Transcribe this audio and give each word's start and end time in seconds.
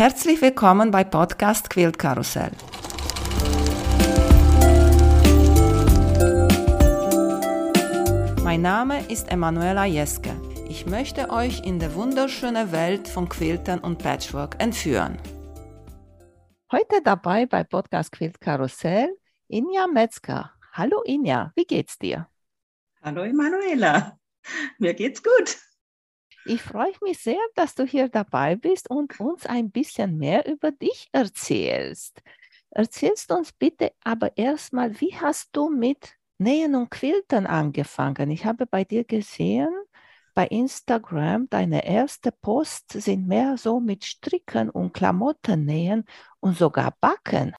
Herzlich 0.00 0.40
willkommen 0.40 0.90
bei 0.90 1.04
Podcast 1.04 1.68
Quilt 1.68 1.98
Karussell. 1.98 2.52
Mein 8.42 8.62
Name 8.62 9.06
ist 9.12 9.30
Emanuela 9.30 9.84
Jeske. 9.84 10.30
Ich 10.70 10.86
möchte 10.86 11.28
euch 11.28 11.66
in 11.66 11.78
die 11.78 11.94
wunderschöne 11.94 12.72
Welt 12.72 13.08
von 13.08 13.28
Quiltern 13.28 13.80
und 13.80 13.98
Patchwork 13.98 14.56
entführen. 14.58 15.18
Heute 16.72 17.02
dabei 17.04 17.44
bei 17.44 17.62
Podcast 17.62 18.10
Quilt 18.12 18.40
Karussell 18.40 19.14
Inja 19.48 19.86
Metzger. 19.86 20.50
Hallo 20.72 21.02
Inja, 21.02 21.52
wie 21.56 21.66
geht's 21.66 21.98
dir? 21.98 22.26
Hallo 23.02 23.20
Emanuela, 23.20 24.18
mir 24.78 24.94
geht's 24.94 25.22
gut. 25.22 25.58
Ich 26.46 26.62
freue 26.62 26.92
mich 27.02 27.18
sehr, 27.18 27.38
dass 27.54 27.74
du 27.74 27.84
hier 27.84 28.08
dabei 28.08 28.56
bist 28.56 28.88
und 28.88 29.18
uns 29.20 29.46
ein 29.46 29.70
bisschen 29.70 30.16
mehr 30.16 30.50
über 30.50 30.70
dich 30.70 31.08
erzählst. 31.12 32.22
Erzählst 32.70 33.30
uns 33.30 33.52
bitte 33.52 33.92
aber 34.04 34.36
erstmal, 34.36 35.00
wie 35.00 35.14
hast 35.14 35.50
du 35.52 35.68
mit 35.68 36.14
Nähen 36.38 36.74
und 36.74 36.90
Quiltern 36.90 37.46
angefangen? 37.46 38.30
Ich 38.30 38.44
habe 38.46 38.66
bei 38.66 38.84
dir 38.84 39.04
gesehen, 39.04 39.68
bei 40.34 40.46
Instagram, 40.46 41.48
deine 41.50 41.84
erste 41.84 42.32
Post 42.32 42.92
sind 42.92 43.26
mehr 43.26 43.58
so 43.58 43.80
mit 43.80 44.04
Stricken 44.04 44.70
und 44.70 44.94
Klamotten 44.94 45.64
nähen 45.64 46.04
und 46.38 46.56
sogar 46.56 46.94
backen. 47.00 47.54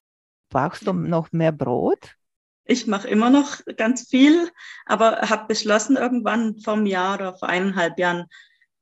Brauchst 0.48 0.86
du 0.86 0.92
noch 0.92 1.30
mehr 1.32 1.52
Brot? 1.52 2.16
Ich 2.64 2.86
mache 2.86 3.08
immer 3.08 3.28
noch 3.28 3.60
ganz 3.76 4.08
viel, 4.08 4.50
aber 4.86 5.20
habe 5.28 5.46
beschlossen, 5.48 5.96
irgendwann 5.96 6.58
vor 6.58 6.74
einem 6.74 6.86
Jahr 6.86 7.14
oder 7.14 7.36
vor 7.36 7.48
eineinhalb 7.48 7.98
Jahren 7.98 8.26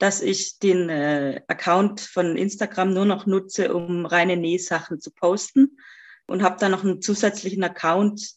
dass 0.01 0.23
ich 0.23 0.59
den 0.59 0.89
äh, 0.89 1.43
Account 1.47 2.01
von 2.01 2.37
Instagram 2.37 2.95
nur 2.95 3.05
noch 3.05 3.27
nutze, 3.27 3.75
um 3.75 4.07
reine 4.07 4.39
Nähsachen 4.39 4.99
zu 4.99 5.11
posten 5.13 5.79
und 6.27 6.43
habe 6.43 6.57
dann 6.59 6.71
noch 6.73 6.83
einen 6.83 7.03
zusätzlichen 7.03 7.63
Account, 7.63 8.33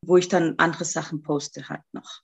wo 0.00 0.16
ich 0.16 0.28
dann 0.28 0.54
andere 0.58 0.84
Sachen 0.84 1.22
poste 1.22 1.68
halt 1.68 1.82
noch. 1.92 2.20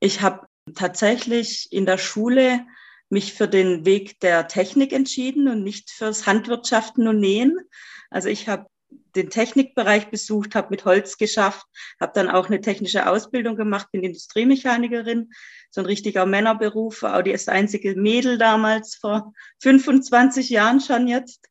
Ich 0.00 0.22
habe 0.22 0.48
tatsächlich 0.74 1.68
in 1.70 1.86
der 1.86 1.98
Schule 1.98 2.66
mich 3.08 3.32
für 3.32 3.46
den 3.46 3.84
Weg 3.84 4.18
der 4.18 4.48
Technik 4.48 4.92
entschieden 4.92 5.46
und 5.46 5.62
nicht 5.62 5.92
fürs 5.92 6.26
Handwirtschaften 6.26 7.06
und 7.06 7.20
Nähen. 7.20 7.56
Also 8.10 8.28
ich 8.28 8.48
habe 8.48 8.66
den 9.16 9.30
Technikbereich 9.30 10.10
besucht, 10.10 10.54
habe 10.54 10.68
mit 10.70 10.84
Holz 10.84 11.16
geschafft, 11.16 11.66
habe 12.00 12.12
dann 12.14 12.30
auch 12.30 12.48
eine 12.48 12.60
technische 12.60 13.08
Ausbildung 13.08 13.56
gemacht, 13.56 13.88
bin 13.90 14.04
Industriemechanikerin, 14.04 15.30
so 15.70 15.80
ein 15.80 15.86
richtiger 15.86 16.26
Männerberuf, 16.26 17.02
auch 17.02 17.22
das 17.22 17.48
einzige 17.48 17.96
Mädel 17.96 18.38
damals 18.38 18.96
vor 18.96 19.32
25 19.60 20.50
Jahren 20.50 20.80
schon 20.80 21.08
jetzt. 21.08 21.48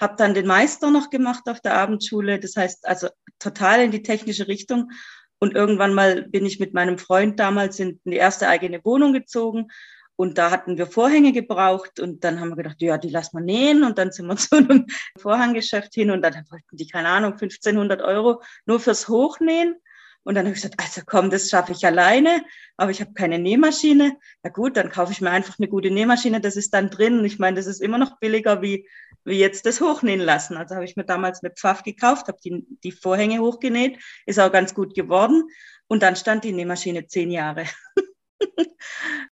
Habe 0.00 0.14
dann 0.16 0.34
den 0.34 0.46
Meister 0.46 0.90
noch 0.90 1.10
gemacht 1.10 1.42
auf 1.48 1.60
der 1.60 1.74
Abendschule, 1.74 2.38
das 2.38 2.56
heißt 2.56 2.86
also 2.86 3.08
total 3.40 3.82
in 3.82 3.90
die 3.90 4.02
technische 4.02 4.46
Richtung. 4.46 4.92
Und 5.40 5.56
irgendwann 5.56 5.92
mal 5.92 6.22
bin 6.22 6.46
ich 6.46 6.60
mit 6.60 6.72
meinem 6.72 6.98
Freund 6.98 7.40
damals 7.40 7.80
in 7.80 8.00
die 8.04 8.16
erste 8.16 8.48
eigene 8.48 8.84
Wohnung 8.84 9.12
gezogen 9.12 9.66
und 10.16 10.38
da 10.38 10.50
hatten 10.50 10.78
wir 10.78 10.86
Vorhänge 10.86 11.32
gebraucht 11.32 11.98
und 12.00 12.22
dann 12.24 12.40
haben 12.40 12.50
wir 12.50 12.56
gedacht, 12.56 12.80
ja, 12.80 12.98
die 12.98 13.08
lassen 13.08 13.38
wir 13.38 13.44
nähen 13.44 13.82
und 13.84 13.98
dann 13.98 14.12
sind 14.12 14.26
wir 14.26 14.36
zu 14.36 14.56
einem 14.56 14.86
Vorhanggeschäft 15.18 15.94
hin 15.94 16.10
und 16.10 16.22
dann 16.22 16.34
wollten 16.50 16.76
die, 16.76 16.86
keine 16.86 17.08
Ahnung, 17.08 17.32
1500 17.32 18.02
Euro 18.02 18.42
nur 18.66 18.80
fürs 18.80 19.08
Hochnähen. 19.08 19.76
Und 20.24 20.36
dann 20.36 20.44
habe 20.44 20.54
ich 20.54 20.62
gesagt, 20.62 20.80
also 20.80 21.00
komm, 21.04 21.30
das 21.30 21.50
schaffe 21.50 21.72
ich 21.72 21.84
alleine, 21.84 22.44
aber 22.76 22.92
ich 22.92 23.00
habe 23.00 23.12
keine 23.12 23.40
Nähmaschine. 23.40 24.16
Na 24.44 24.50
gut, 24.50 24.76
dann 24.76 24.88
kaufe 24.88 25.10
ich 25.10 25.20
mir 25.20 25.30
einfach 25.30 25.58
eine 25.58 25.66
gute 25.66 25.90
Nähmaschine, 25.90 26.40
das 26.40 26.54
ist 26.54 26.72
dann 26.74 26.90
drin. 26.90 27.24
Ich 27.24 27.40
meine, 27.40 27.56
das 27.56 27.66
ist 27.66 27.80
immer 27.80 27.98
noch 27.98 28.20
billiger 28.20 28.62
wie, 28.62 28.88
wie 29.24 29.38
jetzt 29.38 29.66
das 29.66 29.80
Hochnähen 29.80 30.20
lassen. 30.20 30.56
Also 30.56 30.76
habe 30.76 30.84
ich 30.84 30.94
mir 30.94 31.04
damals 31.04 31.42
eine 31.42 31.52
Pfaff 31.52 31.82
gekauft, 31.82 32.28
habe 32.28 32.38
die, 32.44 32.64
die 32.84 32.92
Vorhänge 32.92 33.40
hochgenäht, 33.40 33.98
ist 34.26 34.38
auch 34.38 34.52
ganz 34.52 34.74
gut 34.74 34.94
geworden. 34.94 35.48
Und 35.88 36.04
dann 36.04 36.14
stand 36.14 36.44
die 36.44 36.52
Nähmaschine 36.52 37.06
zehn 37.08 37.32
Jahre. 37.32 37.64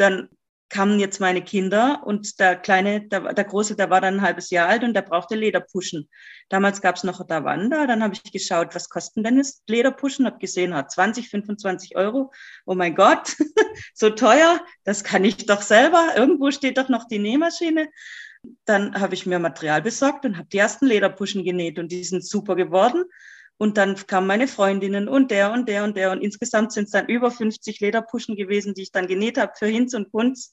dann 0.00 0.28
kamen 0.68 1.00
jetzt 1.00 1.20
meine 1.20 1.42
Kinder 1.42 2.02
und 2.04 2.38
der 2.40 2.56
Kleine, 2.56 3.06
der, 3.08 3.32
der 3.32 3.44
Große, 3.44 3.74
der 3.76 3.90
war 3.90 4.00
dann 4.00 4.16
ein 4.16 4.22
halbes 4.22 4.50
Jahr 4.50 4.68
alt 4.68 4.84
und 4.84 4.94
der 4.94 5.02
brauchte 5.02 5.34
Lederpuschen. 5.34 6.08
Damals 6.48 6.82
gab 6.82 6.96
es 6.96 7.04
noch 7.04 7.26
Davanda, 7.26 7.86
dann 7.86 8.02
habe 8.02 8.14
ich 8.14 8.32
geschaut, 8.32 8.74
was 8.74 8.88
kosten 8.88 9.22
denn 9.22 9.38
das 9.38 9.62
Lederpuschen, 9.66 10.26
habe 10.26 10.38
gesehen, 10.38 10.74
hat 10.74 10.90
20, 10.90 11.30
25 11.30 11.96
Euro. 11.96 12.32
Oh 12.66 12.74
mein 12.74 12.94
Gott, 12.94 13.36
so 13.94 14.10
teuer, 14.10 14.60
das 14.84 15.04
kann 15.04 15.24
ich 15.24 15.46
doch 15.46 15.62
selber. 15.62 16.12
Irgendwo 16.16 16.50
steht 16.50 16.76
doch 16.76 16.88
noch 16.88 17.06
die 17.08 17.18
Nähmaschine. 17.18 17.88
Dann 18.64 19.00
habe 19.00 19.14
ich 19.14 19.26
mir 19.26 19.38
Material 19.38 19.82
besorgt 19.82 20.24
und 20.24 20.36
habe 20.36 20.48
die 20.48 20.58
ersten 20.58 20.86
Lederpuschen 20.86 21.44
genäht 21.44 21.78
und 21.78 21.90
die 21.90 22.04
sind 22.04 22.26
super 22.26 22.56
geworden. 22.56 23.04
Und 23.58 23.76
dann 23.76 23.96
kamen 24.06 24.26
meine 24.28 24.46
Freundinnen 24.48 25.08
und 25.08 25.30
der 25.30 25.52
und 25.52 25.68
der 25.68 25.84
und 25.84 25.96
der. 25.96 26.12
Und 26.12 26.22
insgesamt 26.22 26.72
sind 26.72 26.84
es 26.84 26.92
dann 26.92 27.06
über 27.06 27.30
50 27.30 27.80
Lederpuschen 27.80 28.36
gewesen, 28.36 28.72
die 28.72 28.82
ich 28.82 28.92
dann 28.92 29.08
genäht 29.08 29.36
habe 29.36 29.52
für 29.58 29.66
Hinz 29.66 29.94
und 29.94 30.10
Kunz. 30.12 30.52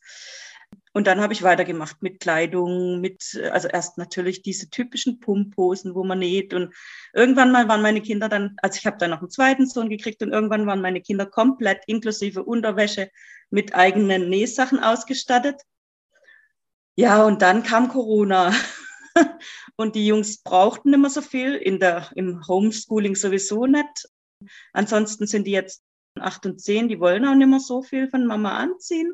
Und 0.92 1.08
dann 1.08 1.22
habe 1.22 1.34
ich 1.34 1.44
weitergemacht 1.44 2.02
mit 2.02 2.20
Kleidung, 2.20 3.02
mit, 3.02 3.40
also 3.52 3.68
erst 3.68 3.98
natürlich 3.98 4.42
diese 4.42 4.70
typischen 4.70 5.20
Pumphosen, 5.20 5.94
wo 5.94 6.04
man 6.04 6.20
näht. 6.20 6.54
Und 6.54 6.74
irgendwann 7.14 7.52
mal 7.52 7.68
waren 7.68 7.82
meine 7.82 8.02
Kinder 8.02 8.30
dann, 8.30 8.56
also 8.62 8.78
ich 8.78 8.86
habe 8.86 8.98
dann 8.98 9.12
noch 9.12 9.20
einen 9.20 9.30
zweiten 9.30 9.68
Sohn 9.68 9.90
gekriegt 9.90 10.24
und 10.24 10.32
irgendwann 10.32 10.66
waren 10.66 10.82
meine 10.82 11.02
Kinder 11.02 11.26
komplett 11.26 11.84
inklusive 11.86 12.44
Unterwäsche 12.44 13.12
mit 13.50 13.76
eigenen 13.76 14.30
Nähsachen 14.30 14.80
ausgestattet. 14.80 15.62
Ja, 16.96 17.24
und 17.24 17.42
dann 17.42 17.64
kam 17.64 17.90
Corona. 17.90 18.54
und 19.76 19.96
die 19.96 20.08
Jungs 20.08 20.42
brauchten 20.42 20.94
immer 20.94 21.10
so 21.10 21.22
viel, 21.22 21.56
in 21.56 21.80
der, 21.80 22.12
im 22.16 22.46
Homeschooling 22.48 23.16
sowieso 23.16 23.66
nicht. 23.66 24.10
Ansonsten 24.74 25.28
sind 25.28 25.46
die 25.46 25.52
jetzt 25.52 25.84
acht 26.20 26.46
und 26.46 26.62
zehn, 26.62 26.88
die 26.88 27.00
wollen 27.00 27.26
auch 27.26 27.36
nicht 27.36 27.48
mehr 27.48 27.60
so 27.60 27.82
viel 27.82 28.10
von 28.10 28.26
Mama 28.26 28.58
anziehen. 28.58 29.14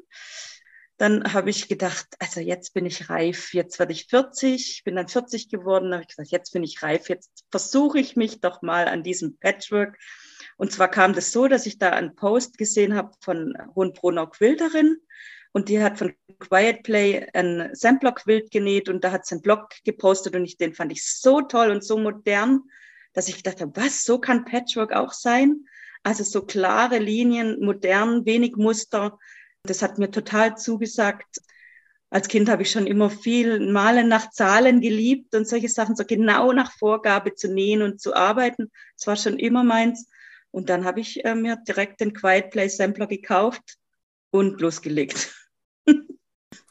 Dann 0.98 1.34
habe 1.34 1.50
ich 1.50 1.68
gedacht, 1.68 2.06
also 2.20 2.42
jetzt 2.42 2.76
bin 2.76 2.86
ich 2.86 3.10
reif, 3.10 3.56
jetzt 3.56 3.80
werde 3.80 3.92
ich 3.92 4.06
40, 4.06 4.84
bin 4.84 4.96
dann 4.96 5.08
40 5.08 5.50
geworden, 5.50 5.94
habe 5.94 6.04
ich 6.04 6.10
gesagt, 6.10 6.30
jetzt 6.30 6.54
bin 6.54 6.62
ich 6.62 6.84
reif, 6.84 7.10
jetzt 7.10 7.44
versuche 7.50 8.00
ich 8.00 8.16
mich 8.16 8.40
doch 8.40 8.62
mal 8.62 8.88
an 8.88 9.02
diesem 9.02 9.38
Patchwork. 9.38 9.98
Und 10.58 10.72
zwar 10.72 10.90
kam 10.90 11.14
das 11.14 11.32
so, 11.32 11.48
dass 11.48 11.66
ich 11.66 11.80
da 11.80 11.90
einen 11.90 12.16
Post 12.16 12.60
gesehen 12.60 12.96
habe 12.96 13.14
von 13.20 13.58
Hohenbrunner 13.74 14.28
Quilterin 14.28 14.98
und 15.54 15.70
die 15.70 15.82
hat 15.82 15.98
von 15.98 16.14
Quiet 16.40 16.84
Play 16.84 17.28
ein 17.34 17.70
Sampler-Quilt 17.74 18.52
genäht 18.52 18.90
und 18.90 19.04
da 19.04 19.12
hat 19.12 19.26
sie 19.26 19.36
einen 19.36 19.42
Blog 19.42 19.70
gepostet 19.84 20.36
und 20.36 20.46
ich, 20.46 20.58
den 20.58 20.74
fand 20.74 20.92
ich 20.92 21.06
so 21.06 21.42
toll 21.42 21.72
und 21.72 21.84
so 21.84 21.98
modern, 21.98 22.62
dass 23.14 23.28
ich 23.28 23.38
gedacht 23.38 23.62
habe, 23.62 23.76
was, 23.76 24.06
so 24.06 24.20
kann 24.20 24.46
Patchwork 24.46 24.94
auch 24.94 25.12
sein? 25.12 25.66
Also 26.04 26.24
so 26.24 26.42
klare 26.42 26.98
Linien, 26.98 27.64
modern, 27.64 28.26
wenig 28.26 28.56
Muster. 28.56 29.20
Das 29.64 29.82
hat 29.82 30.00
mir 30.00 30.10
total 30.10 30.58
zugesagt. 30.58 31.42
Als 32.10 32.28
Kind 32.28 32.50
habe 32.50 32.64
ich 32.64 32.72
schon 32.72 32.88
immer 32.88 33.10
viel 33.10 33.72
Malen 33.72 34.08
nach 34.08 34.32
Zahlen 34.32 34.82
geliebt 34.82 35.36
und 35.36 35.48
solche 35.48 35.70
Sachen, 35.70 35.96
so 35.96 36.04
genau 36.06 36.52
nach 36.54 36.72
Vorgabe 36.72 37.36
zu 37.36 37.54
nähen 37.54 37.82
und 37.82 38.02
zu 38.02 38.16
arbeiten. 38.16 38.72
Das 38.98 39.08
war 39.08 39.16
schon 39.16 39.38
immer 39.38 39.64
meins. 39.64 40.10
Und 40.50 40.70
dann 40.70 40.84
habe 40.84 41.00
ich 41.00 41.24
äh, 41.24 41.36
mir 41.36 41.58
direkt 41.68 42.02
den 42.02 42.14
Quiet 42.14 42.50
Play 42.50 42.68
Sampler 42.68 43.08
gekauft 43.08 43.78
und 44.32 44.60
losgelegt. 44.60 45.34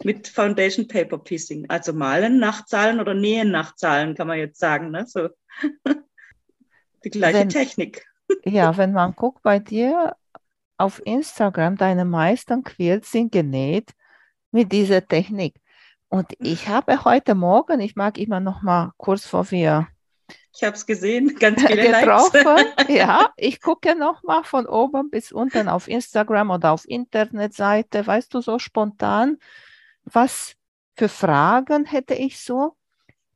Mit 0.02 0.28
Foundation 0.28 0.88
Paper 0.88 1.18
Piecing, 1.18 1.68
also 1.68 1.92
malen 1.92 2.38
nach 2.38 2.64
Zahlen 2.64 3.00
oder 3.00 3.14
nähen 3.14 3.50
nach 3.50 3.76
Zahlen, 3.76 4.14
kann 4.14 4.26
man 4.26 4.38
jetzt 4.38 4.58
sagen. 4.58 4.90
Ne? 4.90 5.06
So. 5.06 5.28
Die 7.04 7.10
gleiche 7.10 7.40
wenn, 7.40 7.48
Technik. 7.48 8.06
Ja, 8.44 8.76
wenn 8.76 8.92
man 8.92 9.14
guckt 9.14 9.42
bei 9.42 9.58
dir 9.58 10.16
auf 10.78 11.02
Instagram, 11.04 11.76
deine 11.76 12.04
meisten 12.04 12.64
Quilts 12.64 13.12
sind 13.12 13.32
genäht 13.32 13.90
mit 14.50 14.72
dieser 14.72 15.06
Technik. 15.06 15.56
Und 16.08 16.32
ich 16.38 16.68
habe 16.68 17.04
heute 17.04 17.34
Morgen, 17.34 17.80
ich 17.80 17.94
mag 17.94 18.18
immer 18.18 18.40
noch 18.40 18.62
mal 18.62 18.92
kurz 18.96 19.26
vor 19.26 19.50
wir 19.50 19.86
ich 20.54 20.64
habe 20.64 20.74
es 20.74 20.84
gesehen, 20.84 21.36
ganz 21.36 21.62
viele 21.62 21.82
getroffen. 22.00 22.44
Likes. 22.44 22.88
ja, 22.88 23.30
ich 23.36 23.60
gucke 23.60 23.94
nochmal 23.94 24.44
von 24.44 24.66
oben 24.66 25.10
bis 25.10 25.32
unten 25.32 25.68
auf 25.68 25.88
Instagram 25.88 26.50
oder 26.50 26.72
auf 26.72 26.88
Internetseite, 26.88 28.06
weißt 28.06 28.34
du, 28.34 28.40
so 28.40 28.58
spontan, 28.58 29.38
was 30.12 30.54
für 30.96 31.08
Fragen 31.08 31.84
hätte 31.84 32.14
ich 32.14 32.40
so. 32.40 32.76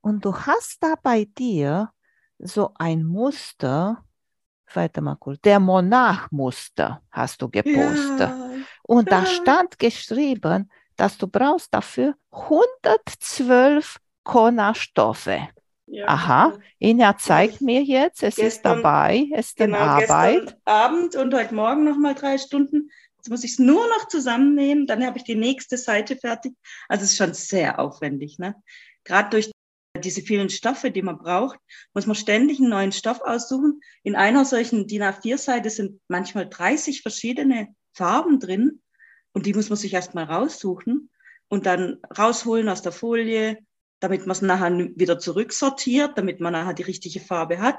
Und 0.01 0.25
du 0.25 0.35
hast 0.35 0.83
da 0.83 0.95
bei 1.03 1.25
dir 1.25 1.91
so 2.39 2.73
ein 2.79 3.05
Muster, 3.05 4.05
warte 4.73 5.01
mal 5.01 5.17
kurz, 5.17 5.41
der 5.41 5.61
Monarchmuster 5.61 7.03
hast 7.11 7.41
du 7.41 7.49
gepostet. 7.49 8.19
Ja. 8.19 8.51
Und 8.83 9.11
da 9.11 9.25
stand 9.27 9.79
geschrieben, 9.79 10.71
dass 10.97 11.17
du 11.17 11.27
brauchst 11.27 11.73
dafür 11.73 12.15
112 12.31 13.99
Kona-Stoffe. 14.25 15.49
Ja. 15.87 16.09
Aha, 16.09 16.55
Ina 16.81 17.17
zeigt 17.19 17.61
mir 17.61 17.83
jetzt, 17.83 18.23
es 18.23 18.37
gestern, 18.37 18.47
ist 18.47 18.63
dabei, 18.65 19.29
es 19.33 19.49
ist 19.49 19.57
genau, 19.57 19.77
in 19.77 19.83
Arbeit. 19.83 20.57
Abend 20.65 21.15
und 21.15 21.35
heute 21.35 21.55
Morgen 21.55 21.85
nochmal 21.85 22.15
drei 22.15 22.39
Stunden. 22.39 22.91
Jetzt 23.25 23.31
muss 23.31 23.45
ich 23.45 23.53
es 23.53 23.59
nur 23.59 23.89
noch 23.89 24.09
zusammennehmen, 24.09 24.87
dann 24.87 25.03
habe 25.03 25.17
ich 25.17 25.25
die 25.25 25.35
nächste 25.35 25.79
Seite 25.79 26.15
fertig. 26.15 26.55
Also 26.91 27.05
es 27.05 27.13
ist 27.13 27.17
schon 27.17 27.33
sehr 27.33 27.79
aufwendig. 27.79 28.39
Ne? 28.39 28.55
Gerade 29.03 29.31
durch 29.31 29.51
diese 29.99 30.21
vielen 30.21 30.51
Stoffe, 30.51 30.91
die 30.91 31.01
man 31.01 31.17
braucht, 31.17 31.59
muss 31.95 32.05
man 32.05 32.17
ständig 32.17 32.61
einen 32.61 32.69
neuen 32.69 32.93
Stoff 32.93 33.23
aussuchen. 33.23 33.81
In 34.03 34.15
einer 34.15 34.45
solchen 34.45 34.87
DIN 34.89 35.05
A4-Seite 35.05 35.71
sind 35.71 36.03
manchmal 36.07 36.51
30 36.51 37.01
verschiedene 37.01 37.75
Farben 37.95 38.41
drin 38.41 38.83
und 39.33 39.47
die 39.47 39.55
muss 39.55 39.71
man 39.71 39.79
sich 39.79 39.95
erstmal 39.95 40.25
raussuchen 40.25 41.09
und 41.49 41.65
dann 41.65 42.03
rausholen 42.19 42.69
aus 42.69 42.83
der 42.83 42.93
Folie, 42.93 43.57
damit 44.01 44.27
man 44.27 44.33
es 44.33 44.43
nachher 44.43 44.71
wieder 44.97 45.19
zurücksortiert, 45.19 46.19
damit 46.19 46.41
man 46.41 46.53
nachher 46.53 46.75
die 46.75 46.83
richtige 46.83 47.21
Farbe 47.21 47.59
hat. 47.61 47.79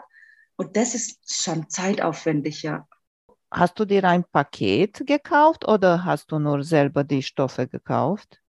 Und 0.55 0.75
das 0.75 0.95
ist 0.95 1.19
schon 1.43 1.69
zeitaufwendig, 1.69 2.63
ja. 2.63 2.87
Hast 3.51 3.79
du 3.79 3.85
dir 3.85 4.03
ein 4.03 4.23
Paket 4.23 5.05
gekauft 5.05 5.67
oder 5.67 6.03
hast 6.03 6.31
du 6.31 6.39
nur 6.39 6.63
selber 6.63 7.03
die 7.03 7.23
Stoffe 7.23 7.67
gekauft? 7.67 8.41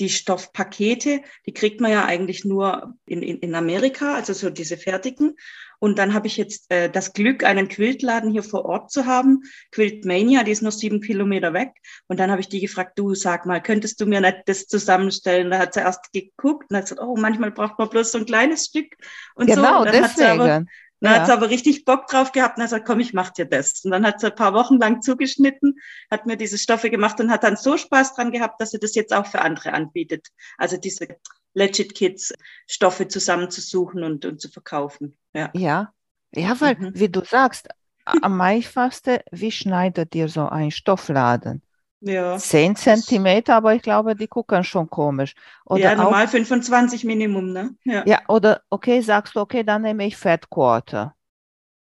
die 0.00 0.08
Stoffpakete, 0.08 1.20
die 1.46 1.52
kriegt 1.52 1.80
man 1.80 1.92
ja 1.92 2.06
eigentlich 2.06 2.44
nur 2.44 2.94
in, 3.06 3.22
in, 3.22 3.38
in 3.38 3.54
Amerika, 3.54 4.14
also 4.14 4.32
so 4.32 4.50
diese 4.50 4.76
fertigen. 4.76 5.36
Und 5.78 5.98
dann 5.98 6.14
habe 6.14 6.26
ich 6.26 6.36
jetzt 6.36 6.70
äh, 6.70 6.90
das 6.90 7.12
Glück, 7.12 7.44
einen 7.44 7.68
Quiltladen 7.68 8.30
hier 8.30 8.42
vor 8.42 8.64
Ort 8.64 8.90
zu 8.90 9.06
haben. 9.06 9.42
Quiltmania, 9.72 10.42
die 10.42 10.50
ist 10.50 10.62
nur 10.62 10.72
sieben 10.72 11.00
Kilometer 11.00 11.52
weg. 11.52 11.70
Und 12.06 12.18
dann 12.18 12.30
habe 12.30 12.40
ich 12.40 12.48
die 12.48 12.60
gefragt, 12.60 12.98
du 12.98 13.14
sag 13.14 13.46
mal, 13.46 13.62
könntest 13.62 14.00
du 14.00 14.06
mir 14.06 14.20
nicht 14.20 14.42
das 14.46 14.66
zusammenstellen? 14.66 15.50
Da 15.50 15.58
hat 15.58 15.74
sie 15.74 15.80
erst 15.80 16.12
geguckt 16.12 16.66
und 16.70 16.76
hat 16.76 16.84
gesagt, 16.84 17.02
oh, 17.02 17.16
manchmal 17.16 17.50
braucht 17.50 17.78
man 17.78 17.88
bloß 17.88 18.12
so 18.12 18.18
ein 18.18 18.26
kleines 18.26 18.66
Stück. 18.66 18.94
Und 19.34 19.46
genau, 19.46 19.84
so. 19.84 19.86
Und 19.86 19.94
deswegen. 19.94 20.68
Dann 21.00 21.12
ja. 21.12 21.20
hat 21.20 21.26
sie 21.26 21.32
aber 21.32 21.48
richtig 21.48 21.84
Bock 21.84 22.06
drauf 22.08 22.32
gehabt 22.32 22.56
und 22.56 22.62
hat 22.62 22.70
gesagt, 22.70 22.86
komm, 22.86 23.00
ich 23.00 23.14
mach 23.14 23.30
dir 23.30 23.46
das. 23.46 23.84
Und 23.84 23.90
dann 23.90 24.06
hat 24.06 24.20
sie 24.20 24.26
ein 24.26 24.34
paar 24.34 24.52
Wochen 24.52 24.78
lang 24.78 25.00
zugeschnitten, 25.00 25.78
hat 26.10 26.26
mir 26.26 26.36
diese 26.36 26.58
Stoffe 26.58 26.90
gemacht 26.90 27.20
und 27.20 27.30
hat 27.30 27.42
dann 27.42 27.56
so 27.56 27.76
Spaß 27.76 28.14
dran 28.14 28.32
gehabt, 28.32 28.60
dass 28.60 28.70
sie 28.70 28.78
das 28.78 28.94
jetzt 28.94 29.14
auch 29.14 29.26
für 29.26 29.40
andere 29.40 29.72
anbietet. 29.72 30.28
Also 30.58 30.76
diese 30.76 31.08
Legit 31.54 31.94
Kids 31.94 32.34
Stoffe 32.66 33.08
zusammenzusuchen 33.08 34.04
und, 34.04 34.24
und 34.24 34.40
zu 34.40 34.50
verkaufen. 34.50 35.16
Ja, 35.32 35.50
ja, 35.54 35.92
ja 36.34 36.60
weil, 36.60 36.76
mhm. 36.76 36.92
wie 36.94 37.08
du 37.08 37.24
sagst, 37.24 37.68
am 38.04 38.40
einfachsten, 38.40 39.18
wie 39.30 39.52
schneidet 39.52 40.14
ihr 40.14 40.28
so 40.28 40.46
ein 40.48 40.70
Stoffladen? 40.70 41.62
Ja. 42.00 42.38
10 42.38 42.76
Zentimeter, 42.76 43.56
aber 43.56 43.74
ich 43.74 43.82
glaube, 43.82 44.16
die 44.16 44.26
gucken 44.26 44.64
schon 44.64 44.88
komisch. 44.88 45.34
Oder 45.66 45.82
ja, 45.82 45.94
normal 45.94 46.26
auch, 46.26 46.30
25 46.30 47.04
Minimum, 47.04 47.52
ne? 47.52 47.74
Ja. 47.84 48.02
ja, 48.06 48.20
oder 48.28 48.62
okay, 48.70 49.00
sagst 49.02 49.36
du, 49.36 49.40
okay, 49.40 49.62
dann 49.64 49.82
nehme 49.82 50.06
ich 50.06 50.16
Fat 50.16 50.48
Quarter 50.48 51.14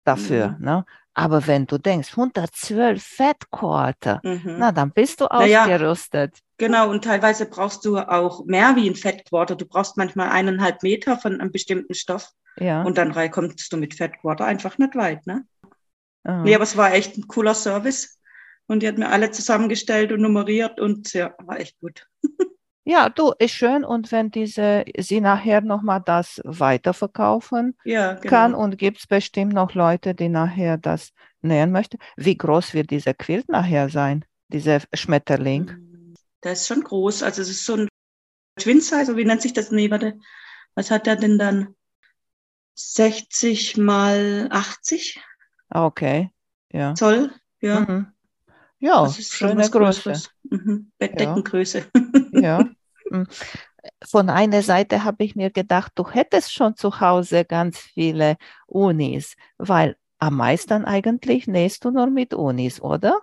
dafür, 0.05 0.57
mhm. 0.59 0.65
ne? 0.65 0.85
Aber 1.19 1.47
wenn 1.47 1.67
du 1.67 1.79
denkst, 1.79 2.11
112 2.11 3.03
Fat 3.03 3.51
Quarter, 3.51 4.21
mhm. 4.23 4.57
na, 4.59 4.71
dann 4.71 4.91
bist 4.93 5.23
du 5.23 5.31
ausgerüstet. 5.31 6.33
Naja, 6.33 6.45
genau, 6.59 6.91
und 6.91 7.05
teilweise 7.05 7.47
brauchst 7.47 7.87
du 7.87 7.99
auch 7.99 8.45
mehr 8.45 8.77
wie 8.77 8.89
ein 8.89 8.95
Fat 8.95 9.25
Quarter. 9.25 9.57
Du 9.57 9.65
brauchst 9.65 9.97
manchmal 9.97 10.29
eineinhalb 10.29 10.83
Meter 10.83 11.17
von 11.17 11.41
einem 11.41 11.51
bestimmten 11.51 11.95
Stoff. 11.95 12.33
Ja. 12.59 12.83
Und 12.83 12.99
dann 12.99 13.13
kommst 13.31 13.73
du 13.73 13.79
mit 13.79 13.95
Fat 13.95 14.19
Quarter 14.21 14.45
einfach 14.45 14.77
nicht 14.77 14.95
weit, 14.95 15.27
ne? 15.27 15.47
Mhm. 16.25 16.43
Nee, 16.43 16.55
aber 16.55 16.65
es 16.65 16.77
war 16.77 16.93
echt 16.93 17.17
ein 17.17 17.27
cooler 17.27 17.55
Service. 17.55 18.19
Und 18.67 18.83
die 18.83 18.89
hat 18.89 18.99
mir 18.99 19.09
alle 19.09 19.31
zusammengestellt 19.31 20.13
und 20.13 20.21
nummeriert 20.21 20.81
und 20.81 21.13
ja, 21.13 21.35
war 21.39 21.61
echt 21.61 21.79
gut. 21.81 22.07
Ja, 22.89 23.09
du, 23.09 23.33
ist 23.41 23.51
schön. 23.51 23.85
Und 23.85 24.13
wenn 24.13 24.31
diese, 24.31 24.85
sie 24.97 25.21
nachher 25.21 25.61
nochmal 25.61 26.01
das 26.07 26.41
weiterverkaufen 26.45 27.77
ja, 27.85 28.13
genau. 28.13 28.31
kann 28.31 28.55
und 28.55 28.79
gibt 28.79 28.99
es 28.99 29.09
bestimmt 29.09 29.55
noch 29.55 29.75
Leute, 29.75 30.15
die 30.15 30.29
nachher 30.29 30.79
das 30.79 31.13
nähen 31.43 31.73
möchten. 31.73 31.99
Wie 32.17 32.37
groß 32.37 32.75
wird 32.75 32.93
dieser 32.93 33.13
Quilt 33.13 33.49
nachher 33.49 33.89
sein, 33.89 34.25
dieser 34.53 34.83
Schmetterling? 34.95 36.15
Der 36.45 36.53
ist 36.53 36.69
schon 36.69 36.85
groß. 36.85 37.25
Also 37.25 37.43
es 37.43 37.49
ist 37.49 37.65
so 37.65 37.75
ein 37.75 37.89
Twin 38.55 38.81
Size, 38.81 39.17
wie 39.17 39.25
nennt 39.25 39.43
sich 39.43 39.53
das? 39.53 39.73
Nee, 39.73 39.91
warte. 39.91 40.21
Was 40.77 40.93
hat 40.93 41.07
der 41.07 41.17
denn 41.17 41.41
dann? 41.41 41.75
60 42.77 43.79
mal 43.79 44.49
80? 44.53 45.21
Okay, 45.71 46.31
ja. 46.71 46.95
Zoll, 46.95 47.33
ja. 47.61 47.81
Mhm. 47.81 48.13
Ja, 48.87 49.03
das 49.03 49.19
ist 49.19 49.33
schöne 49.33 49.69
Größe. 49.69 50.13
Mhm. 50.45 50.93
Bettdeckengröße. 50.99 51.87
Ja. 52.33 52.41
ja. 52.41 52.69
Mhm. 53.09 53.29
Von 54.05 54.31
einer 54.31 54.63
Seite 54.63 55.05
habe 55.05 55.23
ich 55.23 55.37
mir 55.37 55.51
gedacht, 55.51 55.93
du 55.95 56.11
hättest 56.11 56.53
schon 56.53 56.75
zu 56.75 56.99
Hause 56.99 57.45
ganz 57.45 57.79
viele 57.79 58.37
Unis, 58.67 59.37
weil 59.59 59.97
am 60.19 60.37
meisten 60.39 60.85
eigentlich 60.85 61.47
nähst 61.47 61.85
du 61.85 61.93
nur 61.93 62.09
mit 62.09 62.35
Unis, 62.35 62.81
oder? 62.81 63.21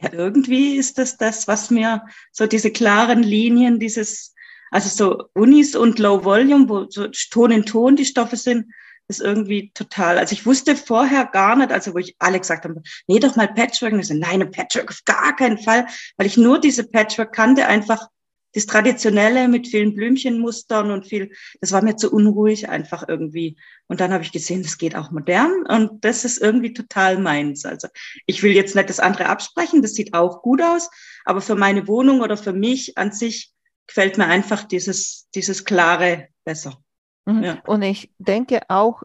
Ja, 0.00 0.12
irgendwie 0.12 0.74
ist 0.74 0.98
das 0.98 1.16
das, 1.16 1.46
was 1.46 1.70
mir 1.70 2.04
so 2.32 2.48
diese 2.48 2.72
klaren 2.72 3.22
Linien, 3.22 3.78
dieses, 3.78 4.34
also 4.72 4.88
so 4.88 5.28
Unis 5.34 5.76
und 5.76 6.00
Low 6.00 6.24
Volume, 6.24 6.68
wo 6.68 6.90
so 6.90 7.06
Ton 7.30 7.52
in 7.52 7.64
Ton 7.64 7.94
die 7.94 8.04
Stoffe 8.04 8.34
sind, 8.34 8.66
ist 9.08 9.20
irgendwie 9.20 9.70
total, 9.74 10.18
also 10.18 10.32
ich 10.32 10.46
wusste 10.46 10.76
vorher 10.76 11.26
gar 11.26 11.56
nicht, 11.56 11.72
also 11.72 11.94
wo 11.94 11.98
ich 11.98 12.16
alle 12.18 12.40
gesagt 12.40 12.64
habe, 12.64 12.82
nee, 13.06 13.18
doch 13.18 13.36
mal 13.36 13.48
Patchwork. 13.48 13.92
Und 13.92 14.00
ich 14.00 14.08
so, 14.08 14.14
nein, 14.14 14.50
Patchwork 14.50 14.90
auf 14.90 15.04
gar 15.04 15.36
keinen 15.36 15.58
Fall, 15.58 15.86
weil 16.16 16.26
ich 16.26 16.36
nur 16.36 16.60
diese 16.60 16.88
Patchwork 16.88 17.32
kannte, 17.32 17.66
einfach 17.66 18.08
das 18.54 18.66
Traditionelle 18.66 19.48
mit 19.48 19.66
vielen 19.66 19.94
Blümchenmustern 19.94 20.90
und 20.90 21.06
viel, 21.06 21.32
das 21.60 21.72
war 21.72 21.82
mir 21.82 21.96
zu 21.96 22.12
unruhig 22.12 22.68
einfach 22.68 23.08
irgendwie. 23.08 23.56
Und 23.88 24.00
dann 24.00 24.12
habe 24.12 24.24
ich 24.24 24.32
gesehen, 24.32 24.62
das 24.62 24.78
geht 24.78 24.94
auch 24.94 25.10
modern 25.10 25.64
und 25.66 26.04
das 26.04 26.24
ist 26.24 26.38
irgendwie 26.38 26.72
total 26.72 27.18
meins. 27.18 27.64
Also 27.64 27.88
ich 28.26 28.42
will 28.42 28.52
jetzt 28.52 28.76
nicht 28.76 28.90
das 28.90 29.00
andere 29.00 29.26
absprechen, 29.26 29.82
das 29.82 29.94
sieht 29.94 30.14
auch 30.14 30.42
gut 30.42 30.62
aus, 30.62 30.90
aber 31.24 31.40
für 31.40 31.54
meine 31.54 31.88
Wohnung 31.88 32.20
oder 32.20 32.36
für 32.36 32.52
mich 32.52 32.98
an 32.98 33.12
sich 33.12 33.52
gefällt 33.86 34.18
mir 34.18 34.26
einfach 34.26 34.64
dieses, 34.64 35.28
dieses 35.34 35.64
Klare 35.64 36.28
besser. 36.44 36.82
Mhm. 37.24 37.42
Ja. 37.42 37.62
Und 37.66 37.82
ich 37.82 38.10
denke 38.18 38.60
auch, 38.68 39.02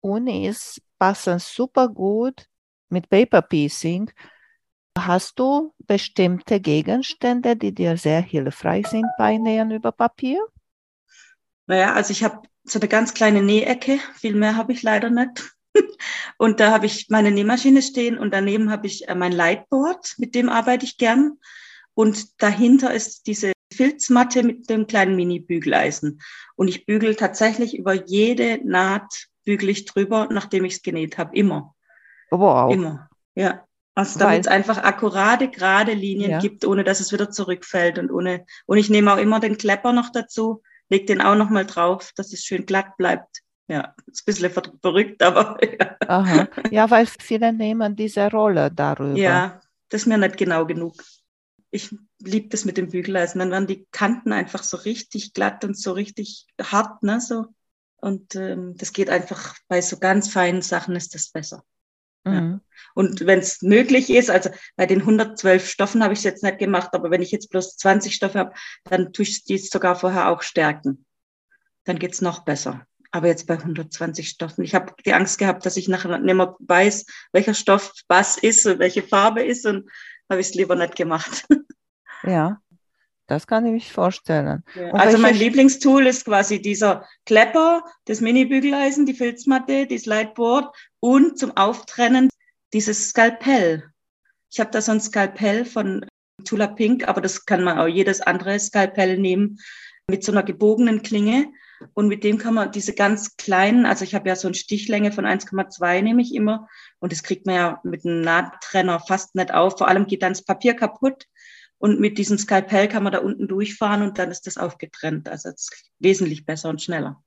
Unis 0.00 0.80
passen 0.98 1.38
super 1.38 1.88
gut 1.88 2.48
mit 2.88 3.08
Paper 3.08 3.42
Piecing. 3.42 4.10
Hast 4.98 5.38
du 5.38 5.72
bestimmte 5.78 6.60
Gegenstände, 6.60 7.56
die 7.56 7.72
dir 7.72 7.96
sehr 7.96 8.20
hilfreich 8.20 8.86
sind 8.88 9.06
bei 9.18 9.36
Nähen 9.36 9.70
über 9.70 9.92
Papier? 9.92 10.44
Naja, 11.66 11.94
also 11.94 12.10
ich 12.10 12.24
habe 12.24 12.42
so 12.64 12.78
eine 12.78 12.88
ganz 12.88 13.14
kleine 13.14 13.42
Nähecke, 13.42 14.00
viel 14.14 14.34
mehr 14.34 14.56
habe 14.56 14.72
ich 14.72 14.82
leider 14.82 15.10
nicht. 15.10 15.54
Und 16.38 16.58
da 16.58 16.72
habe 16.72 16.86
ich 16.86 17.08
meine 17.10 17.30
Nähmaschine 17.30 17.80
stehen 17.80 18.18
und 18.18 18.34
daneben 18.34 18.72
habe 18.72 18.88
ich 18.88 19.08
äh, 19.08 19.14
mein 19.14 19.30
Lightboard, 19.30 20.16
mit 20.18 20.34
dem 20.34 20.48
arbeite 20.48 20.84
ich 20.84 20.98
gern. 20.98 21.38
Und 21.94 22.42
dahinter 22.42 22.92
ist 22.92 23.28
diese 23.28 23.52
Filzmatte 23.80 24.42
mit 24.42 24.68
dem 24.68 24.86
kleinen 24.86 25.16
Mini-Bügeleisen. 25.16 26.20
Und 26.54 26.68
ich 26.68 26.84
bügel 26.84 27.16
tatsächlich 27.16 27.78
über 27.78 27.94
jede 27.94 28.60
Naht, 28.62 29.28
bügel 29.46 29.70
ich 29.70 29.86
drüber, 29.86 30.28
nachdem 30.30 30.66
ich 30.66 30.74
es 30.74 30.82
genäht 30.82 31.16
habe. 31.16 31.34
Immer. 31.34 31.74
Wow. 32.30 32.74
Immer. 32.74 33.08
Ja. 33.34 33.64
Also 33.94 34.18
damit 34.18 34.42
es 34.42 34.48
einfach 34.48 34.82
akkurate, 34.82 35.48
gerade 35.48 35.94
Linien 35.94 36.32
ja. 36.32 36.38
gibt, 36.40 36.66
ohne 36.66 36.84
dass 36.84 37.00
es 37.00 37.10
wieder 37.10 37.30
zurückfällt. 37.30 37.98
Und 37.98 38.10
ohne, 38.10 38.44
und 38.66 38.76
ich 38.76 38.90
nehme 38.90 39.14
auch 39.14 39.18
immer 39.18 39.40
den 39.40 39.56
Klepper 39.56 39.94
noch 39.94 40.10
dazu, 40.12 40.62
leg 40.90 41.06
den 41.06 41.22
auch 41.22 41.34
noch 41.34 41.48
mal 41.48 41.64
drauf, 41.64 42.12
dass 42.16 42.34
es 42.34 42.44
schön 42.44 42.66
glatt 42.66 42.98
bleibt. 42.98 43.40
Ja, 43.66 43.94
ist 44.08 44.28
ein 44.28 44.34
bisschen 44.34 44.52
verrückt, 44.82 45.22
aber 45.22 45.56
ja. 45.80 45.96
Aha. 46.06 46.48
Ja, 46.70 46.90
weil 46.90 47.06
viele 47.06 47.50
nehmen 47.50 47.96
diese 47.96 48.30
Rolle 48.30 48.70
darüber. 48.70 49.18
Ja, 49.18 49.62
das 49.88 50.02
ist 50.02 50.06
mir 50.06 50.18
nicht 50.18 50.36
genau 50.36 50.66
genug 50.66 51.02
ich 51.70 51.94
liebe 52.18 52.48
das 52.48 52.64
mit 52.64 52.76
dem 52.76 52.88
Bügeleisen. 52.88 53.38
Dann 53.38 53.50
werden 53.50 53.66
die 53.66 53.86
Kanten 53.92 54.32
einfach 54.32 54.62
so 54.62 54.76
richtig 54.76 55.32
glatt 55.32 55.64
und 55.64 55.78
so 55.78 55.92
richtig 55.92 56.46
hart, 56.60 57.02
ne, 57.02 57.20
so. 57.20 57.46
Und 57.96 58.34
ähm, 58.34 58.76
das 58.76 58.92
geht 58.92 59.10
einfach 59.10 59.56
bei 59.68 59.80
so 59.82 59.98
ganz 59.98 60.28
feinen 60.28 60.62
Sachen 60.62 60.96
ist 60.96 61.14
das 61.14 61.30
besser. 61.30 61.64
Mhm. 62.24 62.32
Ja. 62.32 62.60
Und 62.94 63.26
wenn 63.26 63.38
es 63.38 63.62
möglich 63.62 64.10
ist, 64.10 64.30
also 64.30 64.50
bei 64.76 64.86
den 64.86 65.00
112 65.00 65.68
Stoffen 65.68 66.02
habe 66.02 66.12
ich 66.12 66.20
es 66.20 66.24
jetzt 66.24 66.42
nicht 66.42 66.58
gemacht, 66.58 66.90
aber 66.92 67.10
wenn 67.10 67.22
ich 67.22 67.30
jetzt 67.30 67.50
bloß 67.50 67.76
20 67.76 68.14
Stoffe 68.14 68.38
habe, 68.38 68.54
dann 68.84 69.12
tue 69.12 69.24
ich 69.24 69.44
die 69.44 69.58
sogar 69.58 69.96
vorher 69.96 70.28
auch 70.28 70.42
stärken. 70.42 71.04
Dann 71.84 71.98
geht's 71.98 72.20
noch 72.20 72.44
besser. 72.44 72.86
Aber 73.12 73.26
jetzt 73.26 73.46
bei 73.46 73.54
120 73.54 74.28
Stoffen. 74.28 74.64
Ich 74.64 74.74
habe 74.74 74.94
die 75.04 75.14
Angst 75.14 75.38
gehabt, 75.38 75.66
dass 75.66 75.76
ich 75.76 75.88
nachher 75.88 76.18
nicht 76.18 76.34
mehr 76.34 76.56
weiß, 76.60 77.06
welcher 77.32 77.54
Stoff 77.54 77.92
was 78.08 78.38
ist 78.38 78.66
und 78.66 78.78
welche 78.78 79.02
Farbe 79.02 79.42
ist. 79.42 79.66
Und 79.66 79.90
habe 80.30 80.40
ich 80.40 80.48
es 80.48 80.54
lieber 80.54 80.76
nicht 80.76 80.96
gemacht. 80.96 81.46
Ja, 82.22 82.60
das 83.26 83.46
kann 83.46 83.64
ich 83.64 83.72
mir 83.72 83.80
vorstellen. 83.80 84.64
Ja. 84.74 84.90
Also 84.92 85.16
mein 85.16 85.36
Lieblingstool 85.36 86.06
ist 86.06 86.24
quasi 86.24 86.60
dieser 86.60 87.06
Klepper, 87.26 87.84
das 88.04 88.20
Mini-Bügeleisen, 88.20 89.06
die 89.06 89.14
Filzmatte, 89.14 89.86
das 89.86 90.04
Lightboard 90.04 90.74
und 91.00 91.38
zum 91.38 91.56
Auftrennen 91.56 92.28
dieses 92.72 93.08
Skalpell. 93.08 93.84
Ich 94.50 94.60
habe 94.60 94.70
da 94.70 94.82
so 94.82 94.92
ein 94.92 95.00
Skalpell 95.00 95.64
von 95.64 96.04
Tula 96.44 96.66
Pink, 96.66 97.06
aber 97.06 97.20
das 97.20 97.44
kann 97.44 97.62
man 97.62 97.78
auch 97.78 97.86
jedes 97.86 98.20
andere 98.20 98.58
Skalpell 98.58 99.18
nehmen 99.18 99.58
mit 100.08 100.24
so 100.24 100.32
einer 100.32 100.42
gebogenen 100.42 101.02
Klinge. 101.02 101.52
Und 101.94 102.08
mit 102.08 102.24
dem 102.24 102.38
kann 102.38 102.54
man 102.54 102.72
diese 102.72 102.94
ganz 102.94 103.36
kleinen, 103.36 103.86
also 103.86 104.04
ich 104.04 104.14
habe 104.14 104.28
ja 104.28 104.36
so 104.36 104.48
eine 104.48 104.54
Stichlänge 104.54 105.12
von 105.12 105.24
1,2 105.24 106.02
nehme 106.02 106.22
ich 106.22 106.34
immer. 106.34 106.68
Und 106.98 107.12
das 107.12 107.22
kriegt 107.22 107.46
man 107.46 107.54
ja 107.54 107.80
mit 107.84 108.04
einem 108.04 108.20
Nahttrenner 108.20 109.00
fast 109.00 109.34
nicht 109.34 109.52
auf. 109.52 109.78
Vor 109.78 109.88
allem 109.88 110.06
geht 110.06 110.22
dann 110.22 110.32
das 110.32 110.44
Papier 110.44 110.74
kaputt. 110.74 111.26
Und 111.78 111.98
mit 111.98 112.18
diesem 112.18 112.36
Skalpell 112.36 112.88
kann 112.88 113.02
man 113.02 113.12
da 113.12 113.20
unten 113.20 113.48
durchfahren 113.48 114.02
und 114.02 114.18
dann 114.18 114.30
ist 114.30 114.46
das 114.46 114.58
aufgetrennt. 114.58 115.28
Also 115.28 115.48
es 115.48 115.62
ist 115.62 115.90
wesentlich 115.98 116.44
besser 116.44 116.68
und 116.68 116.82
schneller. 116.82 117.22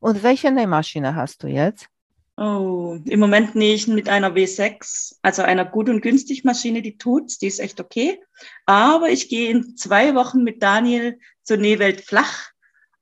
Und 0.00 0.22
welche 0.22 0.50
Nähmaschine 0.50 1.14
hast 1.14 1.42
du 1.44 1.46
jetzt? 1.46 1.86
Oh, 2.36 2.98
im 3.04 3.20
Moment 3.20 3.54
nähe 3.54 3.74
ich 3.74 3.86
mit 3.86 4.08
einer 4.08 4.34
W6, 4.34 5.16
also 5.22 5.42
einer 5.42 5.64
gut 5.64 5.88
und 5.88 6.00
günstig 6.00 6.44
Maschine, 6.44 6.82
die 6.82 6.96
tut's, 6.96 7.38
die 7.38 7.46
ist 7.46 7.60
echt 7.60 7.78
okay. 7.78 8.20
Aber 8.64 9.10
ich 9.10 9.28
gehe 9.28 9.50
in 9.50 9.76
zwei 9.76 10.14
Wochen 10.14 10.42
mit 10.42 10.62
Daniel 10.62 11.20
zur 11.42 11.58
Nähwelt 11.58 12.00
flach 12.00 12.51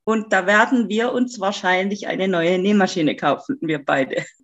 und 0.03 0.33
da 0.33 0.45
werden 0.47 0.89
wir 0.89 1.11
uns 1.11 1.39
wahrscheinlich 1.39 2.07
eine 2.07 2.27
neue 2.27 2.57
Nähmaschine 2.59 3.15
kaufen, 3.15 3.57
wir 3.61 3.83
beide. 3.83 4.25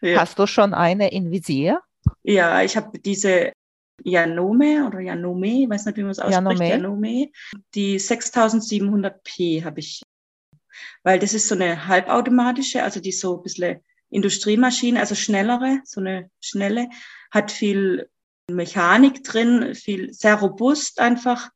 Ja. 0.00 0.20
Hast 0.20 0.38
du 0.38 0.46
schon 0.46 0.74
eine 0.74 1.10
in 1.12 1.30
Visier? 1.30 1.80
Ja, 2.24 2.62
ich 2.62 2.76
habe 2.76 2.98
diese 2.98 3.52
Janome 4.02 4.86
oder 4.86 5.00
Janome, 5.00 5.62
ich 5.62 5.70
weiß 5.70 5.86
nicht, 5.86 5.96
wie 5.96 6.02
man 6.02 6.10
es 6.10 6.18
ausspricht, 6.18 6.60
Janome. 6.60 6.68
Janome. 6.68 7.32
Die 7.74 7.98
6700p 7.98 9.64
habe 9.64 9.80
ich, 9.80 10.02
weil 11.02 11.18
das 11.18 11.32
ist 11.32 11.48
so 11.48 11.54
eine 11.54 11.86
halbautomatische, 11.86 12.82
also 12.82 13.00
die 13.00 13.12
so 13.12 13.38
ein 13.38 13.42
bisschen 13.42 13.80
Industriemaschine, 14.10 15.00
also 15.00 15.14
schnellere, 15.14 15.80
so 15.84 16.00
eine 16.00 16.30
schnelle, 16.40 16.90
hat 17.30 17.50
viel 17.50 18.10
Mechanik 18.50 19.24
drin, 19.24 19.74
viel 19.74 20.12
sehr 20.12 20.34
robust 20.34 21.00
einfach, 21.00 21.50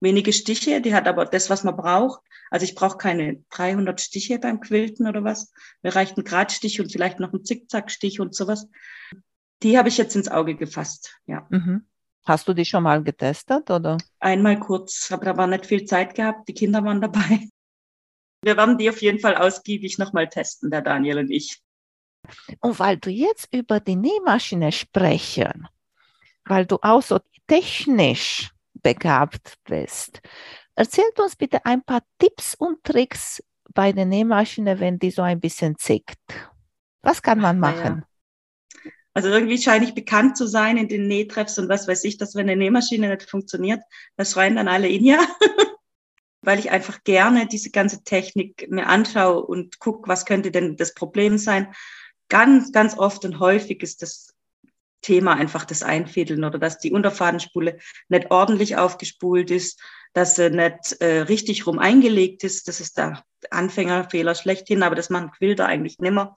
wenige 0.00 0.32
Stiche, 0.32 0.80
die 0.80 0.94
hat 0.94 1.08
aber 1.08 1.24
das, 1.26 1.50
was 1.50 1.64
man 1.64 1.76
braucht. 1.76 2.20
Also 2.52 2.64
ich 2.64 2.74
brauche 2.74 2.98
keine 2.98 3.42
300 3.48 3.98
Stiche 3.98 4.38
beim 4.38 4.60
Quilten 4.60 5.08
oder 5.08 5.24
was. 5.24 5.50
Mir 5.80 5.96
reicht 5.96 6.18
ein 6.18 6.24
Gradstich 6.24 6.82
und 6.82 6.92
vielleicht 6.92 7.18
noch 7.18 7.32
ein 7.32 7.46
Zickzackstich 7.46 8.20
und 8.20 8.34
sowas. 8.34 8.68
Die 9.62 9.78
habe 9.78 9.88
ich 9.88 9.96
jetzt 9.96 10.14
ins 10.16 10.28
Auge 10.28 10.54
gefasst, 10.54 11.18
ja. 11.24 11.46
Mhm. 11.48 11.86
Hast 12.26 12.46
du 12.46 12.52
die 12.52 12.66
schon 12.66 12.82
mal 12.82 13.02
getestet 13.02 13.70
oder? 13.70 13.96
Einmal 14.20 14.60
kurz, 14.60 15.10
aber 15.10 15.24
da 15.24 15.36
war 15.38 15.46
nicht 15.46 15.64
viel 15.64 15.86
Zeit 15.86 16.14
gehabt. 16.14 16.46
Die 16.46 16.52
Kinder 16.52 16.84
waren 16.84 17.00
dabei. 17.00 17.48
Wir 18.42 18.58
werden 18.58 18.76
die 18.76 18.90
auf 18.90 19.00
jeden 19.00 19.18
Fall 19.18 19.36
ausgiebig 19.36 19.96
nochmal 19.96 20.28
testen, 20.28 20.70
der 20.70 20.82
Daniel 20.82 21.20
und 21.20 21.30
ich. 21.30 21.58
Und 22.60 22.78
weil 22.78 22.98
du 22.98 23.08
jetzt 23.08 23.48
über 23.50 23.80
die 23.80 23.96
Nähmaschine 23.96 24.72
sprechen, 24.72 25.68
weil 26.44 26.66
du 26.66 26.76
auch 26.82 27.00
so 27.00 27.18
technisch 27.46 28.50
begabt 28.74 29.56
bist, 29.64 30.20
erzählt 30.74 31.18
uns 31.18 31.36
bitte 31.36 31.64
ein 31.64 31.82
paar 31.82 32.02
Tipps 32.18 32.54
und 32.54 32.82
Tricks 32.84 33.42
bei 33.74 33.92
der 33.92 34.06
Nähmaschine, 34.06 34.80
wenn 34.80 34.98
die 34.98 35.10
so 35.10 35.22
ein 35.22 35.40
bisschen 35.40 35.76
zickt. 35.78 36.18
Was 37.02 37.22
kann 37.22 37.40
man 37.40 37.58
machen? 37.58 38.04
Ja. 38.84 38.90
Also 39.14 39.28
irgendwie 39.28 39.58
scheine 39.58 39.84
ich 39.84 39.94
bekannt 39.94 40.36
zu 40.36 40.46
sein 40.46 40.76
in 40.78 40.88
den 40.88 41.06
Nähtreffs 41.06 41.58
und 41.58 41.68
was 41.68 41.86
weiß 41.86 42.04
ich, 42.04 42.16
dass 42.16 42.34
wenn 42.34 42.48
eine 42.48 42.56
Nähmaschine 42.56 43.08
nicht 43.08 43.28
funktioniert, 43.28 43.82
da 44.16 44.24
schreien 44.24 44.56
dann 44.56 44.68
alle 44.68 44.88
in 44.88 45.04
ja. 45.04 45.18
Weil 46.44 46.58
ich 46.58 46.70
einfach 46.70 47.04
gerne 47.04 47.46
diese 47.46 47.70
ganze 47.70 48.02
Technik 48.02 48.66
mir 48.68 48.88
anschaue 48.88 49.42
und 49.44 49.78
gucke, 49.78 50.08
was 50.08 50.24
könnte 50.24 50.50
denn 50.50 50.76
das 50.76 50.94
Problem 50.94 51.38
sein 51.38 51.72
ganz, 52.32 52.72
ganz 52.72 52.96
oft 52.96 53.26
und 53.26 53.40
häufig 53.40 53.82
ist 53.82 54.00
das 54.00 54.31
Thema 55.02 55.34
einfach 55.34 55.64
das 55.64 55.82
Einfädeln 55.82 56.44
oder 56.44 56.58
dass 56.58 56.78
die 56.78 56.92
Unterfadenspule 56.92 57.78
nicht 58.08 58.30
ordentlich 58.30 58.76
aufgespult 58.76 59.50
ist, 59.50 59.80
dass 60.14 60.36
sie 60.36 60.50
nicht 60.50 61.00
äh, 61.00 61.22
richtig 61.22 61.66
rum 61.66 61.78
eingelegt 61.78 62.44
ist. 62.44 62.68
Das 62.68 62.80
ist 62.80 62.96
der 62.96 63.22
Anfängerfehler 63.50 64.34
schlechthin, 64.34 64.82
aber 64.82 64.94
das 64.94 65.10
machen 65.10 65.32
Quilter 65.32 65.66
eigentlich 65.66 65.98
nimmer. 65.98 66.36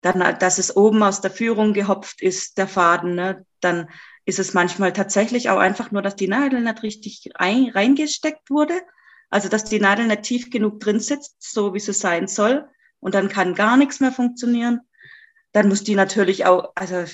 Dann, 0.00 0.38
dass 0.38 0.58
es 0.58 0.76
oben 0.76 1.02
aus 1.02 1.20
der 1.20 1.30
Führung 1.30 1.74
gehopft 1.74 2.22
ist, 2.22 2.58
der 2.58 2.66
Faden, 2.66 3.14
ne? 3.14 3.46
dann 3.60 3.88
ist 4.24 4.38
es 4.38 4.54
manchmal 4.54 4.92
tatsächlich 4.92 5.50
auch 5.50 5.58
einfach 5.58 5.90
nur, 5.90 6.02
dass 6.02 6.16
die 6.16 6.28
Nadel 6.28 6.60
nicht 6.60 6.82
richtig 6.82 7.30
rein, 7.36 7.70
reingesteckt 7.72 8.50
wurde. 8.50 8.80
Also, 9.30 9.48
dass 9.48 9.64
die 9.64 9.80
Nadel 9.80 10.06
nicht 10.06 10.22
tief 10.22 10.50
genug 10.50 10.80
drin 10.80 11.00
sitzt, 11.00 11.36
so 11.40 11.74
wie 11.74 11.80
sie 11.80 11.92
sein 11.92 12.28
soll. 12.28 12.68
Und 13.00 13.14
dann 13.14 13.28
kann 13.28 13.54
gar 13.54 13.76
nichts 13.76 14.00
mehr 14.00 14.12
funktionieren 14.12 14.80
dann 15.52 15.68
muss 15.68 15.84
die 15.84 15.94
natürlich 15.94 16.46
auch, 16.46 16.72
also 16.74 17.04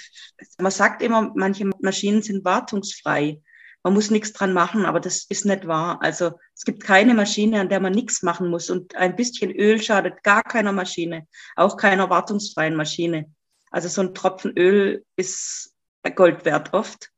man 0.59 0.73
sagt 0.73 1.03
immer, 1.03 1.33
manche 1.35 1.69
Maschinen 1.81 2.23
sind 2.23 2.45
wartungsfrei. 2.45 3.41
Man 3.83 3.95
muss 3.95 4.11
nichts 4.11 4.33
dran 4.33 4.53
machen, 4.53 4.87
aber 4.87 5.01
das 5.01 5.25
ist 5.29 5.45
nicht 5.45 5.67
wahr. 5.67 5.99
Also 6.03 6.33
es 6.55 6.65
gibt 6.65 6.83
keine 6.83 7.15
Maschine, 7.15 7.61
an 7.61 7.69
der 7.69 7.81
man 7.81 7.93
nichts 7.93 8.23
machen 8.23 8.49
muss. 8.49 8.71
Und 8.71 8.97
ein 8.97 9.17
bisschen 9.17 9.51
Öl 9.51 9.81
schadet 9.81 10.23
gar 10.23 10.43
keiner 10.43 10.73
Maschine, 10.73 11.27
auch 11.57 11.77
keiner 11.77 12.11
wartungsfreien 12.11 12.75
Maschine. 12.75 13.33
Also 13.71 13.89
so 13.89 14.03
ein 14.03 14.15
Tropfen 14.15 14.57
Öl 14.57 15.05
ist 15.17 15.75
Gold 16.15 16.45
wert 16.45 16.73
oft. 16.73 17.11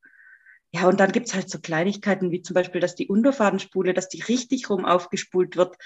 Ja, 0.73 0.89
und 0.89 1.01
dann 1.01 1.13
gibt's 1.13 1.35
halt 1.35 1.51
so 1.51 1.59
Kleinigkeiten 1.59 2.31
wie 2.31 2.43
zum 2.43 2.55
Beispiel, 2.55 2.81
dass 2.81 2.95
die 2.95 3.09
Unterfadenspule, 3.09 3.93
dass 3.93 4.09
die 4.09 4.23
richtig 4.23 4.71
rum 4.71 4.85
aufgespult 4.85 5.57
wird. 5.57 5.77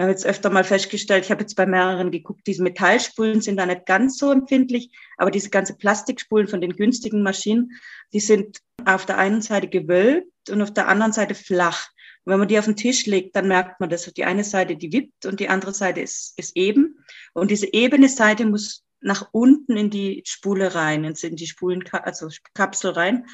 Wir 0.00 0.04
haben 0.04 0.12
jetzt 0.12 0.24
öfter 0.24 0.48
mal 0.48 0.64
festgestellt, 0.64 1.26
ich 1.26 1.30
habe 1.30 1.42
jetzt 1.42 1.56
bei 1.56 1.66
mehreren 1.66 2.10
geguckt, 2.10 2.46
diese 2.46 2.62
Metallspulen 2.62 3.42
sind 3.42 3.58
da 3.58 3.66
nicht 3.66 3.84
ganz 3.84 4.16
so 4.16 4.32
empfindlich, 4.32 4.90
aber 5.18 5.30
diese 5.30 5.50
ganze 5.50 5.76
Plastikspulen 5.76 6.48
von 6.48 6.62
den 6.62 6.74
günstigen 6.74 7.22
Maschinen, 7.22 7.72
die 8.14 8.20
sind 8.20 8.60
auf 8.86 9.04
der 9.04 9.18
einen 9.18 9.42
Seite 9.42 9.68
gewölbt 9.68 10.48
und 10.48 10.62
auf 10.62 10.72
der 10.72 10.88
anderen 10.88 11.12
Seite 11.12 11.34
flach. 11.34 11.90
Und 12.24 12.32
wenn 12.32 12.38
man 12.38 12.48
die 12.48 12.58
auf 12.58 12.64
den 12.64 12.76
Tisch 12.76 13.04
legt, 13.04 13.36
dann 13.36 13.46
merkt 13.46 13.78
man 13.78 13.90
das. 13.90 14.10
Die 14.10 14.24
eine 14.24 14.42
Seite, 14.42 14.74
die 14.74 14.90
wippt 14.90 15.26
und 15.26 15.38
die 15.38 15.50
andere 15.50 15.74
Seite 15.74 16.00
ist, 16.00 16.32
ist 16.38 16.56
eben. 16.56 17.04
Und 17.34 17.50
diese 17.50 17.70
ebene 17.70 18.08
Seite 18.08 18.46
muss 18.46 18.82
nach 19.02 19.28
unten 19.32 19.76
in 19.76 19.90
die 19.90 20.22
Spule 20.24 20.74
rein, 20.74 21.04
in 21.04 21.36
die 21.36 21.46
Spulen, 21.46 21.84
also 21.92 22.30
Kapsel 22.54 22.92
rein, 22.92 23.26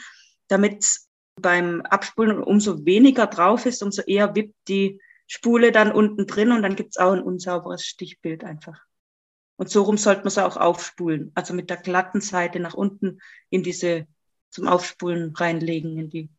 damit 0.48 0.84
beim 1.40 1.82
Abspulen 1.82 2.42
umso 2.42 2.84
weniger 2.84 3.28
drauf 3.28 3.66
ist, 3.66 3.84
umso 3.84 4.02
eher 4.02 4.34
wippt 4.34 4.56
die 4.66 4.98
Spule 5.26 5.72
dann 5.72 5.92
unten 5.92 6.26
drin 6.26 6.52
und 6.52 6.62
dann 6.62 6.76
gibt's 6.76 6.98
auch 6.98 7.12
ein 7.12 7.22
unsauberes 7.22 7.84
Stichbild 7.84 8.44
einfach. 8.44 8.80
Und 9.56 9.70
so 9.70 9.82
rum 9.82 9.96
sollte 9.96 10.20
man 10.20 10.28
es 10.28 10.38
auch 10.38 10.56
aufspulen. 10.56 11.32
Also 11.34 11.54
mit 11.54 11.70
der 11.70 11.78
glatten 11.78 12.20
Seite 12.20 12.60
nach 12.60 12.74
unten 12.74 13.20
in 13.48 13.62
diese 13.62 14.06
zum 14.50 14.68
Aufspulen 14.68 15.34
reinlegen, 15.34 15.98
in 15.98 16.08
die 16.08 16.30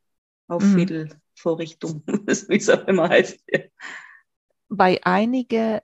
Auffädelvorrichtung, 0.47 2.03
mhm. 2.05 2.23
wie 2.47 2.57
es 2.57 2.69
auch 2.69 2.87
immer 2.87 3.09
heißt. 3.09 3.39
Bei 4.69 4.99
einigen 5.03 5.79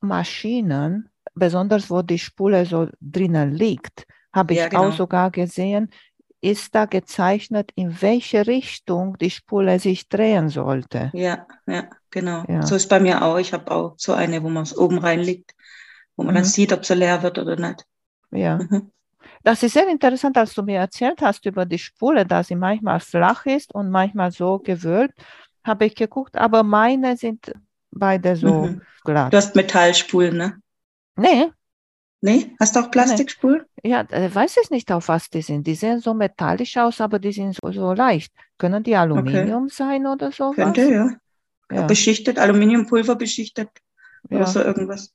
Maschinen, 0.00 1.10
besonders 1.34 1.90
wo 1.90 2.02
die 2.02 2.18
Spule 2.18 2.66
so 2.66 2.88
drinnen 3.00 3.52
liegt, 3.52 4.06
habe 4.32 4.54
ich 4.54 4.60
ja, 4.60 4.68
genau. 4.68 4.88
auch 4.88 4.92
sogar 4.92 5.30
gesehen, 5.30 5.90
ist 6.42 6.74
da 6.74 6.86
gezeichnet, 6.86 7.70
in 7.76 8.02
welche 8.02 8.46
Richtung 8.46 9.16
die 9.18 9.30
Spule 9.30 9.78
sich 9.78 10.08
drehen 10.08 10.48
sollte. 10.48 11.10
Ja, 11.14 11.46
ja, 11.66 11.88
genau. 12.10 12.44
Ja. 12.48 12.62
So 12.62 12.74
ist 12.74 12.88
bei 12.88 12.98
mir 12.98 13.22
auch. 13.22 13.38
Ich 13.38 13.52
habe 13.52 13.70
auch 13.70 13.94
so 13.96 14.12
eine, 14.12 14.42
wo 14.42 14.48
man 14.48 14.64
es 14.64 14.76
oben 14.76 14.98
reinlegt, 14.98 15.54
wo 16.16 16.24
man 16.24 16.34
mhm. 16.34 16.38
dann 16.38 16.44
sieht, 16.44 16.72
ob 16.72 16.84
sie 16.84 16.94
leer 16.94 17.22
wird 17.22 17.38
oder 17.38 17.56
nicht. 17.56 17.86
Ja. 18.32 18.58
Mhm. 18.58 18.90
Das 19.44 19.62
ist 19.62 19.72
sehr 19.72 19.88
interessant, 19.88 20.36
als 20.36 20.54
du 20.54 20.62
mir 20.62 20.78
erzählt 20.78 21.22
hast 21.22 21.46
über 21.46 21.64
die 21.64 21.78
Spule, 21.78 22.26
dass 22.26 22.48
sie 22.48 22.56
manchmal 22.56 22.98
flach 22.98 23.46
ist 23.46 23.72
und 23.72 23.90
manchmal 23.90 24.32
so 24.32 24.58
gewölbt, 24.58 25.14
habe 25.64 25.86
ich 25.86 25.94
geguckt, 25.94 26.36
aber 26.36 26.64
meine 26.64 27.16
sind 27.16 27.52
beide 27.92 28.34
so 28.34 28.64
mhm. 28.64 28.82
glatt. 29.04 29.32
Du 29.32 29.36
hast 29.36 29.54
Metallspulen, 29.54 30.36
ne? 30.36 30.62
Nee, 31.14 31.50
Nee, 32.24 32.54
hast 32.60 32.76
du 32.76 32.80
auch 32.80 32.90
Plastikspulen? 32.90 33.62
Ja, 33.82 34.02
äh, 34.02 34.32
weiß 34.32 34.56
ich 34.62 34.70
nicht, 34.70 34.92
auf 34.92 35.08
was 35.08 35.28
die 35.28 35.42
sind. 35.42 35.66
Die 35.66 35.74
sehen 35.74 35.98
so 35.98 36.14
metallisch 36.14 36.76
aus, 36.76 37.00
aber 37.00 37.18
die 37.18 37.32
sind 37.32 37.56
so, 37.60 37.72
so 37.72 37.92
leicht. 37.92 38.32
Können 38.58 38.84
die 38.84 38.94
Aluminium 38.94 39.64
okay. 39.64 39.74
sein 39.74 40.06
oder 40.06 40.30
so? 40.30 40.52
Könnte, 40.52 40.88
ja. 40.88 41.10
ja. 41.72 41.82
Beschichtet, 41.86 42.38
Aluminiumpulver 42.38 43.16
beschichtet 43.16 43.70
ja. 44.30 44.36
oder 44.36 44.46
so 44.46 44.60
irgendwas. 44.60 45.12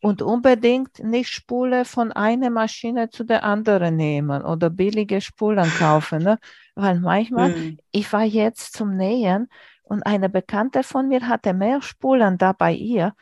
Und 0.00 0.22
unbedingt 0.22 0.98
nicht 0.98 1.30
Spule 1.30 1.84
von 1.84 2.10
einer 2.10 2.50
Maschine 2.50 3.10
zu 3.10 3.22
der 3.22 3.44
anderen 3.44 3.94
nehmen 3.94 4.42
oder 4.42 4.70
billige 4.70 5.20
Spulen 5.20 5.70
kaufen. 5.78 6.24
Ne? 6.24 6.40
Weil 6.74 6.98
manchmal, 6.98 7.54
hm. 7.54 7.78
ich 7.92 8.12
war 8.12 8.24
jetzt 8.24 8.72
zum 8.72 8.96
Nähen 8.96 9.48
und 9.84 10.02
eine 10.02 10.28
Bekannte 10.28 10.82
von 10.82 11.06
mir 11.06 11.28
hatte 11.28 11.54
mehr 11.54 11.80
Spulen 11.80 12.38
da 12.38 12.52
bei 12.52 12.72
ihr 12.72 13.14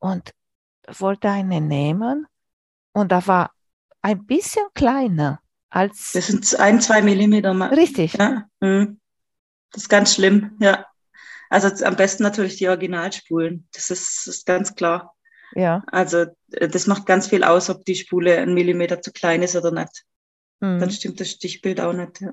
und 0.00 0.32
wollte 0.98 1.30
eine 1.30 1.60
nehmen 1.60 2.26
und 2.96 3.12
da 3.12 3.26
war 3.26 3.50
ein 4.00 4.24
bisschen 4.24 4.64
kleiner 4.72 5.40
als. 5.68 6.12
Das 6.14 6.28
sind 6.28 6.58
ein, 6.58 6.80
zwei 6.80 7.02
Millimeter. 7.02 7.52
Mal. 7.52 7.74
Richtig. 7.74 8.14
Ja. 8.14 8.44
Mhm. 8.60 8.98
Das 9.70 9.82
ist 9.82 9.88
ganz 9.90 10.14
schlimm, 10.14 10.56
ja. 10.60 10.86
Also 11.50 11.84
am 11.84 11.96
besten 11.96 12.22
natürlich 12.22 12.56
die 12.56 12.68
Originalspulen. 12.68 13.68
Das 13.74 13.90
ist, 13.90 14.26
ist 14.26 14.46
ganz 14.46 14.74
klar. 14.74 15.14
Ja. 15.54 15.84
Also 15.88 16.24
äh, 16.52 16.68
das 16.68 16.86
macht 16.86 17.04
ganz 17.04 17.26
viel 17.26 17.44
aus, 17.44 17.68
ob 17.68 17.84
die 17.84 17.96
Spule 17.96 18.38
ein 18.38 18.54
Millimeter 18.54 19.02
zu 19.02 19.12
klein 19.12 19.42
ist 19.42 19.56
oder 19.56 19.72
nicht. 19.72 20.04
Mhm. 20.60 20.78
Dann 20.78 20.90
stimmt 20.90 21.20
das 21.20 21.30
Stichbild 21.30 21.82
auch 21.82 21.92
nicht. 21.92 22.22
Ja. 22.22 22.32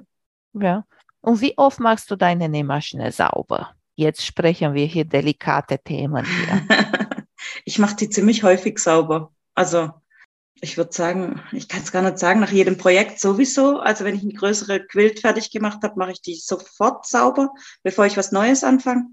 ja. 0.54 0.86
Und 1.20 1.42
wie 1.42 1.58
oft 1.58 1.82
machst 1.82 2.10
du 2.10 2.16
deine 2.16 2.48
Nähmaschine 2.48 3.12
sauber? 3.12 3.76
Jetzt 3.96 4.26
sprechen 4.26 4.74
wir 4.74 4.86
hier 4.86 5.04
delikate 5.04 5.78
Themen 5.80 6.26
hier. 6.26 6.68
ich 7.66 7.80
mache 7.80 7.98
die 7.98 8.10
ziemlich 8.10 8.44
häufig 8.44 8.80
sauber. 8.80 9.34
Also 9.56 9.92
ich 10.64 10.78
würde 10.78 10.94
sagen, 10.94 11.42
ich 11.52 11.68
kann 11.68 11.82
es 11.82 11.92
gar 11.92 12.02
nicht 12.02 12.18
sagen, 12.18 12.40
nach 12.40 12.52
jedem 12.52 12.78
Projekt 12.78 13.20
sowieso. 13.20 13.80
Also 13.80 14.06
wenn 14.06 14.16
ich 14.16 14.22
eine 14.22 14.32
größere 14.32 14.80
Quilt 14.80 15.20
fertig 15.20 15.52
gemacht 15.52 15.80
habe, 15.84 16.00
mache 16.00 16.14
ich 16.14 16.22
die 16.22 16.36
sofort 16.36 17.06
sauber, 17.06 17.50
bevor 17.84 18.06
ich 18.06 18.16
was 18.16 18.32
Neues 18.32 18.64
anfange. 18.64 19.08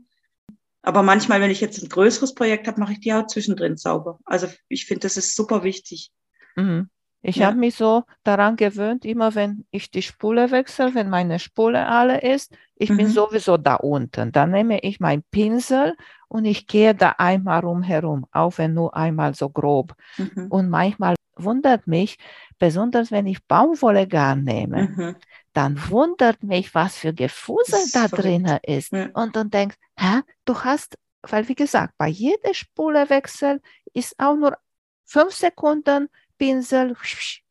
Aber 0.83 1.03
manchmal, 1.03 1.41
wenn 1.41 1.51
ich 1.51 1.61
jetzt 1.61 1.83
ein 1.83 1.89
größeres 1.89 2.37
Projekt 2.37 2.69
habe, 2.69 2.79
mache 2.79 2.93
ich 2.93 3.01
die 3.01 3.13
auch 3.13 3.27
zwischendrin 3.27 3.77
sauber. 3.77 4.21
Also 4.25 4.47
ich 4.69 4.87
finde, 4.87 5.01
das 5.01 5.17
ist 5.17 5.35
super 5.35 5.65
wichtig. 5.65 6.13
Mhm. 6.55 6.89
Ich 7.23 7.37
ja. 7.37 7.49
habe 7.49 7.59
mich 7.59 7.75
so 7.75 8.05
daran 8.23 8.55
gewöhnt, 8.55 9.05
immer 9.05 9.35
wenn 9.35 9.67
ich 9.73 9.91
die 9.91 10.03
Spule 10.03 10.53
wechsle, 10.53 10.95
wenn 10.95 11.11
meine 11.11 11.41
Spule 11.41 11.85
alle 11.87 12.21
ist, 12.21 12.57
ich 12.77 12.91
mhm. 12.91 12.97
bin 12.97 13.07
sowieso 13.09 13.57
da 13.57 13.75
unten. 13.75 14.31
Dann 14.31 14.53
nehme 14.53 14.79
ich 14.81 15.01
meinen 15.01 15.25
Pinsel 15.33 15.97
und 16.29 16.45
ich 16.45 16.69
gehe 16.69 16.95
da 16.95 17.17
einmal 17.19 17.61
rumherum, 17.61 18.27
auch 18.31 18.57
wenn 18.57 18.73
nur 18.73 18.97
einmal 18.97 19.35
so 19.35 19.51
grob. 19.51 19.95
Mhm. 20.17 20.47
Und 20.49 20.71
manchmal 20.71 21.17
wundert 21.45 21.87
mich, 21.87 22.19
besonders 22.59 23.11
wenn 23.11 23.27
ich 23.27 23.45
Baumwollegarn 23.47 24.45
nehme, 24.45 24.89
mhm. 24.89 25.17
dann 25.53 25.91
wundert 25.91 26.43
mich, 26.43 26.75
was 26.75 26.97
für 26.97 27.13
Gefusel 27.13 27.81
da 27.93 28.09
drin 28.09 28.59
ist. 28.63 28.93
Ja. 28.93 29.09
Und 29.15 29.37
dann 29.37 29.51
denkst, 29.51 29.77
hä, 29.99 30.21
du 30.45 30.59
hast, 30.61 30.97
weil 31.23 31.49
wie 31.49 31.55
gesagt, 31.55 31.95
bei 31.99 32.09
jedem 32.09 32.55
Spulewechsel 32.55 33.61
ist 33.93 34.15
auch 34.19 34.37
nur 34.37 34.57
fünf 35.05 35.35
Sekunden 35.35 36.09
Pinsel 36.39 36.97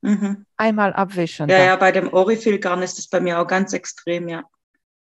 mhm. 0.01 0.46
einmal 0.58 0.93
abwischen. 0.93 1.48
Ja, 1.48 1.63
ja, 1.63 1.75
bei 1.75 1.91
dem 1.91 2.12
Orifilgarn 2.12 2.81
ist 2.81 2.98
es 2.98 3.08
bei 3.08 3.19
mir 3.19 3.39
auch 3.39 3.46
ganz 3.46 3.72
extrem, 3.74 4.27
ja, 4.27 4.43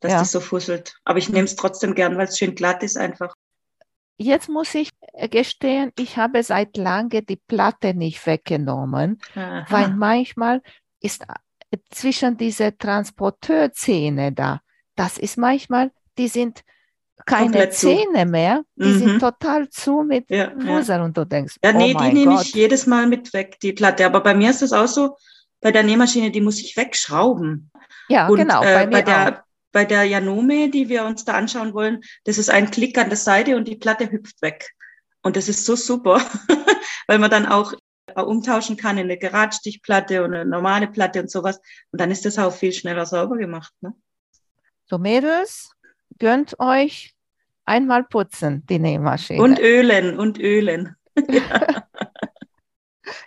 dass 0.01 0.11
ja. 0.11 0.19
das 0.19 0.31
so 0.31 0.41
fusselt. 0.41 0.95
Aber 1.05 1.19
ich 1.19 1.29
nehme 1.29 1.45
es 1.45 1.55
trotzdem 1.55 1.95
gern, 1.95 2.17
weil 2.17 2.27
es 2.27 2.37
schön 2.37 2.53
glatt 2.53 2.83
ist 2.83 2.97
einfach. 2.97 3.33
Jetzt 4.17 4.49
muss 4.49 4.73
ich 4.73 4.91
gestehen, 5.29 5.91
ich 5.97 6.17
habe 6.17 6.41
seit 6.43 6.75
lange 6.75 7.21
die 7.21 7.35
Platte 7.35 7.93
nicht 7.93 8.25
weggenommen, 8.25 9.19
Aha. 9.35 9.65
weil 9.69 9.89
manchmal 9.93 10.61
ist 10.99 11.23
zwischen 11.91 12.37
diese 12.37 12.75
Transporteurzähne 12.77 14.31
da, 14.31 14.61
das 14.95 15.17
ist 15.17 15.37
manchmal, 15.37 15.91
die 16.17 16.27
sind 16.27 16.63
keine 17.25 17.69
Zähne 17.69 18.25
mehr, 18.25 18.63
die 18.75 18.85
mhm. 18.85 18.99
sind 18.99 19.19
total 19.19 19.69
zu 19.69 20.03
mit 20.03 20.29
ja, 20.29 20.51
Fussern 20.51 20.99
ja. 20.99 21.05
und 21.05 21.17
du 21.17 21.25
denkst, 21.25 21.57
ja, 21.63 21.73
nee, 21.73 21.93
oh 21.95 22.01
die 22.01 22.13
nehme 22.13 22.41
ich 22.41 22.53
jedes 22.53 22.87
Mal 22.87 23.07
mit 23.07 23.33
weg, 23.33 23.59
die 23.61 23.73
Platte. 23.73 24.05
Aber 24.05 24.21
bei 24.21 24.33
mir 24.33 24.49
ist 24.49 24.61
das 24.61 24.71
auch 24.71 24.87
so, 24.87 25.17
bei 25.59 25.71
der 25.71 25.83
Nähmaschine, 25.83 26.31
die 26.31 26.41
muss 26.41 26.59
ich 26.59 26.77
wegschrauben. 26.77 27.71
Ja, 28.09 28.27
und, 28.27 28.37
genau. 28.37 28.61
Bei, 28.61 28.83
äh, 28.83 28.87
bei 28.87 29.01
der, 29.01 29.43
bei 29.77 29.85
der 29.85 30.05
Janome, 30.05 30.71
die 30.71 30.89
wir 30.89 31.05
uns 31.05 31.23
da 31.23 31.33
anschauen 31.33 31.75
wollen, 31.75 32.01
das 32.23 32.39
ist 32.39 32.49
ein 32.49 32.71
Klick 32.71 32.97
an 32.97 33.09
der 33.09 33.17
Seite 33.17 33.55
und 33.55 33.67
die 33.67 33.75
Platte 33.75 34.11
hüpft 34.11 34.41
weg. 34.41 34.71
Und 35.21 35.35
das 35.35 35.47
ist 35.47 35.65
so 35.65 35.75
super, 35.75 36.19
weil 37.07 37.19
man 37.19 37.29
dann 37.29 37.45
auch 37.45 37.75
umtauschen 38.15 38.75
kann 38.75 38.97
in 38.97 39.03
eine 39.03 39.19
Geradstichplatte 39.19 40.23
und 40.23 40.33
eine 40.33 40.49
normale 40.49 40.87
Platte 40.87 41.19
und 41.21 41.29
sowas. 41.29 41.61
Und 41.91 42.01
dann 42.01 42.09
ist 42.09 42.25
das 42.25 42.39
auch 42.39 42.53
viel 42.53 42.73
schneller 42.73 43.05
sauber 43.05 43.37
gemacht. 43.37 43.71
Ne? 43.81 43.93
So 44.87 44.97
Mädels, 44.97 45.69
gönnt 46.17 46.59
euch 46.59 47.13
einmal 47.65 48.03
putzen, 48.03 48.65
die 48.65 48.79
Nähmaschine. 48.79 49.43
Und 49.43 49.59
ölen, 49.59 50.17
und 50.17 50.39
ölen. 50.39 50.95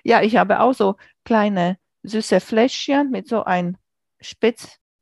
ja. 0.02 0.20
ich 0.22 0.36
habe 0.36 0.58
auch 0.58 0.74
so 0.74 0.96
kleine 1.24 1.78
süße 2.02 2.40
Fläschchen 2.40 3.12
mit 3.12 3.28
so 3.28 3.44
ein 3.44 3.78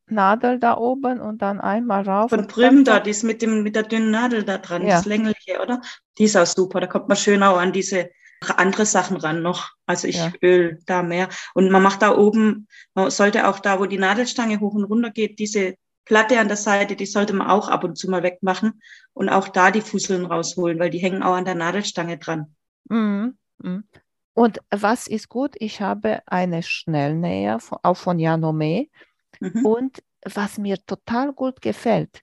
Spitznadel 0.08 0.58
da 0.58 0.76
oben 0.76 1.20
und 1.20 1.42
dann 1.42 1.60
einmal 1.60 2.02
rauf. 2.02 2.30
Von 2.30 2.46
Prüm 2.46 2.84
da, 2.84 3.00
die 3.00 3.10
ist 3.10 3.24
mit, 3.24 3.42
dem, 3.42 3.62
mit 3.62 3.76
der 3.76 3.82
dünnen 3.82 4.10
Nadel 4.10 4.42
da 4.42 4.58
dran, 4.58 4.82
ja. 4.82 4.96
das 4.96 5.04
längliche, 5.04 5.60
oder? 5.62 5.80
Die 6.18 6.24
ist 6.24 6.36
auch 6.36 6.46
super, 6.46 6.80
da 6.80 6.86
kommt 6.86 7.08
man 7.08 7.16
schön 7.16 7.42
auch 7.42 7.58
an 7.58 7.72
diese 7.72 8.10
andere 8.56 8.86
Sachen 8.86 9.16
ran 9.16 9.42
noch. 9.42 9.72
Also 9.86 10.06
ich 10.08 10.16
ja. 10.16 10.32
öl 10.42 10.78
da 10.86 11.02
mehr. 11.02 11.28
Und 11.54 11.70
man 11.70 11.82
macht 11.82 12.02
da 12.02 12.16
oben, 12.16 12.68
man 12.94 13.10
sollte 13.10 13.48
auch 13.48 13.58
da, 13.58 13.80
wo 13.80 13.86
die 13.86 13.98
Nadelstange 13.98 14.60
hoch 14.60 14.74
und 14.74 14.84
runter 14.84 15.10
geht, 15.10 15.38
diese 15.38 15.74
Platte 16.04 16.38
an 16.38 16.48
der 16.48 16.56
Seite, 16.56 16.96
die 16.96 17.06
sollte 17.06 17.34
man 17.34 17.48
auch 17.48 17.68
ab 17.68 17.84
und 17.84 17.98
zu 17.98 18.08
mal 18.08 18.22
wegmachen 18.22 18.80
und 19.12 19.28
auch 19.28 19.48
da 19.48 19.70
die 19.70 19.82
Fusseln 19.82 20.24
rausholen, 20.24 20.78
weil 20.78 20.90
die 20.90 20.98
hängen 20.98 21.22
auch 21.22 21.34
an 21.34 21.44
der 21.44 21.54
Nadelstange 21.54 22.18
dran. 22.18 22.54
Mhm. 22.88 23.36
mhm. 23.58 23.84
Und 24.34 24.60
was 24.70 25.08
ist 25.08 25.28
gut? 25.28 25.56
Ich 25.58 25.80
habe 25.80 26.20
eine 26.26 26.62
Schnellnäher, 26.62 27.58
auch 27.82 27.96
von 27.96 28.20
Janome. 28.20 28.86
Mhm. 29.40 29.64
Und 29.64 30.02
was 30.24 30.58
mir 30.58 30.84
total 30.84 31.32
gut 31.32 31.60
gefällt, 31.60 32.22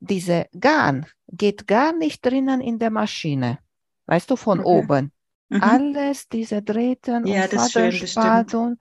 diese 0.00 0.46
Garn 0.58 1.06
geht 1.28 1.66
gar 1.66 1.92
nicht 1.92 2.24
drinnen 2.24 2.60
in 2.60 2.78
der 2.78 2.90
Maschine. 2.90 3.58
Weißt 4.06 4.30
du, 4.30 4.36
von 4.36 4.60
okay. 4.60 4.68
oben. 4.68 5.12
Mhm. 5.48 5.62
Alles, 5.62 6.28
diese 6.28 6.60
Drähten 6.62 7.26
ja, 7.26 7.44
und 7.44 7.52
Fadenspannung, 7.52 8.78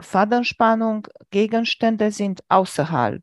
Fadenspannung, 0.00 1.08
Gegenstände 1.30 2.12
sind 2.12 2.42
außerhalb. 2.48 3.22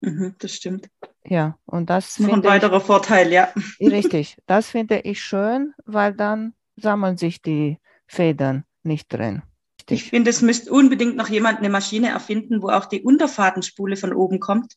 Mhm, 0.00 0.34
das 0.38 0.52
stimmt. 0.52 0.88
Ja, 1.24 1.58
und 1.66 1.90
das, 1.90 2.06
das 2.06 2.20
ist 2.20 2.26
noch 2.26 2.34
ein 2.34 2.44
weiterer 2.44 2.78
ich, 2.78 2.82
Vorteil, 2.82 3.32
ja. 3.32 3.52
Richtig, 3.80 4.36
das 4.46 4.68
finde 4.68 5.00
ich 5.00 5.22
schön, 5.22 5.74
weil 5.84 6.14
dann 6.14 6.54
sammeln 6.76 7.16
sich 7.16 7.42
die 7.42 7.78
Federn 8.06 8.64
nicht 8.82 9.12
drin. 9.12 9.42
Ich 9.90 10.10
finde, 10.10 10.30
es 10.30 10.42
müsste 10.42 10.70
unbedingt 10.70 11.16
noch 11.16 11.28
jemand 11.28 11.58
eine 11.58 11.70
Maschine 11.70 12.08
erfinden, 12.08 12.62
wo 12.62 12.68
auch 12.68 12.84
die 12.84 13.02
Unterfadenspule 13.02 13.96
von 13.96 14.12
oben 14.12 14.38
kommt. 14.38 14.74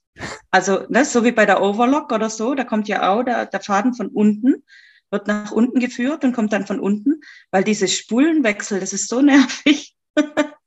Also, 0.52 0.86
ne, 0.90 1.04
so 1.04 1.24
wie 1.26 1.32
bei 1.32 1.46
der 1.46 1.62
Overlock 1.62 2.12
oder 2.12 2.30
so, 2.30 2.56
da 2.56 2.64
kommt 2.64 2.88
ja 2.88 3.12
auch 3.12 3.24
der, 3.24 3.46
der 3.46 3.60
Faden 3.60 3.94
von 3.94 4.08
unten, 4.08 4.64
wird 5.10 5.28
nach 5.28 5.52
unten 5.52 5.80
geführt 5.80 6.24
und 6.24 6.34
kommt 6.34 6.54
dann 6.54 6.66
von 6.66 6.80
unten, 6.80 7.22
weil 7.52 7.64
diese 7.64 7.88
Spulenwechsel, 7.88 8.80
das 8.80 8.94
ist 8.94 9.10
so 9.10 9.22
nervig. 9.22 9.96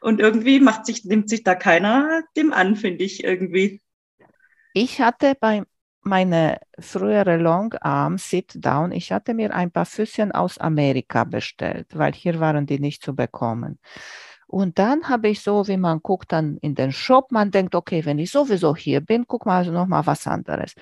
Und 0.00 0.20
irgendwie 0.20 0.60
macht 0.60 0.86
sich, 0.86 1.04
nimmt 1.04 1.30
sich 1.30 1.42
da 1.42 1.54
keiner 1.54 2.22
dem 2.36 2.52
an, 2.52 2.76
finde 2.76 3.04
ich 3.04 3.24
irgendwie. 3.24 3.80
Ich 4.74 5.00
hatte 5.00 5.34
bei 5.40 5.64
meiner 6.02 6.58
früheren 6.78 7.40
Longarm 7.40 8.18
Sit-Down, 8.18 8.92
ich 8.92 9.12
hatte 9.12 9.34
mir 9.34 9.54
ein 9.54 9.70
paar 9.70 9.86
Füßchen 9.86 10.32
aus 10.32 10.58
Amerika 10.58 11.24
bestellt, 11.24 11.88
weil 11.94 12.12
hier 12.12 12.40
waren 12.40 12.66
die 12.66 12.78
nicht 12.78 13.02
zu 13.02 13.14
bekommen. 13.14 13.78
Und 14.46 14.78
dann 14.78 15.08
habe 15.08 15.28
ich 15.28 15.42
so, 15.42 15.68
wie 15.68 15.76
man 15.76 16.00
guckt 16.02 16.32
dann 16.32 16.56
in 16.56 16.74
den 16.74 16.90
Shop, 16.90 17.30
man 17.30 17.52
denkt, 17.52 17.74
okay, 17.74 18.04
wenn 18.04 18.18
ich 18.18 18.32
sowieso 18.32 18.74
hier 18.74 19.00
bin, 19.00 19.26
guck 19.28 19.46
mal 19.46 19.58
also 19.58 19.70
noch 19.70 19.86
mal 19.86 20.06
was 20.06 20.26
anderes. 20.26 20.74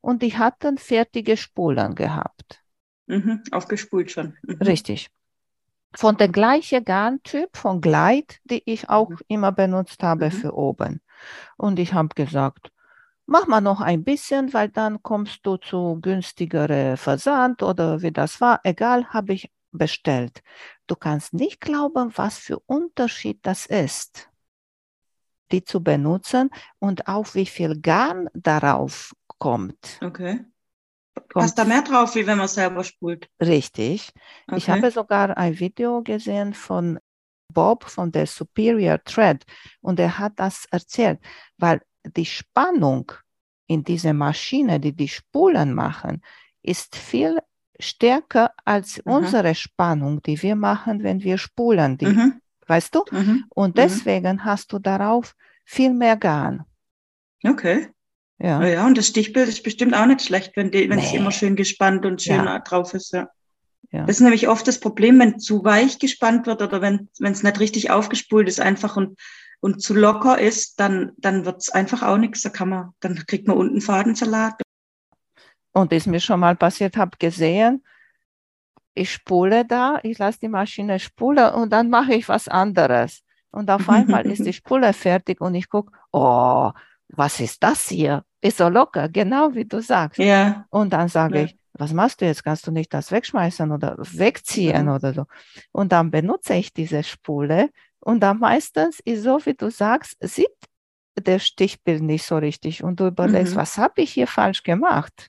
Und 0.00 0.22
die 0.22 0.38
hatten 0.38 0.78
fertige 0.78 1.36
Spulen 1.36 1.96
gehabt. 1.96 2.62
Mhm, 3.06 3.42
aufgespult 3.50 4.12
schon. 4.12 4.36
Mhm. 4.42 4.62
Richtig 4.62 5.10
von 5.96 6.16
der 6.16 6.28
gleichen 6.28 6.84
Garntyp, 6.84 7.56
von 7.56 7.80
Glide, 7.80 8.34
die 8.44 8.62
ich 8.66 8.88
auch 8.88 9.10
mhm. 9.10 9.18
immer 9.28 9.52
benutzt 9.52 10.02
habe 10.02 10.26
mhm. 10.26 10.30
für 10.30 10.54
oben. 10.54 11.00
Und 11.56 11.78
ich 11.78 11.94
habe 11.94 12.14
gesagt, 12.14 12.70
mach 13.26 13.46
mal 13.46 13.60
noch 13.60 13.80
ein 13.80 14.04
bisschen, 14.04 14.52
weil 14.54 14.68
dann 14.68 15.02
kommst 15.02 15.40
du 15.44 15.56
zu 15.56 15.98
günstigere 16.00 16.96
Versand 16.96 17.62
oder 17.62 18.02
wie 18.02 18.12
das 18.12 18.40
war. 18.40 18.60
Egal, 18.64 19.06
habe 19.08 19.34
ich 19.34 19.50
bestellt. 19.72 20.42
Du 20.86 20.96
kannst 20.96 21.34
nicht 21.34 21.60
glauben, 21.60 22.12
was 22.16 22.38
für 22.38 22.58
Unterschied 22.60 23.40
das 23.42 23.66
ist, 23.66 24.30
die 25.52 25.64
zu 25.64 25.82
benutzen 25.82 26.50
und 26.78 27.08
auch 27.08 27.34
wie 27.34 27.46
viel 27.46 27.80
Garn 27.80 28.28
darauf 28.34 29.12
kommt. 29.38 30.00
Okay. 30.02 30.44
Passt 31.28 31.58
da 31.58 31.64
mehr 31.64 31.82
drauf, 31.82 32.14
wie 32.14 32.26
wenn 32.26 32.38
man 32.38 32.48
selber 32.48 32.84
spult? 32.84 33.28
Richtig. 33.40 34.10
Okay. 34.46 34.58
Ich 34.58 34.70
habe 34.70 34.90
sogar 34.90 35.36
ein 35.36 35.58
Video 35.58 36.02
gesehen 36.02 36.54
von 36.54 36.98
Bob 37.52 37.84
von 37.84 38.12
der 38.12 38.26
Superior 38.26 39.02
Thread 39.02 39.44
und 39.80 39.98
er 39.98 40.18
hat 40.18 40.34
das 40.36 40.66
erzählt, 40.70 41.20
weil 41.56 41.80
die 42.14 42.26
Spannung 42.26 43.12
in 43.66 43.84
dieser 43.84 44.12
Maschine, 44.12 44.80
die 44.80 44.92
die 44.92 45.08
Spulen 45.08 45.74
machen, 45.74 46.22
ist 46.62 46.96
viel 46.96 47.38
stärker 47.78 48.52
als 48.64 49.04
mhm. 49.04 49.12
unsere 49.12 49.54
Spannung, 49.54 50.22
die 50.22 50.40
wir 50.42 50.56
machen, 50.56 51.02
wenn 51.02 51.22
wir 51.22 51.38
spulen, 51.38 51.98
die, 51.98 52.06
mhm. 52.06 52.40
weißt 52.66 52.94
du? 52.94 53.04
Mhm. 53.10 53.44
Und 53.50 53.76
mhm. 53.76 53.80
deswegen 53.80 54.44
hast 54.44 54.72
du 54.72 54.78
darauf 54.78 55.34
viel 55.64 55.92
mehr 55.92 56.16
Garn. 56.16 56.64
Okay. 57.44 57.88
Ja. 58.38 58.62
ja, 58.64 58.86
und 58.86 58.98
das 58.98 59.06
Stichbild 59.06 59.48
ist 59.48 59.62
bestimmt 59.62 59.94
auch 59.94 60.04
nicht 60.04 60.20
schlecht, 60.20 60.52
wenn 60.56 60.70
es 60.70 61.12
nee. 61.12 61.16
immer 61.16 61.32
schön 61.32 61.56
gespannt 61.56 62.04
und 62.04 62.20
schön 62.20 62.44
ja. 62.44 62.58
drauf 62.58 62.92
ist. 62.92 63.12
Ja. 63.12 63.30
ja. 63.90 64.04
Das 64.04 64.16
ist 64.16 64.20
nämlich 64.20 64.48
oft 64.48 64.68
das 64.68 64.78
Problem, 64.78 65.18
wenn 65.18 65.38
zu 65.38 65.64
weich 65.64 65.98
gespannt 65.98 66.46
wird 66.46 66.60
oder 66.60 66.82
wenn 66.82 67.08
es 67.18 67.42
nicht 67.42 67.60
richtig 67.60 67.90
aufgespult 67.90 68.46
ist, 68.48 68.60
einfach 68.60 68.96
und, 68.96 69.18
und 69.60 69.82
zu 69.82 69.94
locker 69.94 70.38
ist, 70.38 70.78
dann, 70.80 71.12
dann 71.16 71.44
wird 71.44 71.62
es 71.62 71.70
einfach 71.70 72.02
auch 72.02 72.18
nichts. 72.18 72.42
Da 72.42 72.50
kann 72.50 72.68
man, 72.68 72.90
dann 73.00 73.16
kriegt 73.26 73.48
man 73.48 73.56
unten 73.56 73.80
Fadensalat. 73.80 74.60
Und 75.72 75.92
ist 75.92 76.06
mir 76.06 76.20
schon 76.20 76.40
mal 76.40 76.56
passiert, 76.56 76.96
habe 76.96 77.16
gesehen, 77.18 77.84
ich 78.94 79.12
spule 79.12 79.64
da, 79.64 80.00
ich 80.02 80.18
lasse 80.18 80.40
die 80.40 80.48
Maschine 80.48 80.98
spulen 80.98 81.52
und 81.52 81.70
dann 81.70 81.90
mache 81.90 82.14
ich 82.14 82.28
was 82.28 82.48
anderes. 82.48 83.22
Und 83.50 83.70
auf 83.70 83.88
einmal 83.88 84.26
ist 84.26 84.44
die 84.44 84.52
Spule 84.60 84.92
fertig 84.92 85.40
und 85.40 85.54
ich 85.54 85.68
gucke, 85.68 85.92
oh, 86.12 86.70
was 87.08 87.40
ist 87.40 87.62
das 87.62 87.88
hier? 87.88 88.24
Ist 88.40 88.58
so 88.58 88.68
locker, 88.68 89.08
genau 89.08 89.54
wie 89.54 89.64
du 89.64 89.80
sagst. 89.80 90.18
Ja. 90.18 90.66
Und 90.70 90.92
dann 90.92 91.08
sage 91.08 91.38
ja. 91.38 91.44
ich, 91.44 91.56
was 91.74 91.92
machst 91.92 92.20
du 92.20 92.24
jetzt? 92.24 92.42
Kannst 92.42 92.66
du 92.66 92.70
nicht 92.70 92.92
das 92.92 93.12
wegschmeißen 93.12 93.70
oder 93.70 93.96
wegziehen 93.98 94.86
Mhm. 94.86 94.92
oder 94.92 95.12
so? 95.12 95.26
Und 95.72 95.92
dann 95.92 96.10
benutze 96.10 96.54
ich 96.54 96.72
diese 96.72 97.02
Spule 97.02 97.70
und 98.06 98.20
dann 98.20 98.38
meistens 98.38 99.00
ist 99.04 99.22
so, 99.24 99.44
wie 99.44 99.54
du 99.54 99.70
sagst, 99.70 100.16
sieht 100.20 100.48
der 101.18 101.38
Stichbild 101.38 102.02
nicht 102.02 102.24
so 102.24 102.36
richtig 102.38 102.84
und 102.84 103.00
du 103.00 103.06
überlegst, 103.08 103.54
Mhm. 103.54 103.58
was 103.58 103.78
habe 103.78 104.02
ich 104.02 104.12
hier 104.12 104.26
falsch 104.26 104.62
gemacht? 104.62 105.28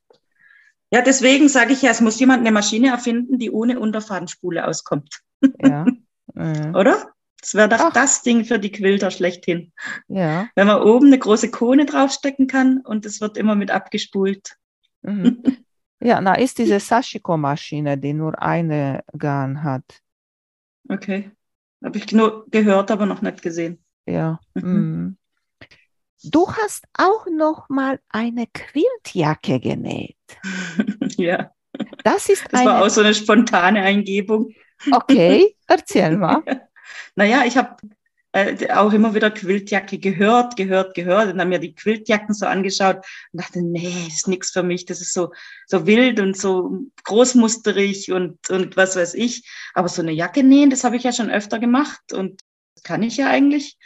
Ja, 0.92 1.02
deswegen 1.02 1.50
sage 1.50 1.74
ich 1.74 1.82
ja, 1.82 1.92
es 1.92 2.02
muss 2.02 2.20
jemand 2.20 2.42
eine 2.42 2.52
Maschine 2.52 2.90
erfinden, 2.90 3.40
die 3.40 3.52
ohne 3.52 3.80
Unterfadenspule 3.80 4.68
auskommt, 4.68 5.22
Ja. 5.60 5.86
Mhm. 6.34 6.76
oder? 6.76 7.12
Das 7.42 7.54
wäre 7.56 7.70
doch 7.70 7.80
Ach. 7.80 7.94
das 7.94 8.22
Ding 8.22 8.46
für 8.46 8.60
die 8.60 8.72
Quilter 8.72 9.12
schlechthin. 9.12 9.72
Ja. 10.08 10.50
Wenn 10.56 10.68
man 10.68 10.82
oben 10.82 11.08
eine 11.08 11.20
große 11.20 11.50
Kone 11.52 11.86
draufstecken 11.86 12.48
kann 12.48 12.80
und 12.84 13.06
es 13.06 13.22
wird 13.22 13.38
immer 13.38 13.56
mit 13.56 13.72
abgespult. 13.72 14.56
Mhm. 15.02 15.42
Ja, 16.00 16.22
na, 16.22 16.36
ist 16.36 16.60
diese 16.60 16.80
Sashiko-Maschine, 16.80 17.98
die 17.98 18.13
nur 18.13 18.40
eine 18.40 19.04
Garn 19.18 19.63
hat. 19.63 19.84
Okay. 20.88 21.32
Habe 21.84 21.98
ich 21.98 22.12
nur 22.12 22.46
gehört, 22.50 22.92
aber 22.92 23.06
noch 23.06 23.22
nicht 23.22 23.42
gesehen. 23.42 23.84
Ja. 24.06 24.40
Mhm. 24.56 24.63
Mhm. 24.63 25.18
Du 26.24 26.48
hast 26.52 26.86
auch 26.98 27.28
noch 27.32 27.70
mal 27.70 28.00
eine 28.10 28.48
Quiltjacke 28.48 29.60
genäht. 29.60 30.18
ja, 31.18 31.52
Das 32.04 32.28
ist 32.30 32.46
das 32.52 32.62
eine. 32.62 32.70
war 32.72 32.84
auch 32.86 32.90
so 32.90 33.02
eine 33.02 33.13
spontane 33.13 33.82
Eingebung. 33.82 34.54
Okay, 34.92 35.56
erzähl 35.68 36.18
mal. 36.18 36.44
Naja, 37.16 37.44
ich 37.46 37.56
habe 37.58 37.78
äh, 38.38 38.71
auch 38.71 38.93
immer 38.93 39.15
wieder 39.15 39.32
Quiltjacke 39.32 39.97
gehört, 39.97 40.56
gehört, 40.56 40.93
gehört 40.93 41.32
und 41.32 41.39
dann 41.39 41.50
mir 41.50 41.60
die 41.60 41.73
Quiltjacken 41.73 42.36
so 42.36 42.45
angeschaut 42.45 42.97
und 43.32 43.41
dachte, 43.41 43.62
nee, 43.63 44.06
das 44.06 44.17
ist 44.17 44.28
nichts 44.28 44.52
für 44.52 44.62
mich. 44.62 44.86
Das 44.86 45.02
ist 45.02 45.13
so, 45.13 45.34
so 45.65 45.88
wild 45.88 46.19
und 46.19 46.38
so 46.38 46.86
großmusterig 47.04 48.12
und, 48.12 48.50
und 48.50 48.78
was 48.78 48.95
weiß 48.95 49.15
ich. 49.15 49.50
Aber 49.73 49.89
so 49.89 50.02
eine 50.02 50.12
Jacke 50.12 50.43
nähen, 50.43 50.69
das 50.69 50.84
habe 50.84 50.97
ich 50.97 51.04
ja 51.04 51.12
schon 51.12 51.32
öfter 51.32 51.58
gemacht 51.58 52.13
und 52.13 52.41
kann 52.84 53.02
ich 53.02 53.17
ja 53.17 53.28
eigentlich. 53.28 53.78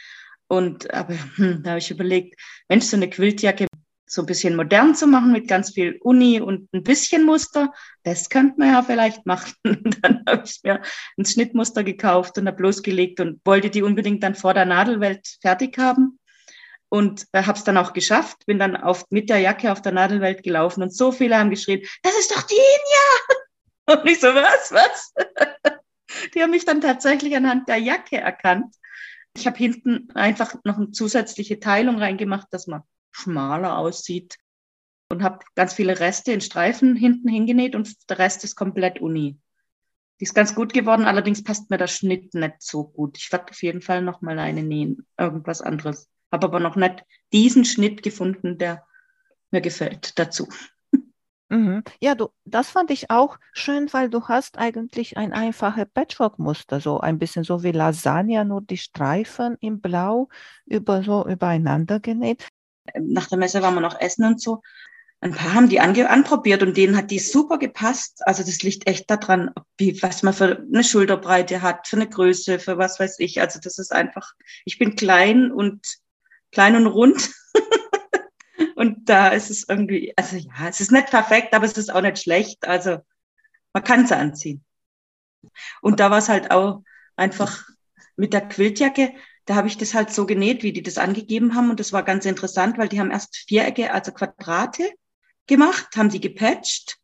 Und 0.48 0.92
aber 0.92 1.14
hm, 1.36 1.62
da 1.62 1.70
habe 1.70 1.78
ich 1.78 1.90
überlegt, 1.90 2.38
Mensch, 2.68 2.84
so 2.84 2.96
eine 2.96 3.08
Quiltjacke 3.08 3.66
so 4.12 4.20
ein 4.20 4.26
bisschen 4.26 4.56
modern 4.56 4.94
zu 4.94 5.06
machen 5.06 5.32
mit 5.32 5.48
ganz 5.48 5.70
viel 5.70 5.98
Uni 6.02 6.38
und 6.38 6.70
ein 6.74 6.82
bisschen 6.82 7.24
Muster, 7.24 7.72
das 8.02 8.28
könnte 8.28 8.58
man 8.58 8.68
ja 8.68 8.82
vielleicht 8.82 9.24
machen. 9.24 9.54
Und 9.64 10.04
dann 10.04 10.22
habe 10.28 10.42
ich 10.44 10.60
mir 10.62 10.82
ein 11.16 11.24
Schnittmuster 11.24 11.82
gekauft 11.82 12.36
und 12.36 12.46
habe 12.46 12.62
losgelegt 12.62 13.20
und 13.20 13.40
wollte 13.46 13.70
die 13.70 13.82
unbedingt 13.82 14.22
dann 14.22 14.34
vor 14.34 14.52
der 14.52 14.66
Nadelwelt 14.66 15.38
fertig 15.40 15.78
haben. 15.78 16.18
Und 16.90 17.26
äh, 17.32 17.44
habe 17.44 17.56
es 17.56 17.64
dann 17.64 17.78
auch 17.78 17.94
geschafft, 17.94 18.44
bin 18.44 18.58
dann 18.58 18.76
auf, 18.76 19.06
mit 19.08 19.30
der 19.30 19.38
Jacke 19.38 19.72
auf 19.72 19.80
der 19.80 19.92
Nadelwelt 19.92 20.42
gelaufen 20.42 20.82
und 20.82 20.94
so 20.94 21.10
viele 21.10 21.38
haben 21.38 21.48
geschrien, 21.48 21.80
das 22.02 22.18
ist 22.18 22.30
doch 22.30 22.42
die 22.42 22.54
Inja! 22.54 23.96
Und 24.02 24.08
ich 24.08 24.20
so, 24.20 24.28
was, 24.28 24.70
was? 24.70 25.14
Die 26.34 26.42
haben 26.42 26.50
mich 26.50 26.64
dann 26.64 26.80
tatsächlich 26.80 27.34
anhand 27.34 27.68
der 27.68 27.78
Jacke 27.78 28.18
erkannt. 28.18 28.74
Ich 29.34 29.46
habe 29.46 29.56
hinten 29.56 30.08
einfach 30.14 30.54
noch 30.64 30.76
eine 30.76 30.92
zusätzliche 30.92 31.58
Teilung 31.58 31.98
reingemacht, 31.98 32.46
dass 32.50 32.68
man 32.68 32.82
schmaler 33.12 33.78
aussieht 33.78 34.36
und 35.08 35.22
habe 35.22 35.44
ganz 35.54 35.74
viele 35.74 36.00
Reste 36.00 36.32
in 36.32 36.40
Streifen 36.40 36.96
hinten 36.96 37.28
hingenäht 37.28 37.76
und 37.76 38.10
der 38.10 38.18
Rest 38.18 38.44
ist 38.44 38.56
komplett 38.56 39.00
Uni. 39.00 39.38
Die 40.20 40.24
ist 40.24 40.34
ganz 40.34 40.54
gut 40.54 40.72
geworden, 40.72 41.04
allerdings 41.04 41.42
passt 41.44 41.70
mir 41.70 41.78
der 41.78 41.88
Schnitt 41.88 42.34
nicht 42.34 42.62
so 42.62 42.84
gut. 42.84 43.18
Ich 43.18 43.30
werde 43.32 43.50
auf 43.50 43.62
jeden 43.62 43.82
Fall 43.82 44.02
noch 44.02 44.22
mal 44.22 44.38
eine 44.38 44.62
nähen, 44.62 45.06
irgendwas 45.18 45.60
anderes. 45.60 46.08
Habe 46.30 46.46
aber 46.46 46.60
noch 46.60 46.76
nicht 46.76 47.04
diesen 47.32 47.64
Schnitt 47.64 48.02
gefunden, 48.02 48.56
der 48.56 48.86
mir 49.50 49.60
gefällt 49.60 50.18
dazu. 50.18 50.48
Mhm. 51.52 51.82
Ja, 52.00 52.14
du, 52.14 52.30
das 52.46 52.70
fand 52.70 52.90
ich 52.90 53.10
auch 53.10 53.38
schön, 53.52 53.92
weil 53.92 54.08
du 54.08 54.26
hast 54.26 54.56
eigentlich 54.56 55.18
ein 55.18 55.34
einfaches 55.34 55.84
Patchwork-Muster, 55.92 56.80
so 56.80 56.98
ein 57.00 57.18
bisschen 57.18 57.44
so 57.44 57.62
wie 57.62 57.72
Lasagne, 57.72 58.46
nur 58.46 58.62
die 58.62 58.78
Streifen 58.78 59.56
in 59.60 59.82
Blau 59.82 60.30
über 60.64 61.02
so 61.02 61.26
übereinander 61.26 62.00
genäht. 62.00 62.48
Nach 62.98 63.28
der 63.28 63.38
Messe 63.38 63.62
waren 63.62 63.74
wir 63.74 63.80
noch 63.80 64.00
essen 64.00 64.24
und 64.24 64.40
so. 64.40 64.62
Ein 65.20 65.32
paar 65.32 65.54
haben 65.54 65.68
die 65.68 65.78
ange 65.78 66.10
anprobiert 66.10 66.64
und 66.64 66.76
denen 66.76 66.96
hat 66.96 67.12
die 67.12 67.20
super 67.20 67.58
gepasst. 67.58 68.26
Also 68.26 68.42
das 68.42 68.62
liegt 68.62 68.88
echt 68.88 69.08
daran, 69.08 69.52
wie, 69.78 70.02
was 70.02 70.24
man 70.24 70.34
für 70.34 70.58
eine 70.58 70.82
Schulterbreite 70.82 71.62
hat, 71.62 71.86
für 71.86 71.94
eine 71.94 72.08
Größe, 72.08 72.58
für 72.58 72.76
was 72.76 72.98
weiß 72.98 73.20
ich. 73.20 73.40
Also 73.40 73.60
das 73.60 73.78
ist 73.78 73.92
einfach, 73.92 74.32
ich 74.64 74.78
bin 74.78 74.96
klein 74.96 75.52
und 75.52 75.86
klein 76.50 76.74
und 76.74 76.88
rund. 76.88 77.30
und 78.74 79.08
da 79.08 79.28
ist 79.28 79.48
es 79.48 79.68
irgendwie, 79.68 80.12
also 80.16 80.36
ja, 80.36 80.68
es 80.68 80.80
ist 80.80 80.90
nicht 80.90 81.10
perfekt, 81.10 81.54
aber 81.54 81.66
es 81.66 81.78
ist 81.78 81.94
auch 81.94 82.02
nicht 82.02 82.18
schlecht. 82.18 82.66
Also 82.66 82.98
man 83.72 83.84
kann 83.84 84.04
es 84.04 84.10
anziehen. 84.10 84.64
Und 85.82 86.00
da 86.00 86.10
war 86.10 86.18
es 86.18 86.28
halt 86.28 86.50
auch 86.50 86.82
einfach 87.14 87.62
mit 88.16 88.32
der 88.32 88.48
Quiltjacke, 88.48 89.14
da 89.46 89.54
habe 89.56 89.68
ich 89.68 89.76
das 89.76 89.94
halt 89.94 90.10
so 90.12 90.26
genäht, 90.26 90.62
wie 90.62 90.72
die 90.72 90.82
das 90.82 90.98
angegeben 90.98 91.54
haben. 91.54 91.70
Und 91.70 91.80
das 91.80 91.92
war 91.92 92.02
ganz 92.02 92.24
interessant, 92.26 92.78
weil 92.78 92.88
die 92.88 93.00
haben 93.00 93.10
erst 93.10 93.44
Vierecke, 93.48 93.92
also 93.92 94.12
Quadrate 94.12 94.90
gemacht, 95.46 95.88
haben 95.96 96.10
die 96.10 96.20
gepatcht 96.20 96.98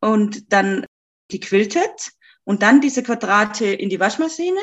und 0.00 0.52
dann 0.52 0.84
gequiltet 1.28 2.10
und 2.44 2.62
dann 2.62 2.80
diese 2.80 3.02
Quadrate 3.02 3.66
in 3.66 3.88
die 3.88 4.00
Waschmaschine, 4.00 4.60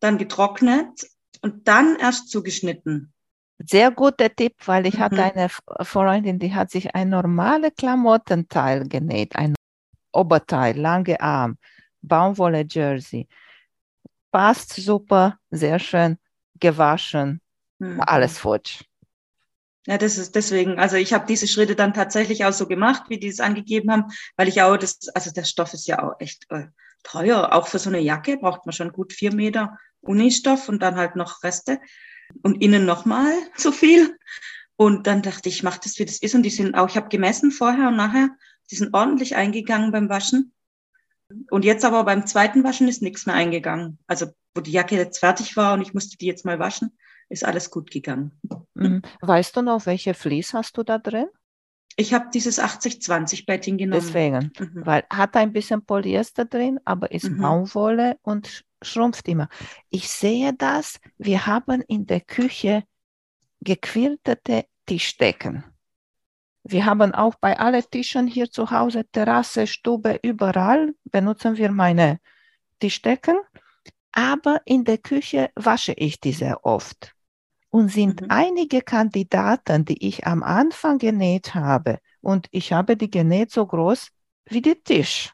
dann 0.00 0.18
getrocknet 0.18 1.06
und 1.42 1.66
dann 1.68 1.96
erst 1.96 2.30
zugeschnitten. 2.30 3.12
Sehr 3.58 3.90
guter 3.92 4.34
Tipp, 4.34 4.54
weil 4.66 4.86
ich 4.86 4.98
hatte 4.98 5.16
Mhm. 5.16 5.22
eine 5.22 5.44
F- 5.44 5.60
Freundin, 5.82 6.38
die 6.38 6.54
hat 6.54 6.70
sich 6.70 6.94
ein 6.94 7.08
normale 7.10 7.70
Klamottenteil 7.70 8.88
genäht, 8.88 9.36
ein 9.36 9.54
Oberteil, 10.12 10.76
lange 10.78 11.20
Arm, 11.20 11.56
Baumwolle 12.02 12.66
Jersey. 12.68 13.28
Passt 14.34 14.72
super, 14.72 15.38
sehr 15.52 15.78
schön, 15.78 16.18
gewaschen, 16.58 17.40
Mhm. 17.78 18.00
alles 18.00 18.36
futsch. 18.36 18.82
Ja, 19.86 19.96
das 19.96 20.18
ist 20.18 20.34
deswegen, 20.34 20.80
also 20.80 20.96
ich 20.96 21.12
habe 21.12 21.24
diese 21.24 21.46
Schritte 21.46 21.76
dann 21.76 21.94
tatsächlich 21.94 22.44
auch 22.44 22.52
so 22.52 22.66
gemacht, 22.66 23.04
wie 23.08 23.20
die 23.20 23.28
es 23.28 23.38
angegeben 23.38 23.92
haben, 23.92 24.06
weil 24.36 24.48
ich 24.48 24.60
auch 24.60 24.76
das, 24.76 25.08
also 25.14 25.30
der 25.30 25.44
Stoff 25.44 25.72
ist 25.72 25.86
ja 25.86 26.02
auch 26.02 26.18
echt 26.18 26.46
äh, 26.50 26.64
teuer. 27.04 27.52
Auch 27.52 27.68
für 27.68 27.78
so 27.78 27.90
eine 27.90 28.00
Jacke 28.00 28.36
braucht 28.36 28.66
man 28.66 28.72
schon 28.72 28.90
gut 28.90 29.12
vier 29.12 29.32
Meter 29.32 29.78
Unistoff 30.00 30.68
und 30.68 30.82
dann 30.82 30.96
halt 30.96 31.14
noch 31.14 31.44
Reste 31.44 31.78
und 32.42 32.60
innen 32.60 32.84
nochmal 32.84 33.32
so 33.56 33.70
viel. 33.70 34.18
Und 34.74 35.06
dann 35.06 35.22
dachte 35.22 35.48
ich, 35.48 35.58
ich 35.58 35.62
mache 35.62 35.78
das, 35.84 35.96
wie 36.00 36.06
das 36.06 36.18
ist. 36.18 36.34
Und 36.34 36.42
die 36.42 36.50
sind 36.50 36.74
auch, 36.74 36.88
ich 36.88 36.96
habe 36.96 37.08
gemessen 37.08 37.52
vorher 37.52 37.86
und 37.86 37.96
nachher, 37.96 38.30
die 38.72 38.74
sind 38.74 38.94
ordentlich 38.94 39.36
eingegangen 39.36 39.92
beim 39.92 40.08
Waschen. 40.08 40.53
Und 41.50 41.64
jetzt 41.64 41.84
aber 41.84 42.04
beim 42.04 42.26
zweiten 42.26 42.64
Waschen 42.64 42.88
ist 42.88 43.02
nichts 43.02 43.26
mehr 43.26 43.34
eingegangen. 43.34 43.98
Also 44.06 44.26
wo 44.54 44.60
die 44.60 44.72
Jacke 44.72 44.96
jetzt 44.96 45.18
fertig 45.18 45.56
war 45.56 45.74
und 45.74 45.82
ich 45.82 45.94
musste 45.94 46.16
die 46.16 46.26
jetzt 46.26 46.44
mal 46.44 46.58
waschen, 46.58 46.96
ist 47.28 47.44
alles 47.44 47.70
gut 47.70 47.90
gegangen. 47.90 48.32
Mhm. 48.74 49.02
Weißt 49.20 49.56
du 49.56 49.62
noch, 49.62 49.86
welche 49.86 50.14
Vlies 50.14 50.54
hast 50.54 50.76
du 50.76 50.82
da 50.84 50.98
drin? 50.98 51.26
Ich 51.96 52.12
habe 52.12 52.26
dieses 52.32 52.58
80-20 52.60 53.46
Betting 53.46 53.78
genommen. 53.78 54.02
Deswegen, 54.04 54.52
Mhm. 54.58 54.86
weil 54.86 55.04
hat 55.10 55.36
ein 55.36 55.52
bisschen 55.52 55.84
Polyester 55.84 56.44
drin, 56.44 56.78
aber 56.84 57.10
ist 57.12 57.28
Mhm. 57.30 57.40
Baumwolle 57.40 58.18
und 58.22 58.48
sch- 58.48 58.62
schrumpft 58.82 59.28
immer. 59.28 59.48
Ich 59.90 60.08
sehe 60.10 60.52
das, 60.54 60.98
wir 61.18 61.46
haben 61.46 61.80
in 61.82 62.06
der 62.06 62.20
Küche 62.20 62.84
gequiltete 63.60 64.66
Tischdecken. 64.86 65.64
Wir 66.64 66.86
haben 66.86 67.14
auch 67.14 67.34
bei 67.36 67.58
allen 67.58 67.84
Tischen 67.90 68.26
hier 68.26 68.50
zu 68.50 68.70
Hause, 68.70 69.04
Terrasse, 69.10 69.66
Stube, 69.66 70.18
überall 70.22 70.94
benutzen 71.04 71.56
wir 71.56 71.70
meine 71.70 72.20
Tischdecken. 72.80 73.36
Aber 74.12 74.60
in 74.64 74.84
der 74.84 74.98
Küche 74.98 75.50
wasche 75.56 75.92
ich 75.92 76.20
die 76.20 76.32
sehr 76.32 76.64
oft. 76.64 77.12
Und 77.70 77.88
sind 77.90 78.22
Mhm. 78.22 78.26
einige 78.30 78.82
Kandidaten, 78.82 79.84
die 79.84 80.06
ich 80.06 80.26
am 80.26 80.42
Anfang 80.42 80.98
genäht 80.98 81.54
habe, 81.54 81.98
und 82.20 82.46
ich 82.52 82.72
habe 82.72 82.96
die 82.96 83.10
genäht 83.10 83.50
so 83.50 83.66
groß 83.66 84.08
wie 84.46 84.62
der 84.62 84.82
Tisch. 84.82 85.32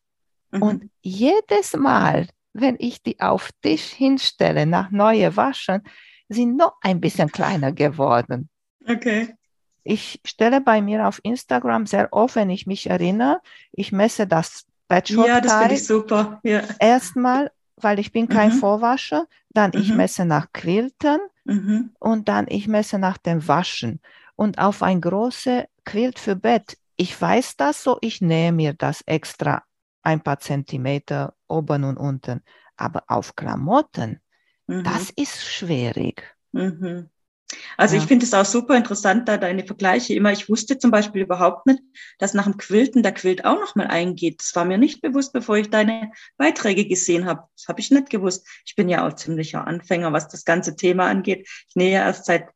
Mhm. 0.50 0.62
Und 0.62 0.90
jedes 1.02 1.76
Mal, 1.76 2.26
wenn 2.52 2.76
ich 2.78 3.02
die 3.02 3.20
auf 3.20 3.50
Tisch 3.62 3.90
hinstelle, 3.92 4.66
nach 4.66 4.90
neue 4.90 5.36
waschen, 5.36 5.82
sind 6.28 6.56
noch 6.56 6.76
ein 6.80 7.00
bisschen 7.00 7.30
kleiner 7.30 7.72
geworden. 7.72 8.48
Okay. 8.88 9.34
Ich 9.82 10.20
stelle 10.24 10.60
bei 10.60 10.82
mir 10.82 11.06
auf 11.08 11.20
Instagram 11.22 11.86
sehr 11.86 12.12
oft, 12.12 12.36
wenn 12.36 12.50
ich 12.50 12.66
mich 12.66 12.88
erinnere, 12.88 13.40
ich 13.72 13.92
messe 13.92 14.26
das 14.26 14.66
Patchwork 14.88 15.28
Ja, 15.28 15.40
das 15.40 15.54
finde 15.54 15.74
ich 15.74 15.86
super. 15.86 16.40
Ja. 16.42 16.62
erstmal, 16.78 17.50
weil 17.76 17.98
ich 17.98 18.12
bin 18.12 18.28
kein 18.28 18.50
Mhm. 18.50 18.54
Vorwascher, 18.58 19.26
dann 19.50 19.72
ich 19.74 19.90
Mhm. 19.90 19.96
messe 19.96 20.24
nach 20.24 20.52
Quilten 20.52 21.18
Mhm. 21.44 21.90
und 21.98 22.28
dann 22.28 22.46
ich 22.48 22.68
messe 22.68 22.98
nach 22.98 23.16
dem 23.18 23.46
Waschen. 23.48 24.00
Und 24.36 24.58
auf 24.58 24.82
ein 24.82 25.00
großes 25.00 25.64
Quilt 25.84 26.18
für 26.18 26.36
Bett, 26.36 26.76
ich 26.96 27.18
weiß 27.20 27.56
das 27.56 27.82
so, 27.82 27.98
ich 28.00 28.20
nähe 28.20 28.52
mir 28.52 28.74
das 28.74 29.02
extra 29.06 29.62
ein 30.02 30.20
paar 30.20 30.40
Zentimeter 30.40 31.34
oben 31.48 31.84
und 31.84 31.96
unten. 31.96 32.42
Aber 32.76 33.04
auf 33.08 33.36
Klamotten, 33.36 34.20
Mhm. 34.66 34.84
das 34.84 35.10
ist 35.10 35.44
schwierig. 35.44 36.36
Mhm. 36.52 37.08
Also 37.76 37.96
ja. 37.96 38.02
ich 38.02 38.08
finde 38.08 38.26
es 38.26 38.34
auch 38.34 38.44
super 38.44 38.76
interessant, 38.76 39.28
da 39.28 39.36
deine 39.36 39.64
Vergleiche 39.64 40.14
immer. 40.14 40.32
Ich 40.32 40.48
wusste 40.48 40.78
zum 40.78 40.90
Beispiel 40.90 41.22
überhaupt 41.22 41.66
nicht, 41.66 41.80
dass 42.18 42.34
nach 42.34 42.44
dem 42.44 42.56
Quilten 42.56 43.02
der 43.02 43.12
Quilt 43.12 43.44
auch 43.44 43.58
nochmal 43.58 43.88
eingeht. 43.88 44.40
Das 44.40 44.54
war 44.54 44.64
mir 44.64 44.78
nicht 44.78 45.00
bewusst, 45.00 45.32
bevor 45.32 45.56
ich 45.56 45.70
deine 45.70 46.12
Beiträge 46.36 46.86
gesehen 46.86 47.26
habe. 47.26 47.44
Das 47.56 47.68
habe 47.68 47.80
ich 47.80 47.90
nicht 47.90 48.10
gewusst. 48.10 48.46
Ich 48.64 48.76
bin 48.76 48.88
ja 48.88 49.06
auch 49.06 49.14
ziemlicher 49.14 49.66
Anfänger, 49.66 50.12
was 50.12 50.28
das 50.28 50.44
ganze 50.44 50.76
Thema 50.76 51.06
angeht. 51.06 51.48
Ich 51.68 51.76
nähe 51.76 51.98
erst 51.98 52.26
seit 52.26 52.48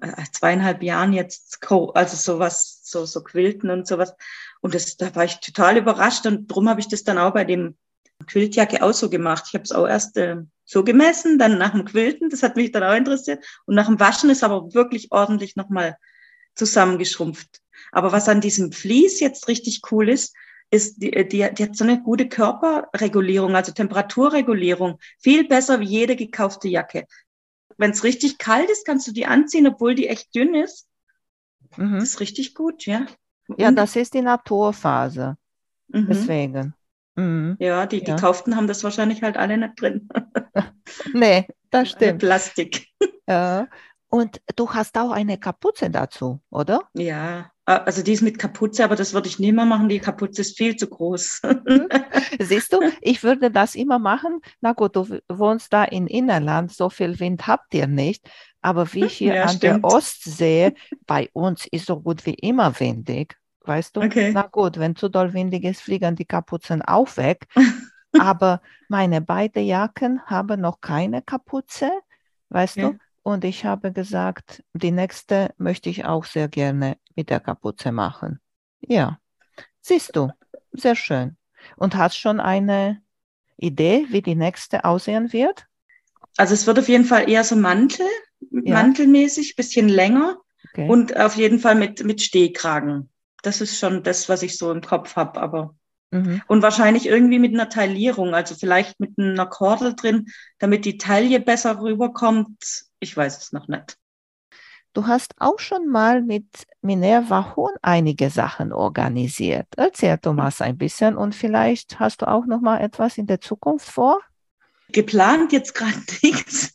äh, 0.00 0.24
zweieinhalb 0.32 0.82
Jahren 0.82 1.12
jetzt, 1.12 1.58
also 1.70 2.16
sowas, 2.16 2.80
so, 2.84 3.06
so 3.06 3.22
Quilten 3.22 3.70
und 3.70 3.86
sowas. 3.86 4.14
Und 4.60 4.74
das, 4.74 4.96
da 4.96 5.14
war 5.14 5.24
ich 5.24 5.40
total 5.40 5.76
überrascht 5.76 6.26
und 6.26 6.50
darum 6.50 6.68
habe 6.68 6.80
ich 6.80 6.88
das 6.88 7.04
dann 7.04 7.18
auch 7.18 7.32
bei 7.32 7.44
dem 7.44 7.76
Quiltjacke 8.28 8.82
auch 8.82 8.92
so 8.92 9.10
gemacht. 9.10 9.44
Ich 9.48 9.54
habe 9.54 9.64
es 9.64 9.72
auch 9.72 9.86
erst 9.86 10.16
äh, 10.16 10.36
so 10.64 10.84
gemessen, 10.84 11.38
dann 11.38 11.58
nach 11.58 11.72
dem 11.72 11.84
Quilten, 11.84 12.30
das 12.30 12.42
hat 12.42 12.56
mich 12.56 12.70
dann 12.72 12.84
auch 12.84 12.94
interessiert. 12.94 13.44
Und 13.66 13.74
nach 13.74 13.86
dem 13.86 13.98
Waschen 13.98 14.30
ist 14.30 14.44
aber 14.44 14.72
wirklich 14.74 15.10
ordentlich 15.10 15.56
nochmal 15.56 15.96
zusammengeschrumpft. 16.54 17.60
Aber 17.92 18.12
was 18.12 18.28
an 18.28 18.40
diesem 18.40 18.72
Vlies 18.72 19.20
jetzt 19.20 19.48
richtig 19.48 19.80
cool 19.90 20.08
ist, 20.08 20.34
ist, 20.70 21.02
die, 21.02 21.10
die, 21.10 21.48
die 21.54 21.62
hat 21.62 21.76
so 21.76 21.84
eine 21.84 22.02
gute 22.02 22.28
Körperregulierung, 22.28 23.56
also 23.56 23.72
Temperaturregulierung. 23.72 24.98
Viel 25.18 25.48
besser 25.48 25.80
wie 25.80 25.86
jede 25.86 26.14
gekaufte 26.14 26.68
Jacke. 26.68 27.06
Wenn 27.78 27.92
es 27.92 28.04
richtig 28.04 28.38
kalt 28.38 28.68
ist, 28.70 28.84
kannst 28.84 29.06
du 29.06 29.12
die 29.12 29.26
anziehen, 29.26 29.66
obwohl 29.66 29.94
die 29.94 30.08
echt 30.08 30.34
dünn 30.34 30.54
ist. 30.54 30.86
Mhm. 31.76 31.94
Das 31.94 32.04
ist 32.04 32.20
richtig 32.20 32.54
gut, 32.54 32.86
ja. 32.86 33.06
Ja, 33.56 33.70
das 33.70 33.96
ist 33.96 34.12
die 34.14 34.20
Naturphase. 34.20 35.38
Mhm. 35.88 36.06
Deswegen. 36.08 36.74
Mhm. 37.18 37.56
Ja, 37.58 37.86
die 37.86 37.98
ja. 37.98 38.14
gekauften 38.14 38.54
haben 38.54 38.68
das 38.68 38.84
wahrscheinlich 38.84 39.22
halt 39.22 39.36
alle 39.36 39.58
nicht 39.58 39.80
drin. 39.80 40.08
nee, 41.12 41.48
das 41.70 41.90
stimmt. 41.90 42.20
Plastik. 42.20 42.86
Ja. 43.26 43.66
Und 44.08 44.40
du 44.56 44.70
hast 44.70 44.96
auch 44.96 45.10
eine 45.10 45.36
Kapuze 45.36 45.90
dazu, 45.90 46.40
oder? 46.48 46.88
Ja, 46.94 47.50
also 47.66 48.02
die 48.02 48.12
ist 48.12 48.22
mit 48.22 48.38
Kapuze, 48.38 48.84
aber 48.84 48.96
das 48.96 49.12
würde 49.12 49.28
ich 49.28 49.38
nie 49.38 49.52
mehr 49.52 49.66
machen. 49.66 49.88
Die 49.88 49.98
Kapuze 49.98 50.40
ist 50.40 50.56
viel 50.56 50.76
zu 50.76 50.86
groß. 50.86 51.42
Siehst 52.38 52.72
du, 52.72 52.80
ich 53.02 53.22
würde 53.22 53.50
das 53.50 53.74
immer 53.74 53.98
machen. 53.98 54.40
Na 54.60 54.72
gut, 54.72 54.96
du 54.96 55.18
wohnst 55.28 55.72
da 55.72 55.84
in 55.84 56.06
Innerland, 56.06 56.72
so 56.72 56.88
viel 56.88 57.20
Wind 57.20 57.46
habt 57.46 57.74
ihr 57.74 57.86
nicht. 57.86 58.30
Aber 58.62 58.90
wie 58.94 59.08
hier 59.08 59.34
ja, 59.34 59.42
an 59.42 59.48
stimmt. 59.50 59.84
der 59.84 59.84
Ostsee, 59.84 60.74
bei 61.06 61.28
uns 61.32 61.66
ist 61.66 61.86
so 61.86 62.00
gut 62.00 62.24
wie 62.24 62.34
immer 62.34 62.78
windig 62.80 63.36
weißt 63.68 63.96
du? 63.96 64.00
Okay. 64.00 64.32
Na 64.32 64.42
gut, 64.42 64.78
wenn 64.78 64.96
zu 64.96 65.08
doll 65.08 65.34
windig 65.34 65.64
ist, 65.64 65.82
fliegen 65.82 66.16
die 66.16 66.24
Kapuzen 66.24 66.82
auch 66.82 67.16
weg. 67.16 67.46
Aber 68.18 68.62
meine 68.88 69.20
beiden 69.20 69.64
Jacken 69.64 70.22
haben 70.26 70.60
noch 70.60 70.80
keine 70.80 71.22
Kapuze, 71.22 71.90
weißt 72.48 72.76
ja. 72.76 72.90
du? 72.90 72.98
Und 73.22 73.44
ich 73.44 73.66
habe 73.66 73.92
gesagt, 73.92 74.64
die 74.72 74.90
nächste 74.90 75.54
möchte 75.58 75.90
ich 75.90 76.06
auch 76.06 76.24
sehr 76.24 76.48
gerne 76.48 76.96
mit 77.14 77.28
der 77.28 77.40
Kapuze 77.40 77.92
machen. 77.92 78.40
Ja, 78.80 79.18
siehst 79.82 80.16
du, 80.16 80.30
sehr 80.72 80.96
schön. 80.96 81.36
Und 81.76 81.94
hast 81.94 82.16
schon 82.16 82.40
eine 82.40 83.02
Idee, 83.58 84.06
wie 84.08 84.22
die 84.22 84.36
nächste 84.36 84.86
aussehen 84.86 85.32
wird? 85.32 85.66
Also 86.38 86.54
es 86.54 86.66
wird 86.66 86.78
auf 86.78 86.88
jeden 86.88 87.04
Fall 87.04 87.28
eher 87.28 87.44
so 87.44 87.56
Mantel, 87.56 88.06
ja. 88.50 88.74
mantelmäßig, 88.74 89.56
bisschen 89.56 89.88
länger 89.88 90.38
okay. 90.70 90.88
und 90.88 91.16
auf 91.18 91.36
jeden 91.36 91.58
Fall 91.58 91.74
mit, 91.74 92.04
mit 92.04 92.22
Stehkragen 92.22 93.10
das 93.42 93.60
ist 93.60 93.78
schon 93.78 94.02
das, 94.02 94.28
was 94.28 94.42
ich 94.42 94.58
so 94.58 94.70
im 94.72 94.80
Kopf 94.80 95.16
habe, 95.16 95.40
aber 95.40 95.74
mhm. 96.10 96.42
und 96.48 96.62
wahrscheinlich 96.62 97.06
irgendwie 97.06 97.38
mit 97.38 97.54
einer 97.54 97.68
Taillierung, 97.68 98.34
also 98.34 98.54
vielleicht 98.54 98.98
mit 99.00 99.18
einer 99.18 99.46
Kordel 99.46 99.94
drin, 99.94 100.26
damit 100.58 100.84
die 100.84 100.98
Taille 100.98 101.40
besser 101.40 101.80
rüberkommt. 101.80 102.86
Ich 103.00 103.16
weiß 103.16 103.38
es 103.38 103.52
noch 103.52 103.68
nicht. 103.68 103.96
Du 104.94 105.06
hast 105.06 105.34
auch 105.38 105.58
schon 105.60 105.86
mal 105.86 106.22
mit 106.22 106.46
Minerva 106.80 107.54
Hohn 107.54 107.74
einige 107.82 108.30
Sachen 108.30 108.72
organisiert. 108.72 109.66
Erzähl 109.76 110.18
Thomas 110.18 110.60
ein 110.60 110.78
bisschen 110.78 111.16
und 111.16 111.34
vielleicht 111.34 112.00
hast 112.00 112.22
du 112.22 112.28
auch 112.28 112.46
noch 112.46 112.60
mal 112.60 112.80
etwas 112.80 113.18
in 113.18 113.26
der 113.26 113.40
Zukunft 113.40 113.88
vor? 113.88 114.20
Geplant 114.90 115.52
jetzt 115.52 115.74
gerade 115.74 115.94
nichts. 116.22 116.72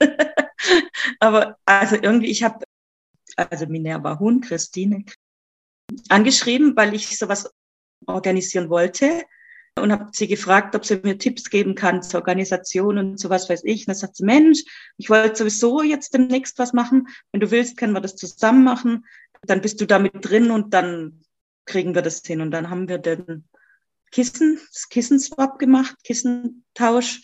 Aber 1.19 1.57
also 1.65 1.95
irgendwie, 1.95 2.27
ich 2.27 2.43
habe 2.43 2.63
also 3.35 3.65
Minerva 3.65 4.19
Hohn, 4.19 4.41
Christine 4.41 5.03
angeschrieben, 6.09 6.75
weil 6.75 6.93
ich 6.93 7.17
sowas 7.17 7.51
organisieren 8.05 8.69
wollte 8.69 9.23
und 9.79 9.91
habe 9.91 10.09
sie 10.11 10.27
gefragt, 10.27 10.75
ob 10.75 10.85
sie 10.85 10.99
mir 11.03 11.17
Tipps 11.17 11.49
geben 11.49 11.75
kann 11.75 12.03
zur 12.03 12.19
Organisation 12.19 12.97
und 12.97 13.19
sowas 13.19 13.49
weiß 13.49 13.63
ich. 13.63 13.81
Und 13.81 13.89
dann 13.89 13.95
sagt 13.95 14.17
sie, 14.17 14.25
Mensch, 14.25 14.63
ich 14.97 15.09
wollte 15.09 15.37
sowieso 15.37 15.81
jetzt 15.81 16.13
demnächst 16.13 16.59
was 16.59 16.73
machen. 16.73 17.07
Wenn 17.31 17.41
du 17.41 17.51
willst, 17.51 17.77
können 17.77 17.93
wir 17.93 18.01
das 18.01 18.15
zusammen 18.15 18.63
machen. 18.63 19.05
Dann 19.41 19.61
bist 19.61 19.81
du 19.81 19.85
damit 19.85 20.13
drin 20.19 20.51
und 20.51 20.73
dann 20.73 21.21
kriegen 21.65 21.95
wir 21.95 22.01
das 22.01 22.21
hin. 22.23 22.41
Und 22.41 22.51
dann 22.51 22.69
haben 22.69 22.87
wir 22.87 22.99
den 22.99 23.45
Kissen, 24.11 24.59
das 24.71 24.89
Kissenswap 24.89 25.57
gemacht, 25.57 25.95
Kissentausch. 26.03 27.23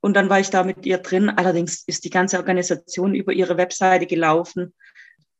Und 0.00 0.14
dann 0.14 0.28
war 0.28 0.38
ich 0.38 0.50
da 0.50 0.64
mit 0.64 0.84
ihr 0.84 0.98
drin. 0.98 1.30
Allerdings 1.30 1.82
ist 1.86 2.04
die 2.04 2.10
ganze 2.10 2.36
Organisation 2.36 3.14
über 3.14 3.32
ihre 3.32 3.56
Webseite 3.56 4.06
gelaufen. 4.06 4.74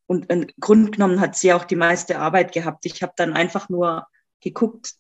Und 0.07 0.31
im 0.31 0.47
Grunde 0.61 0.93
genommen 0.93 1.21
hat 1.21 1.37
sie 1.37 1.53
auch 1.53 1.65
die 1.65 1.77
meiste 1.77 2.19
Arbeit 2.19 2.53
gehabt. 2.53 2.87
Ich 2.87 3.03
habe 3.03 3.13
dann 3.17 3.33
einfach 3.33 3.69
nur 3.69 4.07
geguckt, 4.41 4.95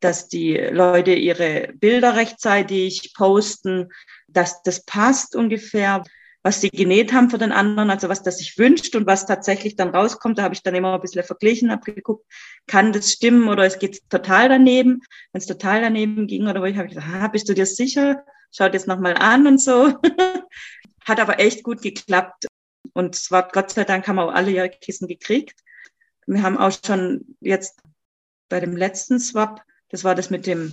dass 0.00 0.28
die 0.28 0.56
Leute 0.56 1.12
ihre 1.12 1.72
Bilder 1.74 2.16
rechtzeitig 2.16 3.14
posten, 3.14 3.90
dass 4.28 4.62
das 4.62 4.84
passt 4.84 5.34
ungefähr, 5.34 6.04
was 6.42 6.60
sie 6.60 6.70
genäht 6.70 7.12
haben 7.12 7.28
für 7.28 7.38
den 7.38 7.50
anderen, 7.50 7.90
also 7.90 8.08
was 8.08 8.22
das 8.22 8.38
sich 8.38 8.56
wünscht 8.56 8.94
und 8.94 9.06
was 9.06 9.26
tatsächlich 9.26 9.74
dann 9.74 9.88
rauskommt. 9.88 10.38
Da 10.38 10.44
habe 10.44 10.54
ich 10.54 10.62
dann 10.62 10.76
immer 10.76 10.94
ein 10.94 11.00
bisschen 11.00 11.24
verglichen, 11.24 11.72
habe 11.72 11.92
geguckt, 11.92 12.24
kann 12.68 12.92
das 12.92 13.10
stimmen 13.10 13.48
oder 13.48 13.64
es 13.64 13.80
geht 13.80 14.08
total 14.10 14.48
daneben. 14.48 15.02
Wenn 15.32 15.40
es 15.40 15.46
total 15.46 15.80
daneben 15.80 16.28
ging 16.28 16.46
oder 16.46 16.60
wo 16.60 16.66
ich 16.66 16.76
habe 16.76 16.88
gesagt, 16.88 17.08
ah, 17.12 17.26
bist 17.28 17.48
du 17.48 17.54
dir 17.54 17.66
sicher? 17.66 18.24
Schaut 18.52 18.74
jetzt 18.74 18.86
nochmal 18.86 19.14
an 19.14 19.46
und 19.46 19.60
so. 19.60 19.94
Hat 21.04 21.20
aber 21.20 21.40
echt 21.40 21.64
gut 21.64 21.82
geklappt. 21.82 22.46
Und 22.96 23.14
zwar, 23.14 23.46
Gott 23.48 23.70
sei 23.70 23.84
Dank 23.84 24.08
haben 24.08 24.18
auch 24.18 24.32
alle 24.32 24.50
ihre 24.50 24.70
Kissen 24.70 25.06
gekriegt. 25.06 25.60
Wir 26.26 26.42
haben 26.42 26.56
auch 26.56 26.72
schon 26.72 27.36
jetzt 27.40 27.82
bei 28.48 28.58
dem 28.58 28.74
letzten 28.74 29.20
Swap, 29.20 29.60
das 29.90 30.02
war 30.02 30.14
das 30.14 30.30
mit 30.30 30.46
dem 30.46 30.72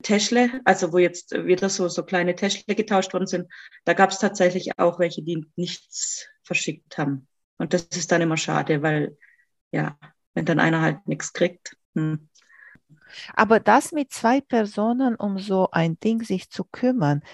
Täschle, 0.00 0.60
also 0.64 0.92
wo 0.92 0.98
jetzt 0.98 1.32
wieder 1.32 1.68
so, 1.68 1.88
so 1.88 2.04
kleine 2.04 2.36
Täschle 2.36 2.76
getauscht 2.76 3.12
worden 3.12 3.26
sind, 3.26 3.52
da 3.84 3.92
gab 3.92 4.10
es 4.10 4.20
tatsächlich 4.20 4.78
auch 4.78 5.00
welche, 5.00 5.24
die 5.24 5.44
nichts 5.56 6.28
verschickt 6.44 6.96
haben. 6.96 7.26
Und 7.58 7.74
das 7.74 7.82
ist 7.90 8.12
dann 8.12 8.22
immer 8.22 8.36
schade, 8.36 8.80
weil 8.82 9.18
ja, 9.72 9.98
wenn 10.32 10.44
dann 10.44 10.60
einer 10.60 10.80
halt 10.80 11.08
nichts 11.08 11.32
kriegt. 11.32 11.76
Hm. 11.96 12.28
Aber 13.34 13.58
das 13.58 13.90
mit 13.90 14.12
zwei 14.12 14.40
Personen, 14.40 15.16
um 15.16 15.40
so 15.40 15.70
ein 15.72 15.98
Ding 15.98 16.22
sich 16.22 16.50
zu 16.50 16.62
kümmern, 16.62 17.24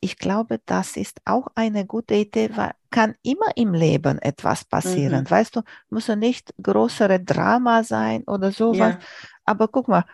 ich 0.00 0.18
glaube, 0.18 0.60
das 0.64 0.96
ist 0.96 1.20
auch 1.24 1.48
eine 1.54 1.86
gute 1.86 2.14
Idee, 2.14 2.50
weil 2.56 2.72
kann 2.90 3.14
immer 3.22 3.56
im 3.56 3.72
Leben 3.72 4.18
etwas 4.18 4.64
passieren. 4.64 5.22
Mhm. 5.22 5.30
Weißt 5.30 5.56
du, 5.56 5.62
muss 5.90 6.08
ja 6.08 6.16
nicht 6.16 6.52
größere 6.60 7.20
Drama 7.20 7.84
sein 7.84 8.24
oder 8.24 8.50
sowas. 8.50 8.94
Ja. 8.94 8.98
Aber 9.44 9.68
guck 9.68 9.88
mal, 9.88 10.04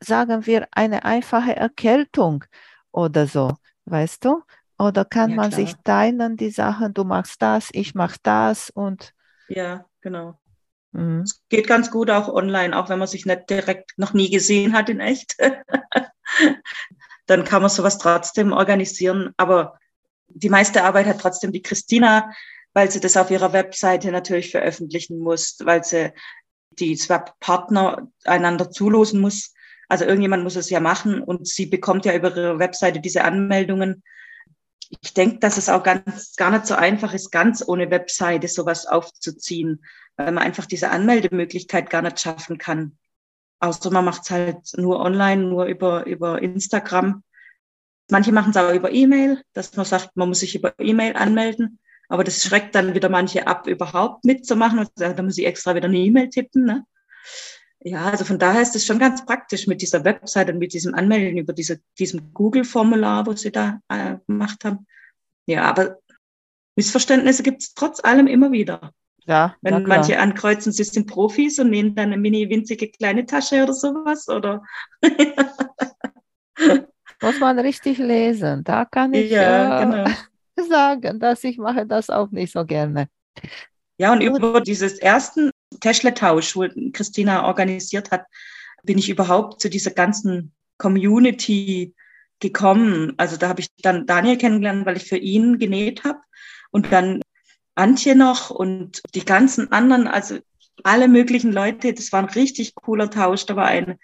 sagen 0.00 0.46
wir 0.46 0.68
eine 0.70 1.04
einfache 1.04 1.56
Erkältung 1.56 2.44
oder 2.92 3.26
so, 3.26 3.56
weißt 3.86 4.24
du? 4.24 4.42
Oder 4.78 5.04
kann 5.04 5.30
ja, 5.30 5.36
man 5.36 5.50
klar. 5.50 5.60
sich 5.60 5.74
teilen, 5.82 6.36
die 6.36 6.50
Sachen, 6.50 6.94
du 6.94 7.02
machst 7.04 7.42
das, 7.42 7.68
ich 7.72 7.94
mach 7.94 8.16
das 8.22 8.70
und. 8.70 9.12
Ja, 9.48 9.86
genau. 10.00 10.38
Mhm. 10.92 11.22
Es 11.22 11.42
geht 11.48 11.66
ganz 11.66 11.90
gut 11.90 12.10
auch 12.10 12.28
online, 12.28 12.78
auch 12.78 12.88
wenn 12.88 12.98
man 13.00 13.08
sich 13.08 13.26
nicht 13.26 13.50
direkt 13.50 13.98
noch 13.98 14.12
nie 14.12 14.30
gesehen 14.30 14.72
hat 14.72 14.88
in 14.88 15.00
echt. 15.00 15.36
dann 17.28 17.44
kann 17.44 17.62
man 17.62 17.70
sowas 17.70 17.98
trotzdem 17.98 18.52
organisieren. 18.52 19.32
Aber 19.36 19.78
die 20.28 20.48
meiste 20.48 20.82
Arbeit 20.82 21.06
hat 21.06 21.20
trotzdem 21.20 21.52
die 21.52 21.62
Christina, 21.62 22.32
weil 22.72 22.90
sie 22.90 23.00
das 23.00 23.16
auf 23.16 23.30
ihrer 23.30 23.52
Webseite 23.52 24.10
natürlich 24.10 24.50
veröffentlichen 24.50 25.18
muss, 25.18 25.58
weil 25.62 25.84
sie 25.84 26.12
die 26.70 26.96
Swap-Partner 26.96 28.08
einander 28.24 28.70
zulosen 28.70 29.20
muss. 29.20 29.52
Also 29.88 30.04
irgendjemand 30.04 30.42
muss 30.42 30.56
es 30.56 30.70
ja 30.70 30.80
machen 30.80 31.22
und 31.22 31.46
sie 31.46 31.66
bekommt 31.66 32.04
ja 32.04 32.14
über 32.14 32.34
ihre 32.34 32.58
Webseite 32.58 33.00
diese 33.00 33.24
Anmeldungen. 33.24 34.02
Ich 35.00 35.12
denke, 35.12 35.38
dass 35.38 35.58
es 35.58 35.68
auch 35.68 35.82
ganz, 35.82 36.34
gar 36.36 36.50
nicht 36.50 36.66
so 36.66 36.74
einfach 36.74 37.12
ist, 37.12 37.30
ganz 37.30 37.62
ohne 37.66 37.90
Webseite 37.90 38.48
sowas 38.48 38.86
aufzuziehen, 38.86 39.84
weil 40.16 40.32
man 40.32 40.44
einfach 40.44 40.66
diese 40.66 40.90
Anmeldemöglichkeit 40.90 41.90
gar 41.90 42.02
nicht 42.02 42.20
schaffen 42.20 42.56
kann. 42.56 42.98
Außer 43.60 43.90
man 43.90 44.04
macht 44.04 44.22
es 44.22 44.30
halt 44.30 44.58
nur 44.76 45.00
online, 45.00 45.42
nur 45.42 45.64
über, 45.66 46.06
über 46.06 46.40
Instagram. 46.40 47.22
Manche 48.10 48.32
machen 48.32 48.50
es 48.50 48.56
auch 48.56 48.72
über 48.72 48.92
E-Mail, 48.92 49.42
dass 49.52 49.76
man 49.76 49.84
sagt, 49.84 50.16
man 50.16 50.28
muss 50.28 50.40
sich 50.40 50.54
über 50.54 50.74
E-Mail 50.78 51.16
anmelden. 51.16 51.78
Aber 52.08 52.24
das 52.24 52.42
schreckt 52.42 52.74
dann 52.74 52.94
wieder 52.94 53.08
manche 53.08 53.46
ab, 53.46 53.66
überhaupt 53.66 54.24
mitzumachen. 54.24 54.78
Und 54.78 54.90
da 54.96 55.22
muss 55.22 55.36
ich 55.38 55.46
extra 55.46 55.74
wieder 55.74 55.88
eine 55.88 55.98
E-Mail 55.98 56.30
tippen. 56.30 56.64
Ne? 56.64 56.86
Ja, 57.80 58.06
also 58.06 58.24
von 58.24 58.38
daher 58.38 58.62
ist 58.62 58.74
es 58.74 58.86
schon 58.86 58.98
ganz 58.98 59.24
praktisch 59.24 59.66
mit 59.66 59.82
dieser 59.82 60.04
Website 60.04 60.50
und 60.50 60.58
mit 60.58 60.72
diesem 60.72 60.94
Anmelden 60.94 61.38
über 61.38 61.52
diese, 61.52 61.80
diesem 61.98 62.32
Google-Formular, 62.32 63.26
wo 63.26 63.32
sie 63.34 63.52
da 63.52 63.80
äh, 63.88 64.16
gemacht 64.26 64.64
haben. 64.64 64.86
Ja, 65.46 65.64
aber 65.64 65.98
Missverständnisse 66.76 67.42
gibt 67.42 67.62
es 67.62 67.74
trotz 67.74 68.02
allem 68.02 68.26
immer 68.26 68.52
wieder. 68.52 68.92
Ja, 69.28 69.54
Wenn 69.60 69.74
ja, 69.74 69.80
manche 69.80 70.18
ankreuzen, 70.18 70.72
sie 70.72 70.84
sind 70.84 71.06
Profis 71.06 71.58
und 71.58 71.68
nehmen 71.68 71.94
dann 71.94 72.06
eine 72.06 72.16
mini 72.16 72.48
winzige 72.48 72.88
kleine 72.88 73.26
Tasche 73.26 73.62
oder 73.62 73.74
sowas. 73.74 74.26
Oder 74.26 74.64
Muss 77.20 77.38
man 77.38 77.58
richtig 77.58 77.98
lesen. 77.98 78.64
Da 78.64 78.86
kann 78.86 79.12
ich 79.12 79.30
ja, 79.30 79.82
äh, 79.82 79.84
genau. 79.84 80.06
sagen, 80.70 81.20
dass 81.20 81.44
ich 81.44 81.58
mache 81.58 81.84
das 81.84 82.08
auch 82.08 82.30
nicht 82.30 82.52
so 82.52 82.64
gerne. 82.64 83.08
Ja, 83.98 84.12
und 84.12 84.22
über 84.22 84.62
dieses 84.62 84.98
ersten 84.98 85.50
Täschle-Tausch, 85.80 86.56
wo 86.56 86.66
Christina 86.94 87.46
organisiert 87.46 88.10
hat, 88.10 88.24
bin 88.82 88.96
ich 88.96 89.10
überhaupt 89.10 89.60
zu 89.60 89.68
dieser 89.68 89.90
ganzen 89.90 90.54
Community 90.78 91.94
gekommen. 92.40 93.12
Also 93.18 93.36
da 93.36 93.48
habe 93.50 93.60
ich 93.60 93.68
dann 93.82 94.06
Daniel 94.06 94.38
kennengelernt, 94.38 94.86
weil 94.86 94.96
ich 94.96 95.04
für 95.04 95.18
ihn 95.18 95.58
genäht 95.58 96.04
habe 96.04 96.20
und 96.70 96.90
dann 96.92 97.20
Antje 97.78 98.14
noch 98.14 98.50
und 98.50 99.00
die 99.14 99.24
ganzen 99.24 99.72
anderen, 99.72 100.06
also 100.08 100.38
alle 100.84 101.08
möglichen 101.08 101.52
Leute. 101.52 101.92
Das 101.92 102.12
war 102.12 102.20
ein 102.20 102.30
richtig 102.30 102.74
cooler 102.74 103.10
Tausch. 103.10 103.46
Da 103.46 103.56
war 103.56 103.66
ein 103.66 103.98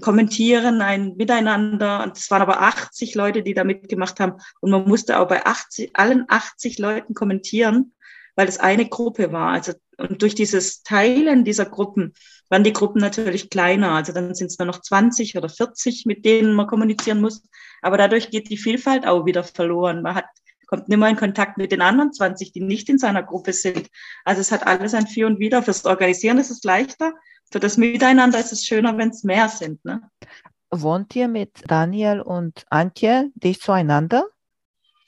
Kommentieren, 0.00 0.80
ein 0.80 1.16
Miteinander. 1.16 2.02
Und 2.04 2.16
es 2.16 2.30
waren 2.30 2.42
aber 2.42 2.62
80 2.62 3.14
Leute, 3.14 3.42
die 3.42 3.54
da 3.54 3.64
mitgemacht 3.64 4.20
haben. 4.20 4.34
Und 4.60 4.70
man 4.70 4.88
musste 4.88 5.18
auch 5.18 5.28
bei 5.28 5.44
80, 5.44 5.90
allen 5.94 6.24
80 6.28 6.78
Leuten 6.78 7.14
kommentieren, 7.14 7.92
weil 8.36 8.48
es 8.48 8.58
eine 8.58 8.88
Gruppe 8.88 9.32
war. 9.32 9.52
Also, 9.52 9.72
und 9.96 10.22
durch 10.22 10.34
dieses 10.34 10.82
Teilen 10.82 11.44
dieser 11.44 11.66
Gruppen 11.66 12.14
waren 12.48 12.64
die 12.64 12.72
Gruppen 12.72 13.00
natürlich 13.00 13.50
kleiner. 13.50 13.92
Also 13.92 14.12
dann 14.12 14.34
sind 14.34 14.46
es 14.48 14.58
nur 14.58 14.66
noch 14.66 14.80
20 14.80 15.36
oder 15.36 15.48
40, 15.48 16.06
mit 16.06 16.24
denen 16.24 16.54
man 16.54 16.66
kommunizieren 16.66 17.20
muss. 17.20 17.42
Aber 17.82 17.98
dadurch 17.98 18.30
geht 18.30 18.48
die 18.48 18.56
Vielfalt 18.56 19.06
auch 19.06 19.26
wieder 19.26 19.44
verloren. 19.44 20.02
Man 20.02 20.14
hat, 20.14 20.26
kommt 20.68 20.88
nicht 20.88 20.98
mehr 20.98 21.08
in 21.08 21.16
Kontakt 21.16 21.58
mit 21.58 21.72
den 21.72 21.80
anderen 21.80 22.12
20, 22.12 22.52
die 22.52 22.60
nicht 22.60 22.88
in 22.88 22.98
seiner 22.98 23.22
Gruppe 23.22 23.52
sind. 23.52 23.88
Also 24.24 24.40
es 24.40 24.52
hat 24.52 24.66
alles 24.66 24.94
ein 24.94 25.06
Für 25.06 25.26
und 25.26 25.40
Wider. 25.40 25.62
Fürs 25.62 25.84
Organisieren 25.84 26.38
ist 26.38 26.50
es 26.50 26.62
leichter. 26.62 27.12
Für 27.50 27.58
das 27.58 27.78
Miteinander 27.78 28.38
ist 28.38 28.52
es 28.52 28.64
schöner, 28.64 28.96
wenn 28.98 29.08
es 29.08 29.24
mehr 29.24 29.48
sind. 29.48 29.84
Ne? 29.84 30.02
Wohnt 30.70 31.16
ihr 31.16 31.28
mit 31.28 31.62
Daniel 31.66 32.20
und 32.20 32.66
Antje 32.68 33.30
dicht 33.34 33.62
zueinander? 33.62 34.26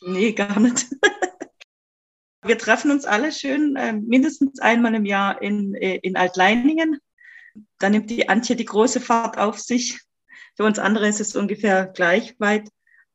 Nee, 0.01 0.33
gar 0.33 0.59
nicht. 0.59 0.87
Wir 2.43 2.57
treffen 2.57 2.91
uns 2.91 3.05
alle 3.05 3.33
schön 3.33 3.77
äh, 3.77 3.93
mindestens 3.93 4.61
einmal 4.61 4.95
im 4.95 5.05
Jahr 5.05 5.43
in, 5.43 5.75
äh, 5.75 5.97
in 5.97 6.17
Altleiningen. 6.17 6.99
Da 7.79 7.91
nimmt 7.91 8.09
die 8.09 8.31
Antje 8.31 8.57
die 8.57 8.65
große 8.65 9.01
Fahrt 9.01 9.37
auf 9.37 9.59
sich. 9.59 10.01
Für 10.57 10.65
uns 10.65 10.79
andere 10.79 11.07
ist 11.07 11.21
es 11.21 11.37
ungefähr 11.37 11.87
gleich 11.87 12.41
weit. 12.41 12.71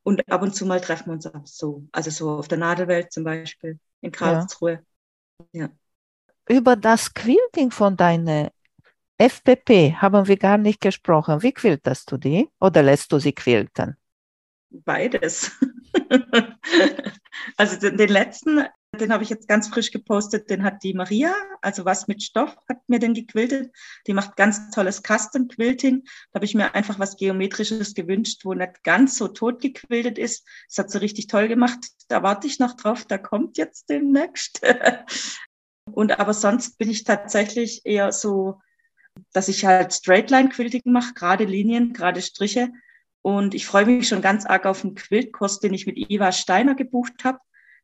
Und 0.06 0.30
ab 0.30 0.42
und 0.42 0.54
zu 0.54 0.66
mal 0.66 0.80
treffen 0.80 1.06
wir 1.06 1.14
uns 1.14 1.26
auch 1.26 1.46
so. 1.46 1.84
Also 1.90 2.10
so 2.12 2.30
auf 2.30 2.46
der 2.46 2.58
Nadelwelt 2.58 3.10
zum 3.12 3.24
Beispiel, 3.24 3.80
in 4.02 4.12
Karlsruhe. 4.12 4.84
Ja. 5.50 5.68
Über 6.48 6.76
das 6.76 7.12
Quilting 7.12 7.72
von 7.72 7.96
deiner 7.96 8.52
FPP 9.18 9.96
haben 9.96 10.28
wir 10.28 10.36
gar 10.36 10.58
nicht 10.58 10.80
gesprochen. 10.80 11.42
Wie 11.42 11.50
quiltest 11.50 12.12
du 12.12 12.18
die 12.18 12.48
oder 12.60 12.84
lässt 12.84 13.10
du 13.10 13.18
sie 13.18 13.32
quilten? 13.32 13.96
Beides. 14.70 15.50
also 17.56 17.90
den 17.90 18.08
letzten, 18.08 18.64
den 19.00 19.12
habe 19.12 19.22
ich 19.22 19.30
jetzt 19.30 19.48
ganz 19.48 19.68
frisch 19.68 19.90
gepostet, 19.90 20.50
den 20.50 20.62
hat 20.64 20.82
die 20.82 20.94
Maria, 20.94 21.34
also 21.62 21.84
was 21.84 22.08
mit 22.08 22.22
Stoff, 22.22 22.56
hat 22.68 22.80
mir 22.88 22.98
den 22.98 23.14
gequiltet. 23.14 23.72
Die 24.06 24.14
macht 24.14 24.36
ganz 24.36 24.70
tolles 24.70 25.02
Custom 25.02 25.48
Quilting. 25.48 26.02
Da 26.30 26.38
habe 26.38 26.44
ich 26.44 26.54
mir 26.54 26.74
einfach 26.74 26.98
was 26.98 27.16
Geometrisches 27.16 27.94
gewünscht, 27.94 28.44
wo 28.44 28.54
nicht 28.54 28.82
ganz 28.84 29.16
so 29.16 29.28
tot 29.28 29.60
gequiltet 29.60 30.18
ist. 30.18 30.46
Das 30.68 30.78
hat 30.78 30.90
sie 30.90 31.00
richtig 31.00 31.26
toll 31.26 31.48
gemacht. 31.48 31.78
Da 32.08 32.22
warte 32.22 32.46
ich 32.46 32.58
noch 32.58 32.74
drauf, 32.74 33.04
da 33.04 33.18
kommt 33.18 33.58
jetzt 33.58 33.88
demnächst. 33.88 34.60
Und 35.92 36.18
aber 36.18 36.34
sonst 36.34 36.78
bin 36.78 36.90
ich 36.90 37.04
tatsächlich 37.04 37.82
eher 37.84 38.10
so, 38.12 38.60
dass 39.32 39.48
ich 39.48 39.64
halt 39.64 39.94
Straightline 39.94 40.48
Quilting 40.48 40.82
mache, 40.86 41.14
gerade 41.14 41.44
Linien, 41.44 41.92
gerade 41.92 42.20
Striche. 42.20 42.72
Und 43.22 43.54
ich 43.54 43.66
freue 43.66 43.86
mich 43.86 44.08
schon 44.08 44.22
ganz 44.22 44.46
arg 44.46 44.66
auf 44.66 44.84
einen 44.84 44.94
Quiltkurs, 44.94 45.60
den 45.60 45.74
ich 45.74 45.86
mit 45.86 45.96
Iva 45.96 46.32
Steiner 46.32 46.74
gebucht 46.74 47.24
habe 47.24 47.38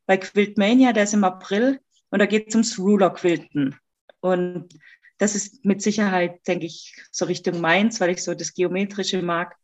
bei 0.05 0.17
Quiltmania, 0.17 0.93
der 0.93 1.03
ist 1.03 1.13
im 1.13 1.23
April 1.23 1.79
und 2.09 2.19
da 2.19 2.25
geht 2.25 2.49
es 2.49 2.55
ums 2.55 2.77
Ruler-Quilten. 2.77 3.75
Und 4.19 4.69
das 5.17 5.35
ist 5.35 5.63
mit 5.65 5.81
Sicherheit, 5.81 6.45
denke 6.47 6.65
ich, 6.65 6.95
so 7.11 7.25
Richtung 7.25 7.61
meins, 7.61 7.99
weil 7.99 8.11
ich 8.11 8.23
so 8.23 8.33
das 8.33 8.53
Geometrische 8.53 9.21
mag. 9.21 9.55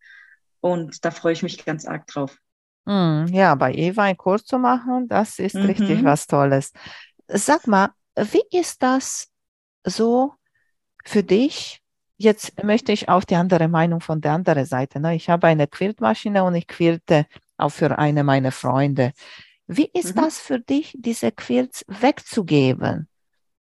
Und 0.62 1.04
da 1.06 1.12
freue 1.12 1.34
ich 1.34 1.44
mich 1.44 1.64
ganz 1.66 1.86
arg 1.86 2.08
drauf. 2.08 2.38
Mm, 2.86 3.26
ja, 3.28 3.56
bei 3.56 3.74
Eva 3.74 4.04
einen 4.04 4.18
Kurs 4.18 4.46
zu 4.46 4.58
machen, 4.58 5.08
das 5.08 5.40
ist 5.40 5.56
mhm. 5.56 5.66
richtig 5.66 6.04
was 6.04 6.28
Tolles. 6.28 6.72
Sag 7.28 7.68
mal, 7.68 7.90
wie 8.16 8.44
ist 8.58 8.82
das 8.82 9.28
so 9.84 10.34
für 11.06 11.24
dich? 11.24 11.82
Jetzt 12.18 12.64
möchte 12.64 12.92
ich 12.92 13.08
auf 13.08 13.26
die 13.26 13.36
andere 13.36 13.68
Meinung 13.68 14.02
von 14.02 14.20
der 14.20 14.34
anderen 14.34 14.66
Seite. 14.66 15.00
Ne? 15.00 15.16
Ich 15.16 15.30
habe 15.30 15.48
eine 15.48 15.68
Quiltmaschine 15.68 16.44
und 16.44 16.56
ich 16.56 16.68
quilte 16.68 17.26
auch 17.58 17.70
für 17.70 17.98
eine 17.98 18.24
meiner 18.24 18.52
Freunde. 18.52 19.14
Wie 19.72 19.92
ist 19.94 20.16
mhm. 20.16 20.22
das 20.22 20.40
für 20.40 20.60
dich, 20.60 20.96
diese 20.98 21.32
Quilts 21.32 21.86
wegzugeben 21.88 23.08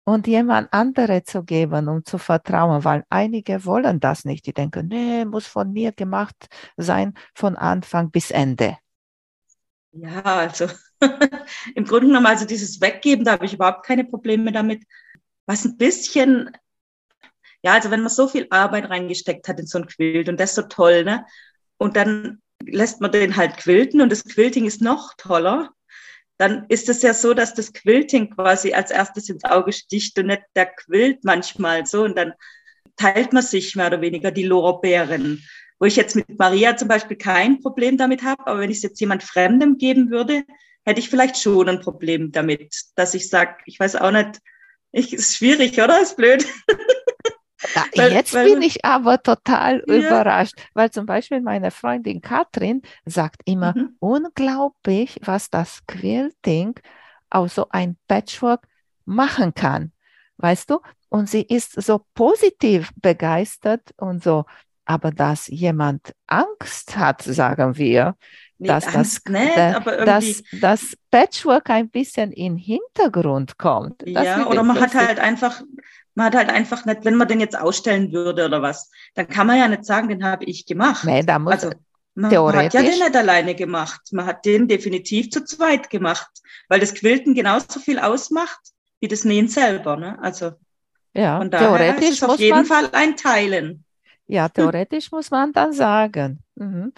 und 0.02 0.26
jemand 0.26 0.72
andere 0.72 1.22
zu 1.22 1.44
geben, 1.44 1.86
um 1.86 2.04
zu 2.04 2.18
vertrauen? 2.18 2.82
Weil 2.82 3.04
einige 3.08 3.64
wollen 3.64 4.00
das 4.00 4.24
nicht. 4.24 4.44
Die 4.46 4.52
denken, 4.52 4.88
nee, 4.88 5.24
muss 5.24 5.46
von 5.46 5.72
mir 5.72 5.92
gemacht 5.92 6.48
sein 6.76 7.14
von 7.36 7.54
Anfang 7.54 8.10
bis 8.10 8.32
Ende. 8.32 8.78
Ja, 9.92 10.24
also 10.24 10.66
im 11.76 11.84
Grunde 11.84 12.08
genommen, 12.08 12.26
also 12.26 12.46
dieses 12.46 12.80
Weggeben, 12.80 13.24
da 13.24 13.32
habe 13.32 13.44
ich 13.44 13.54
überhaupt 13.54 13.86
keine 13.86 14.02
Probleme 14.02 14.50
damit. 14.50 14.82
Was 15.46 15.64
ein 15.64 15.76
bisschen, 15.76 16.50
ja, 17.62 17.74
also 17.74 17.92
wenn 17.92 18.00
man 18.00 18.10
so 18.10 18.26
viel 18.26 18.48
Arbeit 18.50 18.90
reingesteckt 18.90 19.46
hat 19.46 19.60
in 19.60 19.68
so 19.68 19.78
ein 19.78 19.86
Quilt 19.86 20.28
und 20.28 20.40
das 20.40 20.50
ist 20.50 20.56
so 20.56 20.62
toll, 20.62 21.04
ne? 21.04 21.24
Und 21.76 21.94
dann 21.94 22.42
lässt 22.64 23.00
man 23.00 23.12
den 23.12 23.36
halt 23.36 23.56
quilten 23.56 24.00
und 24.00 24.10
das 24.10 24.24
Quilting 24.24 24.64
ist 24.64 24.82
noch 24.82 25.14
toller 25.16 25.72
dann 26.42 26.66
ist 26.68 26.88
es 26.88 27.02
ja 27.02 27.14
so, 27.14 27.34
dass 27.34 27.54
das 27.54 27.72
Quilting 27.72 28.30
quasi 28.30 28.72
als 28.72 28.90
erstes 28.90 29.28
ins 29.28 29.44
Auge 29.44 29.72
sticht 29.72 30.18
und 30.18 30.26
nicht 30.26 30.42
der 30.56 30.66
Quilt 30.66 31.22
manchmal 31.22 31.86
so. 31.86 32.02
Und 32.02 32.18
dann 32.18 32.32
teilt 32.96 33.32
man 33.32 33.44
sich 33.44 33.76
mehr 33.76 33.86
oder 33.86 34.00
weniger 34.00 34.32
die 34.32 34.42
Lorbeeren. 34.42 35.40
Wo 35.78 35.86
ich 35.86 35.94
jetzt 35.94 36.16
mit 36.16 36.36
Maria 36.40 36.76
zum 36.76 36.88
Beispiel 36.88 37.16
kein 37.16 37.60
Problem 37.60 37.96
damit 37.96 38.24
habe, 38.24 38.44
aber 38.44 38.58
wenn 38.58 38.72
ich 38.72 38.78
es 38.78 38.82
jetzt 38.82 39.00
jemand 39.00 39.22
Fremdem 39.22 39.78
geben 39.78 40.10
würde, 40.10 40.42
hätte 40.84 40.98
ich 40.98 41.08
vielleicht 41.08 41.38
schon 41.38 41.68
ein 41.68 41.80
Problem 41.80 42.32
damit, 42.32 42.74
dass 42.96 43.14
ich 43.14 43.28
sage, 43.28 43.58
ich 43.66 43.78
weiß 43.78 43.94
auch 43.94 44.10
nicht, 44.10 44.40
ich, 44.90 45.12
ist 45.12 45.36
schwierig, 45.36 45.80
oder? 45.80 46.02
Ist 46.02 46.16
blöd. 46.16 46.44
Weil, 47.96 48.12
jetzt 48.12 48.34
weil, 48.34 48.50
bin 48.50 48.62
ich 48.62 48.84
aber 48.84 49.22
total 49.22 49.82
ja. 49.86 49.94
überrascht, 49.94 50.54
weil 50.74 50.90
zum 50.90 51.06
Beispiel 51.06 51.40
meine 51.40 51.70
Freundin 51.70 52.20
Katrin 52.20 52.82
sagt 53.04 53.42
immer, 53.44 53.74
mhm. 53.76 53.96
unglaublich, 53.98 55.20
was 55.24 55.50
das 55.50 55.86
Quilting 55.86 56.74
aus 57.30 57.54
so 57.54 57.66
ein 57.70 57.96
Patchwork 58.08 58.66
machen 59.04 59.54
kann. 59.54 59.92
Weißt 60.36 60.70
du? 60.70 60.80
Und 61.08 61.28
sie 61.28 61.42
ist 61.42 61.80
so 61.80 62.04
positiv 62.14 62.90
begeistert 62.96 63.92
und 63.96 64.22
so, 64.22 64.44
aber 64.84 65.10
dass 65.10 65.46
jemand 65.46 66.14
Angst 66.26 66.96
hat, 66.96 67.22
sagen 67.22 67.76
wir, 67.76 68.16
nee, 68.58 68.68
dass 68.68 68.86
das, 68.86 69.20
nicht, 69.28 69.56
da, 69.56 69.80
dass 69.80 70.42
das 70.60 70.96
Patchwork 71.10 71.70
ein 71.70 71.90
bisschen 71.90 72.32
in 72.32 72.56
den 72.56 72.58
Hintergrund 72.58 73.58
kommt. 73.58 74.02
ja, 74.06 74.46
oder 74.46 74.62
man 74.62 74.76
lustig. 74.76 74.94
hat 74.94 75.06
halt 75.06 75.20
einfach 75.20 75.62
man 76.14 76.26
hat 76.26 76.34
halt 76.34 76.50
einfach 76.50 76.84
nicht, 76.84 77.04
wenn 77.04 77.14
man 77.14 77.28
den 77.28 77.40
jetzt 77.40 77.58
ausstellen 77.58 78.12
würde 78.12 78.44
oder 78.44 78.62
was, 78.62 78.90
dann 79.14 79.28
kann 79.28 79.46
man 79.46 79.58
ja 79.58 79.68
nicht 79.68 79.84
sagen, 79.84 80.08
den 80.08 80.24
habe 80.24 80.44
ich 80.44 80.66
gemacht. 80.66 81.04
Nee, 81.04 81.22
da 81.22 81.38
muss 81.38 81.54
also, 81.54 81.70
man 82.14 82.30
hat 82.30 82.74
ja 82.74 82.82
den 82.82 82.90
nicht 82.90 83.16
alleine 83.16 83.54
gemacht. 83.54 84.00
Man 84.12 84.26
hat 84.26 84.44
den 84.44 84.68
definitiv 84.68 85.30
zu 85.30 85.44
zweit 85.44 85.88
gemacht, 85.88 86.30
weil 86.68 86.80
das 86.80 86.94
Quilten 86.94 87.34
genauso 87.34 87.80
viel 87.80 87.98
ausmacht 87.98 88.60
wie 89.00 89.08
das 89.08 89.24
Nähen 89.24 89.48
selber. 89.48 89.96
Ne? 89.96 90.18
Also 90.20 90.52
ja, 91.14 91.38
von 91.38 91.50
daher 91.50 91.68
theoretisch 91.68 92.10
ist 92.10 92.22
es 92.22 92.28
auf 92.28 92.38
jeden 92.38 92.56
man, 92.56 92.66
Fall 92.66 92.88
ein 92.92 93.16
Teilen. 93.16 93.84
Ja, 94.26 94.48
theoretisch 94.48 95.10
muss 95.10 95.30
man 95.30 95.52
dann 95.52 95.72
sagen. 95.72 96.42
Mhm. 96.54 96.92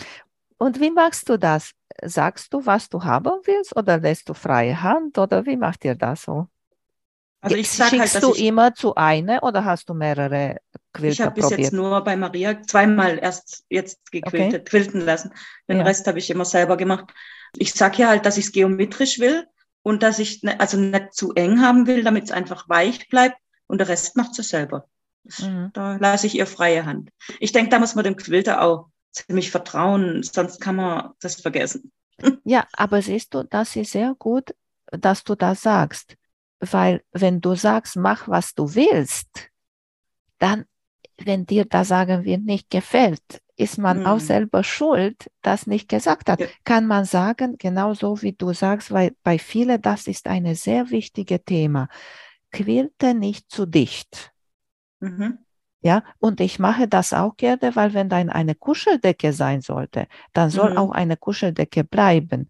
Und 0.59 0.81
wie 0.81 0.91
machst 0.91 1.29
du 1.29 1.39
das? 1.39 1.73
Sagst 2.03 2.53
du, 2.53 2.67
was 2.67 2.89
du 2.89 3.03
haben 3.05 3.41
willst 3.45 3.77
oder 3.77 3.99
lässt 3.99 4.29
du 4.29 4.35
freie 4.35 4.83
Hand 4.83 5.17
oder 5.17 5.47
wie 5.47 5.57
macht 5.57 5.85
ihr 5.85 5.95
das 5.95 6.23
so? 6.23 6.49
Also 7.45 7.57
ich 7.57 7.71
sag 7.71 7.91
Schickst 7.91 8.15
halt, 8.15 8.25
du 8.25 8.33
immer 8.33 8.75
zu 8.75 8.95
einer 8.95 9.43
oder 9.43 9.65
hast 9.65 9.89
du 9.91 9.95
mehrere 9.95 10.57
Quilter 10.95 11.13
Ich 11.13 11.21
habe 11.21 11.41
bis 11.41 11.51
jetzt 11.51 11.73
nur 11.75 12.03
bei 12.03 12.17
Maria 12.17 12.63
zweimal 12.63 13.19
erst 13.19 13.65
jetzt 13.69 14.11
gequiltet, 14.11 14.63
okay. 14.63 14.65
quilten 14.65 15.01
lassen. 15.03 15.31
Den 15.69 15.79
ja. 15.79 15.83
Rest 15.85 16.07
habe 16.07 16.19
ich 16.19 16.31
immer 16.31 16.47
selber 16.47 16.79
gemacht. 16.79 17.13
Ich 17.57 17.75
sage 17.75 17.99
ja 18.03 18.09
halt, 18.09 18.25
dass 18.25 18.39
ich 18.39 18.47
es 18.47 18.53
geometrisch 18.53 19.19
will 19.19 19.47
und 19.83 20.03
dass 20.03 20.19
ich 20.19 20.43
ne, 20.43 20.59
also 20.59 20.79
nicht 20.79 21.13
zu 21.13 21.35
eng 21.35 21.61
haben 21.61 21.87
will, 21.87 22.03
damit 22.03 22.25
es 22.25 22.31
einfach 22.31 22.67
weich 22.69 23.09
bleibt 23.11 23.37
und 23.67 23.79
der 23.79 23.89
Rest 23.89 24.17
macht 24.17 24.35
sie 24.35 24.43
selber. 24.43 24.89
Mhm. 25.39 25.71
Da 25.75 25.97
lasse 25.97 26.27
ich 26.27 26.37
ihr 26.37 26.47
freie 26.47 26.87
Hand. 26.87 27.11
Ich 27.41 27.53
denke, 27.53 27.71
da 27.71 27.79
muss 27.79 27.95
man 27.95 28.05
dem 28.05 28.17
Quilter 28.17 28.63
auch 28.63 28.89
ziemlich 29.13 29.51
vertrauen, 29.51 30.23
sonst 30.23 30.61
kann 30.61 30.77
man 30.77 31.11
das 31.21 31.41
vergessen. 31.41 31.93
Ja, 32.45 32.67
aber 32.73 33.03
siehst 33.03 33.35
du, 33.35 33.43
das 33.43 33.75
ist 33.75 33.91
sehr 33.91 34.15
gut 34.17 34.55
dass 34.99 35.25
du 35.25 35.35
das 35.35 35.63
sagst, 35.63 36.17
weil 36.61 37.03
wenn 37.13 37.41
du 37.41 37.55
sagst, 37.55 37.97
mach 37.97 38.29
was 38.29 38.55
du 38.55 38.75
willst, 38.75 39.51
dann, 40.39 40.65
wenn 41.19 41.47
dir 41.47 41.65
da 41.65 41.85
sagen 41.85 42.25
wir 42.25 42.39
nicht 42.39 42.71
gefällt, 42.71 43.43
ist 43.57 43.79
man 43.79 44.01
hm. 44.01 44.07
auch 44.07 44.21
selber 44.21 44.65
schuld, 44.65 45.31
das 45.43 45.67
nicht 45.67 45.89
gesagt 45.89 46.29
hat. 46.29 46.41
Ja. 46.41 46.47
Kann 46.65 46.87
man 46.87 47.05
sagen, 47.05 47.57
genauso 47.59 48.21
wie 48.23 48.33
du 48.33 48.53
sagst, 48.53 48.91
weil 48.91 49.15
bei 49.23 49.39
vielen 49.39 49.81
das 49.81 50.07
ist 50.07 50.27
ein 50.27 50.55
sehr 50.55 50.91
wichtiges 50.91 51.41
Thema. 51.47 51.89
Quirlte 52.51 53.15
nicht 53.15 53.51
zu 53.51 53.67
dicht. 53.67 54.33
Mhm. 55.01 55.39
Ja, 55.83 56.03
und 56.19 56.41
ich 56.41 56.59
mache 56.59 56.89
das 56.89 57.13
auch 57.13 57.37
gerne, 57.37 57.77
weil 57.77 57.93
wenn 57.93 58.09
dann 58.09 58.31
eine 58.31 58.55
Kuscheldecke 58.55 59.35
sein 59.35 59.61
sollte, 59.61 60.07
dann 60.33 60.49
soll 60.49 60.71
mhm. 60.71 60.79
auch 60.79 60.91
eine 60.93 61.17
Kuscheldecke 61.17 61.85
bleiben. 61.85 62.49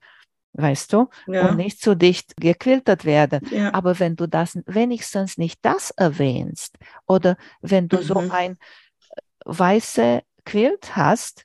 Weißt 0.55 0.93
du? 0.93 1.09
Ja. 1.27 1.49
Und 1.49 1.57
nicht 1.57 1.81
zu 1.81 1.97
dicht 1.97 2.37
gequiltert 2.37 3.05
werden. 3.05 3.41
Ja. 3.51 3.75
Aber 3.75 3.99
wenn 3.99 4.15
du 4.15 4.29
das 4.29 4.59
wenigstens 4.67 5.37
nicht 5.37 5.59
das 5.63 5.91
erwähnst 5.91 6.79
oder 7.07 7.37
wenn 7.61 7.89
du 7.89 7.97
mhm. 7.97 8.03
so 8.03 8.19
ein 8.31 8.53
äh, 8.53 8.57
weiße 9.45 10.23
Quilt 10.45 10.97
hast 10.97 11.45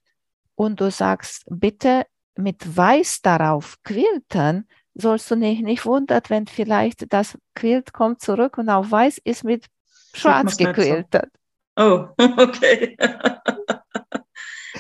und 0.56 0.80
du 0.80 0.92
sagst, 0.92 1.46
bitte 1.50 2.06
mit 2.36 2.78
Weiß 2.78 3.22
darauf 3.22 3.78
quilten, 3.84 4.68
sollst 4.94 5.32
du 5.32 5.36
nicht, 5.36 5.64
nicht 5.64 5.86
wundern, 5.86 6.22
wenn 6.28 6.46
vielleicht 6.46 7.12
das 7.12 7.38
Quilt 7.56 7.94
kommt 7.94 8.22
zurück 8.22 8.58
und 8.60 8.70
auf 8.70 8.92
Weiß 8.92 9.18
ist 9.24 9.44
mit 9.44 9.66
Schwarz 10.14 10.56
gequiltet. 10.58 11.32
Oh, 11.76 12.10
okay. 12.38 12.96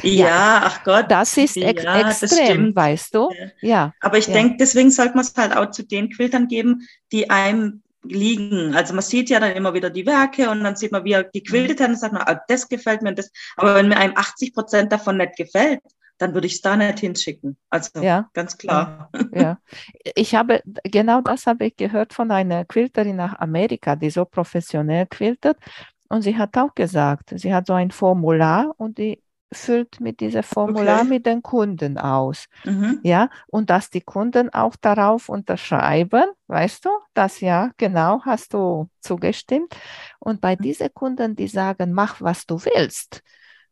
ja, 0.03 0.27
ja, 0.27 0.61
ach 0.63 0.83
Gott. 0.83 1.05
Das 1.09 1.35
ist 1.37 1.57
ex 1.57 1.83
ja, 1.83 2.09
extrem, 2.09 2.75
weißt 2.75 3.15
du? 3.15 3.29
Ja. 3.61 3.93
Aber 4.01 4.17
ich 4.17 4.27
ja. 4.27 4.33
denke, 4.33 4.57
deswegen 4.59 4.91
sollte 4.91 5.15
man 5.15 5.25
es 5.25 5.33
halt 5.35 5.55
auch 5.55 5.71
zu 5.71 5.83
den 5.83 6.09
Quiltern 6.09 6.47
geben, 6.47 6.87
die 7.11 7.29
einem 7.29 7.81
liegen. 8.03 8.75
Also 8.75 8.93
man 8.93 9.03
sieht 9.03 9.29
ja 9.29 9.39
dann 9.39 9.51
immer 9.53 9.73
wieder 9.73 9.89
die 9.89 10.05
Werke 10.05 10.49
und 10.49 10.63
dann 10.63 10.75
sieht 10.75 10.91
man, 10.91 11.03
wie 11.03 11.13
er 11.13 11.23
gequiltet 11.23 11.81
hat 11.81 11.89
und 11.89 11.99
sagt 11.99 12.13
man, 12.13 12.23
ah, 12.23 12.39
das 12.47 12.69
gefällt 12.69 13.01
mir 13.01 13.09
und 13.09 13.19
das. 13.19 13.31
Aber 13.57 13.75
wenn 13.75 13.87
mir 13.87 13.97
einem 13.97 14.15
80 14.15 14.53
Prozent 14.53 14.91
davon 14.91 15.17
nicht 15.17 15.35
gefällt, 15.35 15.81
dann 16.17 16.33
würde 16.33 16.47
ich 16.47 16.55
es 16.55 16.61
da 16.61 16.75
nicht 16.75 16.99
hinschicken. 16.99 17.57
Also 17.69 18.01
ja. 18.01 18.29
ganz 18.33 18.57
klar. 18.57 19.09
Ja. 19.33 19.57
Ich 20.15 20.35
habe, 20.35 20.61
genau 20.83 21.21
das 21.21 21.45
habe 21.45 21.67
ich 21.67 21.77
gehört 21.77 22.13
von 22.13 22.31
einer 22.31 22.65
Quilterin 22.65 23.15
nach 23.15 23.39
Amerika, 23.39 23.95
die 23.95 24.09
so 24.09 24.25
professionell 24.25 25.05
quiltet. 25.07 25.57
Und 26.09 26.23
sie 26.23 26.37
hat 26.37 26.57
auch 26.57 26.73
gesagt, 26.75 27.33
sie 27.35 27.53
hat 27.53 27.67
so 27.67 27.73
ein 27.73 27.91
Formular 27.91 28.73
und 28.77 28.97
die 28.97 29.21
füllt 29.51 29.99
mit 29.99 30.19
diesem 30.19 30.43
Formular 30.43 31.01
okay. 31.01 31.09
mit 31.09 31.25
den 31.25 31.41
Kunden 31.41 31.97
aus. 31.97 32.45
Mhm. 32.65 32.99
Ja, 33.03 33.29
und 33.47 33.69
dass 33.69 33.89
die 33.89 34.01
Kunden 34.01 34.53
auch 34.53 34.75
darauf 34.75 35.29
unterschreiben, 35.29 36.25
weißt 36.47 36.85
du, 36.85 36.89
das 37.13 37.39
ja, 37.39 37.71
genau, 37.77 38.21
hast 38.25 38.53
du 38.53 38.89
zugestimmt. 39.01 39.75
Und 40.19 40.41
bei 40.41 40.55
mhm. 40.55 40.61
diesen 40.61 40.93
Kunden, 40.93 41.35
die 41.35 41.47
sagen, 41.47 41.93
mach, 41.93 42.21
was 42.21 42.45
du 42.45 42.63
willst, 42.63 43.23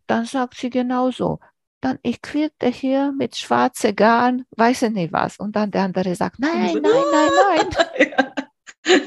dann 0.07 0.25
sagt 0.25 0.57
sie 0.57 0.69
genauso, 0.69 1.39
dann 1.80 1.99
ich 2.01 2.21
quilte 2.21 2.67
hier 2.67 3.11
mit 3.11 3.36
schwarze 3.36 3.93
Garn, 3.93 4.45
weiß 4.55 4.84
ich 4.84 4.91
nicht 4.91 5.13
was. 5.13 5.38
Und 5.38 5.55
dann 5.55 5.69
der 5.69 5.84
andere 5.84 6.15
sagt, 6.15 6.39
nein, 6.39 6.80
nein, 6.82 6.82
nein, 7.11 7.67
nein. 7.69 9.01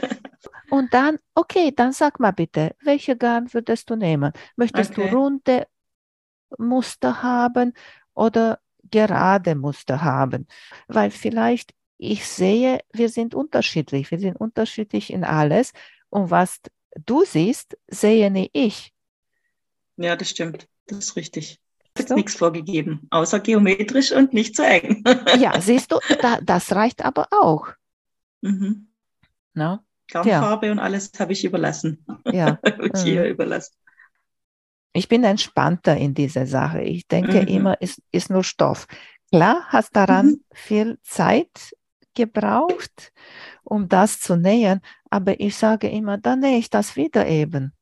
Und 0.71 0.95
dann, 0.95 1.18
okay, 1.35 1.73
dann 1.75 1.93
sag 1.93 2.21
mal 2.21 2.31
bitte, 2.31 2.77
welche 2.83 3.16
Garn 3.16 3.53
würdest 3.53 3.91
du 3.91 3.97
nehmen? 3.97 4.33
Möchtest 4.57 4.93
okay. 4.93 5.11
du 5.11 5.16
runde 5.16 5.66
Muster 6.59 7.23
haben 7.23 7.73
oder 8.15 8.61
gerade 8.91 9.55
Muster 9.55 10.03
haben? 10.03 10.47
Weil 10.89 11.11
vielleicht 11.11 11.75
ich 12.03 12.27
sehe, 12.27 12.81
wir 12.93 13.11
sind 13.11 13.35
unterschiedlich, 13.35 14.11
wir 14.11 14.19
sind 14.19 14.37
unterschiedlich 14.37 15.13
in 15.13 15.23
alles. 15.23 15.73
Und 16.09 16.31
was 16.31 16.61
du 17.05 17.25
siehst, 17.25 17.77
sehe 17.89 18.31
nicht 18.31 18.51
ich. 18.55 18.95
Ja, 19.97 20.17
das 20.17 20.31
stimmt. 20.31 20.67
Das 20.87 20.99
ist 20.99 21.17
richtig. 21.17 21.61
Es 21.95 22.05
ist 22.05 22.15
nichts 22.15 22.37
vorgegeben, 22.37 23.07
außer 23.11 23.41
geometrisch 23.41 24.13
und 24.13 24.33
nicht 24.33 24.57
zu 24.57 24.65
eng. 24.65 25.05
ja, 25.39 25.53
siehst 25.61 25.93
du, 25.93 25.99
da, 26.23 26.39
das 26.41 26.73
reicht 26.73 27.05
aber 27.05 27.29
auch. 27.31 27.67
Mhm. 28.41 28.89
Na? 29.53 29.85
Garnfarbe 30.11 30.67
ja. 30.67 30.73
und 30.73 30.79
alles 30.79 31.11
habe 31.19 31.33
ich 31.33 31.45
überlassen. 31.45 32.05
Ja. 32.25 32.59
ich 32.95 33.05
mhm. 33.05 33.25
überlassen. 33.25 33.75
Ich 34.93 35.09
bin 35.09 35.24
entspannter 35.24 35.97
in 35.97 36.14
dieser 36.14 36.47
Sache. 36.47 36.82
Ich 36.82 37.07
denke 37.07 37.43
mhm. 37.43 37.49
immer, 37.49 37.76
es 37.80 38.03
ist 38.11 38.30
nur 38.30 38.45
Stoff. 38.45 38.86
Klar, 39.30 39.64
hast 39.68 39.95
daran 39.95 40.26
mhm. 40.26 40.45
viel 40.53 40.99
Zeit 41.03 41.74
gebraucht, 42.14 43.12
um 43.62 43.88
das 43.88 44.18
zu 44.20 44.36
nähen, 44.36 44.80
aber 45.11 45.38
ich 45.41 45.57
sage 45.57 45.88
immer, 45.88 46.18
dann 46.18 46.41
nähe 46.41 46.59
ich 46.59 46.70
das 46.70 46.97
wieder 46.97 47.26
eben. 47.26 47.72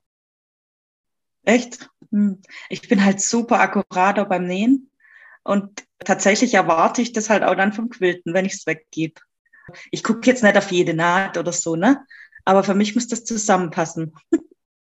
Echt? 1.45 1.89
Hm. 2.11 2.43
Ich 2.69 2.87
bin 2.89 3.03
halt 3.05 3.21
super 3.21 3.61
akkurat 3.61 4.29
beim 4.29 4.47
Nähen 4.47 4.91
und 5.45 5.85
tatsächlich 5.99 6.55
erwarte 6.55 7.01
ich 7.01 7.13
das 7.13 7.31
halt 7.31 7.43
auch 7.43 7.55
dann 7.55 7.73
vom 7.73 7.89
Quilten, 7.89 8.35
wenn 8.35 8.45
ich 8.45 8.55
es 8.55 8.67
weggebe. 8.67 9.21
Ich 9.91 10.03
gucke 10.03 10.27
jetzt 10.27 10.43
nicht 10.43 10.57
auf 10.57 10.71
jede 10.71 10.95
Naht 10.95 11.39
oder 11.39 11.53
so, 11.53 11.75
ne? 11.77 12.05
Aber 12.45 12.65
für 12.65 12.75
mich 12.75 12.95
muss 12.95 13.09
das 13.09 13.25
zusammenpassen. 13.25 14.15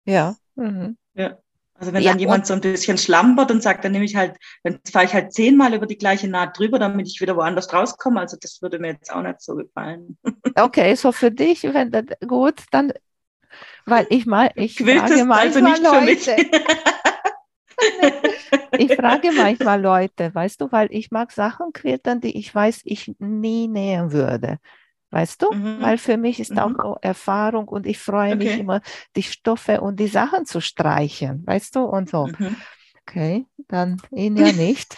Ja. 0.04 0.36
Mhm. 0.54 0.96
Ja. 1.14 1.38
Also 1.78 1.92
wenn 1.92 2.02
ja, 2.02 2.12
dann 2.12 2.18
jemand 2.18 2.46
so 2.46 2.54
ein 2.54 2.60
bisschen 2.60 2.96
schlampert 2.96 3.50
und 3.50 3.62
sagt, 3.62 3.84
dann 3.84 3.92
nehme 3.92 4.04
ich 4.04 4.16
halt, 4.16 4.36
dann 4.62 4.80
fahre 4.90 5.04
ich 5.04 5.12
halt 5.12 5.32
zehnmal 5.32 5.74
über 5.74 5.86
die 5.86 5.98
gleiche 5.98 6.28
Naht 6.28 6.58
drüber, 6.58 6.78
damit 6.78 7.06
ich 7.06 7.20
wieder 7.20 7.36
woanders 7.36 7.72
rauskomme. 7.72 8.20
Also 8.20 8.38
das 8.40 8.62
würde 8.62 8.78
mir 8.78 8.92
jetzt 8.92 9.12
auch 9.12 9.22
nicht 9.22 9.40
so 9.40 9.54
gefallen. 9.54 10.18
Okay, 10.58 10.94
so 10.94 11.12
für 11.12 11.30
dich, 11.30 11.64
wenn 11.64 11.90
das 11.90 12.04
gut, 12.26 12.62
dann, 12.70 12.90
weil 13.84 14.06
ich 14.08 14.24
mal, 14.24 14.50
ich 14.54 14.76
Quillt 14.76 15.00
frage 15.00 15.12
also 15.12 15.60
manchmal 15.60 15.76
also 15.76 15.90
Leute. 16.00 16.36
ich 18.78 18.94
frage 18.94 19.32
manchmal 19.32 19.82
Leute, 19.82 20.34
weißt 20.34 20.62
du, 20.62 20.72
weil 20.72 20.88
ich 20.90 21.10
mag 21.10 21.30
Sachen 21.32 21.74
quiltern, 21.74 22.22
die 22.22 22.38
ich 22.38 22.54
weiß, 22.54 22.80
ich 22.84 23.14
nie 23.18 23.68
nähen 23.68 24.12
würde. 24.12 24.58
Weißt 25.16 25.40
du? 25.40 25.50
Mhm. 25.50 25.80
Weil 25.80 25.96
für 25.96 26.18
mich 26.18 26.40
ist 26.40 26.50
mhm. 26.50 26.58
auch 26.58 26.98
Erfahrung 27.00 27.68
und 27.68 27.86
ich 27.86 27.98
freue 27.98 28.34
okay. 28.34 28.36
mich 28.36 28.58
immer, 28.58 28.82
die 29.16 29.22
Stoffe 29.22 29.80
und 29.80 29.98
die 29.98 30.08
Sachen 30.08 30.44
zu 30.44 30.60
streichen, 30.60 31.42
weißt 31.46 31.74
du? 31.74 31.84
Und 31.84 32.10
so. 32.10 32.26
Mhm. 32.26 32.54
Okay, 33.00 33.46
dann 33.66 34.02
ihn 34.10 34.36
ja 34.36 34.52
nicht. 34.52 34.94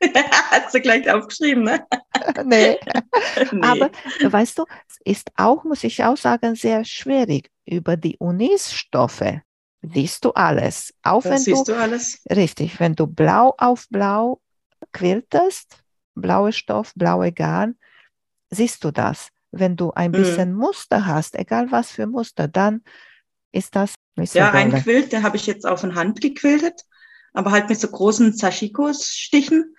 Hast 0.52 0.72
du 0.72 0.80
gleich 0.80 1.10
aufgeschrieben, 1.10 1.64
ne? 1.64 1.84
nee. 2.44 2.78
nee. 3.50 3.60
Aber 3.60 3.90
weißt 4.22 4.56
du, 4.56 4.66
es 4.88 5.00
ist 5.04 5.32
auch, 5.34 5.64
muss 5.64 5.82
ich 5.82 6.04
auch 6.04 6.16
sagen, 6.16 6.54
sehr 6.54 6.84
schwierig. 6.84 7.50
Über 7.64 7.96
die 7.96 8.16
Unisstoffe 8.18 9.40
siehst 9.82 10.24
du 10.24 10.30
alles. 10.30 10.94
Auch 11.02 11.24
das 11.24 11.32
wenn 11.32 11.38
siehst 11.38 11.66
du, 11.66 11.72
du 11.72 11.80
alles. 11.80 12.22
Richtig, 12.30 12.78
wenn 12.78 12.94
du 12.94 13.08
blau 13.08 13.52
auf 13.58 13.88
blau 13.90 14.40
quiltest, 14.92 15.82
blauer 16.14 16.52
Stoff, 16.52 16.92
blaue 16.94 17.32
Garn, 17.32 17.74
siehst 18.50 18.84
du 18.84 18.92
das. 18.92 19.32
Wenn 19.52 19.76
du 19.76 19.92
ein 19.92 20.10
mhm. 20.10 20.16
bisschen 20.16 20.52
mhm. 20.52 20.58
Muster 20.58 21.06
hast, 21.06 21.34
egal 21.36 21.70
was 21.70 21.90
für 21.90 22.06
Muster, 22.06 22.48
dann 22.48 22.82
ist 23.52 23.74
das 23.76 23.94
nicht 24.16 24.32
so 24.32 24.38
Ja, 24.38 24.50
dolle. 24.50 24.62
ein 24.62 24.82
Quilt, 24.82 25.12
der 25.12 25.22
habe 25.22 25.36
ich 25.36 25.46
jetzt 25.46 25.66
auf 25.66 25.80
von 25.80 25.94
Hand 25.94 26.20
gequiltet, 26.20 26.82
aber 27.32 27.50
halt 27.50 27.68
mit 27.68 27.80
so 27.80 27.88
großen 27.88 28.32
Sashikos-Stichen. 28.32 29.74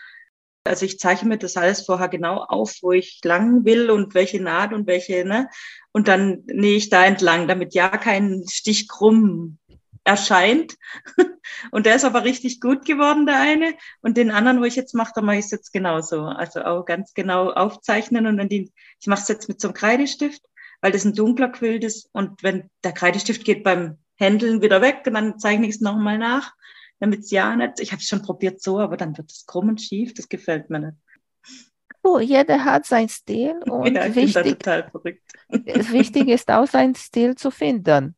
Also 0.64 0.86
ich 0.86 1.00
zeichne 1.00 1.30
mir 1.30 1.38
das 1.38 1.56
alles 1.56 1.86
vorher 1.86 2.10
genau 2.10 2.44
auf, 2.44 2.76
wo 2.82 2.92
ich 2.92 3.20
lang 3.24 3.64
will 3.66 3.90
und 3.90 4.14
welche 4.14 4.42
Naht 4.42 4.74
und 4.74 4.86
welche, 4.86 5.24
ne? 5.24 5.50
Und 5.94 6.08
dann 6.08 6.44
nähe 6.46 6.76
ich 6.76 6.90
da 6.90 7.06
entlang, 7.06 7.48
damit 7.48 7.74
ja 7.74 7.90
kein 7.90 8.44
Stich 8.50 8.88
krumm 8.88 9.60
erscheint. 10.08 10.76
Und 11.72 11.86
der 11.86 11.96
ist 11.96 12.06
aber 12.06 12.24
richtig 12.24 12.60
gut 12.62 12.86
geworden, 12.86 13.26
der 13.26 13.40
eine. 13.40 13.74
Und 14.02 14.18
den 14.18 14.32
anderen, 14.32 14.62
wo 14.62 14.64
ich 14.64 14.76
jetzt 14.76 14.96
mache, 14.96 15.12
da 15.14 15.22
mache 15.22 15.38
ich 15.38 15.46
es 15.46 15.52
jetzt 15.52 15.74
genauso. 15.74 16.22
Also 16.24 16.62
auch 16.64 16.86
ganz 16.86 17.14
genau 17.14 17.52
aufzeichnen. 17.52 18.26
Und 18.26 18.38
wenn 18.38 18.50
die, 18.50 18.72
ich 19.00 19.08
mache 19.08 19.22
es 19.22 19.28
jetzt 19.28 19.50
mit 19.50 19.62
so 19.62 19.68
einem 19.68 19.76
Kreidestift, 19.76 20.42
weil 20.82 20.92
das 20.92 21.06
ein 21.06 21.14
dunkler 21.14 21.50
Quilt 21.50 21.84
ist. 21.84 22.10
Und 22.14 22.42
wenn 22.42 22.70
der 22.84 22.94
Kreidestift 22.94 23.44
geht 23.44 23.64
beim 23.64 23.98
Händeln 24.16 24.62
wieder 24.62 24.82
weg, 24.82 25.04
und 25.06 25.14
dann 25.14 25.40
zeichne 25.40 25.68
ich 25.68 25.76
es 25.76 25.82
nochmal 25.82 26.18
nach, 26.18 26.54
damit 27.00 27.22
es 27.22 27.32
ja 27.32 27.56
nicht, 27.56 27.80
ich 27.80 27.92
habe 27.92 28.02
es 28.02 28.08
schon 28.08 28.24
probiert 28.24 28.62
so, 28.62 28.80
aber 28.80 28.98
dann 28.98 29.18
wird 29.18 29.32
es 29.32 29.46
krumm 29.46 29.70
und 29.70 29.82
schief, 29.82 30.14
das 30.14 30.30
gefällt 30.30 30.70
mir 30.70 30.80
nicht. 30.80 30.98
Oh, 32.04 32.20
jeder 32.20 32.64
hat 32.64 32.86
seinen 32.86 33.10
Stil 33.10 33.60
und 33.66 33.96
ja, 33.96 34.16
wichtig, 34.16 34.66
wichtig 35.92 36.28
ist 36.30 36.50
auch 36.50 36.68
seinen 36.68 36.96
Stil 36.96 37.36
zu 37.36 37.52
finden. 37.52 38.16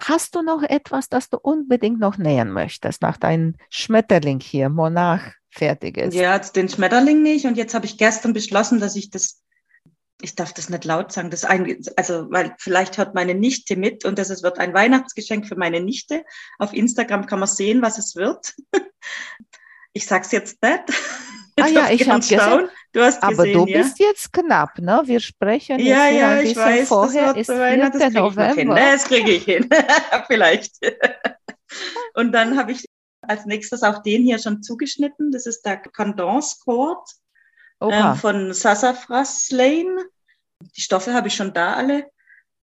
Hast 0.00 0.34
du 0.34 0.42
noch 0.42 0.62
etwas, 0.62 1.08
das 1.08 1.30
du 1.30 1.38
unbedingt 1.38 2.00
noch 2.00 2.18
nähen 2.18 2.50
möchtest, 2.50 3.02
nach 3.02 3.16
deinem 3.16 3.54
Schmetterling 3.70 4.40
hier, 4.40 4.68
Monarch, 4.68 5.34
fertig 5.50 5.96
ist? 5.96 6.14
Ja, 6.14 6.38
den 6.38 6.68
Schmetterling 6.68 7.22
nicht. 7.22 7.46
Und 7.46 7.56
jetzt 7.56 7.74
habe 7.74 7.86
ich 7.86 7.98
gestern 7.98 8.32
beschlossen, 8.32 8.80
dass 8.80 8.96
ich 8.96 9.10
das, 9.10 9.42
ich 10.20 10.34
darf 10.34 10.52
das 10.52 10.68
nicht 10.68 10.84
laut 10.84 11.12
sagen, 11.12 11.30
das 11.30 11.44
ein, 11.44 11.78
also, 11.96 12.30
weil 12.30 12.54
vielleicht 12.58 12.98
hört 12.98 13.14
meine 13.14 13.34
Nichte 13.34 13.76
mit 13.76 14.04
und 14.04 14.18
das 14.18 14.42
wird 14.42 14.58
ein 14.58 14.74
Weihnachtsgeschenk 14.74 15.46
für 15.46 15.56
meine 15.56 15.80
Nichte. 15.80 16.24
Auf 16.58 16.72
Instagram 16.72 17.26
kann 17.26 17.40
man 17.40 17.48
sehen, 17.48 17.82
was 17.82 17.98
es 17.98 18.16
wird. 18.16 18.54
Ich 19.94 20.06
sag's 20.06 20.32
jetzt 20.32 20.62
nicht. 20.62 20.84
Ah 21.60 21.66
ja, 21.66 21.90
ich 21.90 22.08
habe 22.08 22.20
gesehen, 22.20 22.68
Du 22.92 23.00
hast 23.02 23.22
Aber 23.22 23.44
gesehen, 23.44 23.54
du 23.54 23.66
ja? 23.66 23.78
bist 23.82 23.98
jetzt 23.98 24.32
knapp, 24.32 24.78
ne? 24.78 25.02
Wir 25.04 25.20
sprechen 25.20 25.78
jetzt 25.78 25.88
Ja, 25.88 26.08
ja, 26.08 26.28
ein 26.30 26.38
ich 26.46 26.54
bisschen 26.54 26.62
weiß, 26.62 26.88
vorher, 26.88 27.32
das 27.34 27.48
ist 27.48 27.50
4. 27.50 27.90
das 27.90 28.08
kriege 28.12 28.28
ich 28.28 28.36
noch 28.36 28.54
hin. 28.54 28.68
November. 28.68 28.74
Das 28.76 29.04
kriege 29.04 29.30
ich 29.32 29.44
hin. 29.44 29.68
Vielleicht. 30.26 30.74
Und 32.14 32.32
dann 32.32 32.58
habe 32.58 32.72
ich 32.72 32.84
als 33.22 33.46
nächstes 33.46 33.82
auch 33.82 34.02
den 34.02 34.22
hier 34.24 34.38
schon 34.38 34.62
zugeschnitten. 34.62 35.30
Das 35.32 35.46
ist 35.46 35.62
der 35.62 35.78
Condance 35.78 36.56
Cord 36.64 37.08
Oha. 37.80 38.12
ähm, 38.12 38.16
von 38.18 38.52
Sassafras 38.52 39.50
Lane. 39.50 40.04
Die 40.76 40.80
Stoffe 40.80 41.14
habe 41.14 41.28
ich 41.28 41.34
schon 41.34 41.52
da 41.54 41.74
alle. 41.74 42.10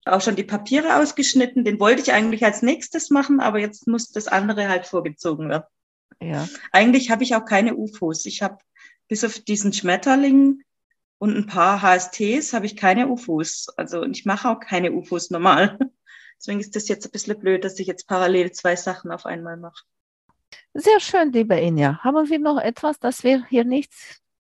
Auch 0.05 0.21
schon 0.21 0.35
die 0.35 0.43
Papiere 0.43 0.97
ausgeschnitten. 0.97 1.63
Den 1.63 1.79
wollte 1.79 2.01
ich 2.01 2.13
eigentlich 2.13 2.43
als 2.43 2.61
nächstes 2.61 3.09
machen, 3.11 3.39
aber 3.39 3.59
jetzt 3.59 3.87
muss 3.87 4.11
das 4.11 4.27
andere 4.27 4.67
halt 4.67 4.85
vorgezogen 4.85 5.49
werden. 5.49 5.65
ja. 6.21 6.47
Eigentlich 6.71 7.09
habe 7.11 7.23
ich 7.23 7.35
auch 7.35 7.45
keine 7.45 7.75
UFOs. 7.75 8.25
Ich 8.25 8.41
habe 8.41 8.57
bis 9.11 9.25
auf 9.25 9.39
diesen 9.39 9.73
Schmetterling 9.73 10.63
und 11.17 11.35
ein 11.35 11.45
paar 11.45 11.81
HSTs 11.81 12.53
habe 12.53 12.65
ich 12.65 12.77
keine 12.77 13.09
UFOs. 13.09 13.67
Also 13.75 14.05
ich 14.05 14.25
mache 14.25 14.47
auch 14.47 14.61
keine 14.61 14.93
UFOs 14.93 15.31
normal. 15.31 15.77
Deswegen 16.39 16.61
ist 16.61 16.77
das 16.77 16.87
jetzt 16.87 17.05
ein 17.05 17.11
bisschen 17.11 17.37
blöd, 17.37 17.65
dass 17.65 17.77
ich 17.77 17.87
jetzt 17.87 18.07
parallel 18.07 18.53
zwei 18.53 18.77
Sachen 18.77 19.11
auf 19.11 19.25
einmal 19.25 19.57
mache. 19.57 19.83
Sehr 20.73 21.01
schön, 21.01 21.33
liebe 21.33 21.59
Inja. 21.59 21.99
Haben 22.01 22.29
wir 22.29 22.39
noch 22.39 22.57
etwas, 22.57 22.99
das 22.99 23.25
wir 23.25 23.45
hier 23.47 23.65
nicht 23.65 23.91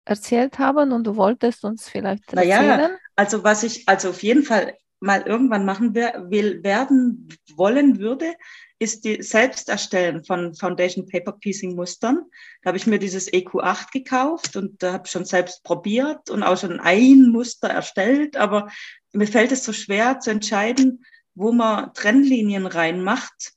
erzählt 0.05 0.59
haben 0.59 0.91
und 0.91 1.03
du 1.03 1.15
wolltest 1.15 1.65
uns 1.65 1.89
vielleicht 1.89 2.31
erzählen? 2.31 2.91
Also 3.15 3.43
was 3.43 3.63
ich 3.63 3.89
also 3.89 4.09
auf 4.09 4.21
jeden 4.21 4.43
Fall 4.43 4.77
mal 4.99 5.23
irgendwann 5.23 5.65
machen 5.65 5.95
will, 5.95 6.63
werden 6.63 7.27
wollen 7.55 7.97
würde, 7.97 8.35
ist 8.79 9.03
die 9.03 9.21
selbst 9.21 9.67
erstellen 9.67 10.23
von 10.23 10.55
Foundation 10.55 11.05
Paper 11.05 11.33
Piecing 11.33 11.75
Mustern. 11.75 12.25
Da 12.61 12.69
habe 12.69 12.77
ich 12.77 12.87
mir 12.87 12.97
dieses 12.97 13.31
EQ8 13.31 13.91
gekauft 13.91 14.55
und 14.55 14.81
da 14.81 14.93
habe 14.93 15.03
ich 15.05 15.11
schon 15.11 15.25
selbst 15.25 15.63
probiert 15.63 16.29
und 16.29 16.43
auch 16.43 16.57
schon 16.57 16.79
ein 16.79 17.29
Muster 17.29 17.67
erstellt, 17.67 18.37
aber 18.37 18.69
mir 19.11 19.27
fällt 19.27 19.51
es 19.51 19.65
so 19.65 19.73
schwer 19.73 20.19
zu 20.19 20.31
entscheiden, 20.31 21.05
wo 21.35 21.51
man 21.51 21.93
Trennlinien 21.93 22.65
reinmacht. 22.65 23.53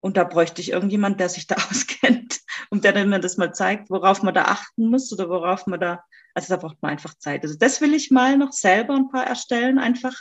Und 0.00 0.16
da 0.16 0.22
bräuchte 0.22 0.60
ich 0.60 0.70
irgendjemand, 0.70 1.18
der 1.18 1.28
sich 1.28 1.48
da 1.48 1.56
auskennt 1.70 2.40
und 2.70 2.84
der 2.84 3.04
mir 3.04 3.18
das 3.18 3.36
mal 3.36 3.52
zeigt, 3.52 3.90
worauf 3.90 4.22
man 4.22 4.34
da 4.34 4.44
achten 4.44 4.88
muss 4.88 5.12
oder 5.12 5.28
worauf 5.28 5.66
man 5.66 5.80
da, 5.80 6.04
also 6.34 6.54
da 6.54 6.60
braucht 6.60 6.80
man 6.82 6.92
einfach 6.92 7.14
Zeit. 7.18 7.42
Also 7.42 7.56
das 7.58 7.80
will 7.80 7.94
ich 7.94 8.12
mal 8.12 8.36
noch 8.36 8.52
selber 8.52 8.94
ein 8.94 9.08
paar 9.08 9.26
erstellen 9.26 9.78
einfach. 9.78 10.14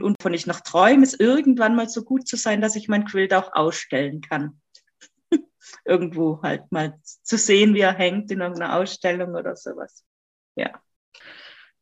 Und, 0.00 0.20
von 0.22 0.34
ich 0.34 0.46
noch 0.46 0.60
träume, 0.60 1.02
ist 1.02 1.20
irgendwann 1.20 1.76
mal 1.76 1.88
so 1.88 2.02
gut 2.02 2.26
zu 2.26 2.36
sein, 2.36 2.60
dass 2.60 2.76
ich 2.76 2.88
mein 2.88 3.04
Quilt 3.04 3.34
auch 3.34 3.52
ausstellen 3.52 4.20
kann. 4.20 4.60
Irgendwo 5.84 6.40
halt 6.42 6.70
mal 6.72 6.98
zu 7.02 7.36
sehen, 7.36 7.74
wie 7.74 7.80
er 7.80 7.92
hängt 7.92 8.30
in 8.30 8.40
irgendeiner 8.40 8.76
Ausstellung 8.76 9.34
oder 9.34 9.54
sowas. 9.54 10.04
Ja. 10.56 10.80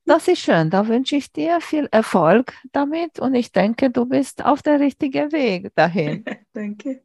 Das 0.04 0.26
ist 0.26 0.40
schön. 0.40 0.70
Da 0.70 0.88
wünsche 0.88 1.16
ich 1.16 1.32
dir 1.32 1.60
viel 1.60 1.88
Erfolg 1.92 2.52
damit 2.72 3.20
und 3.20 3.34
ich 3.34 3.52
denke, 3.52 3.90
du 3.90 4.06
bist 4.06 4.44
auf 4.44 4.62
der 4.62 4.80
richtigen 4.80 5.30
Weg 5.30 5.72
dahin. 5.76 6.24
Danke. 6.52 7.04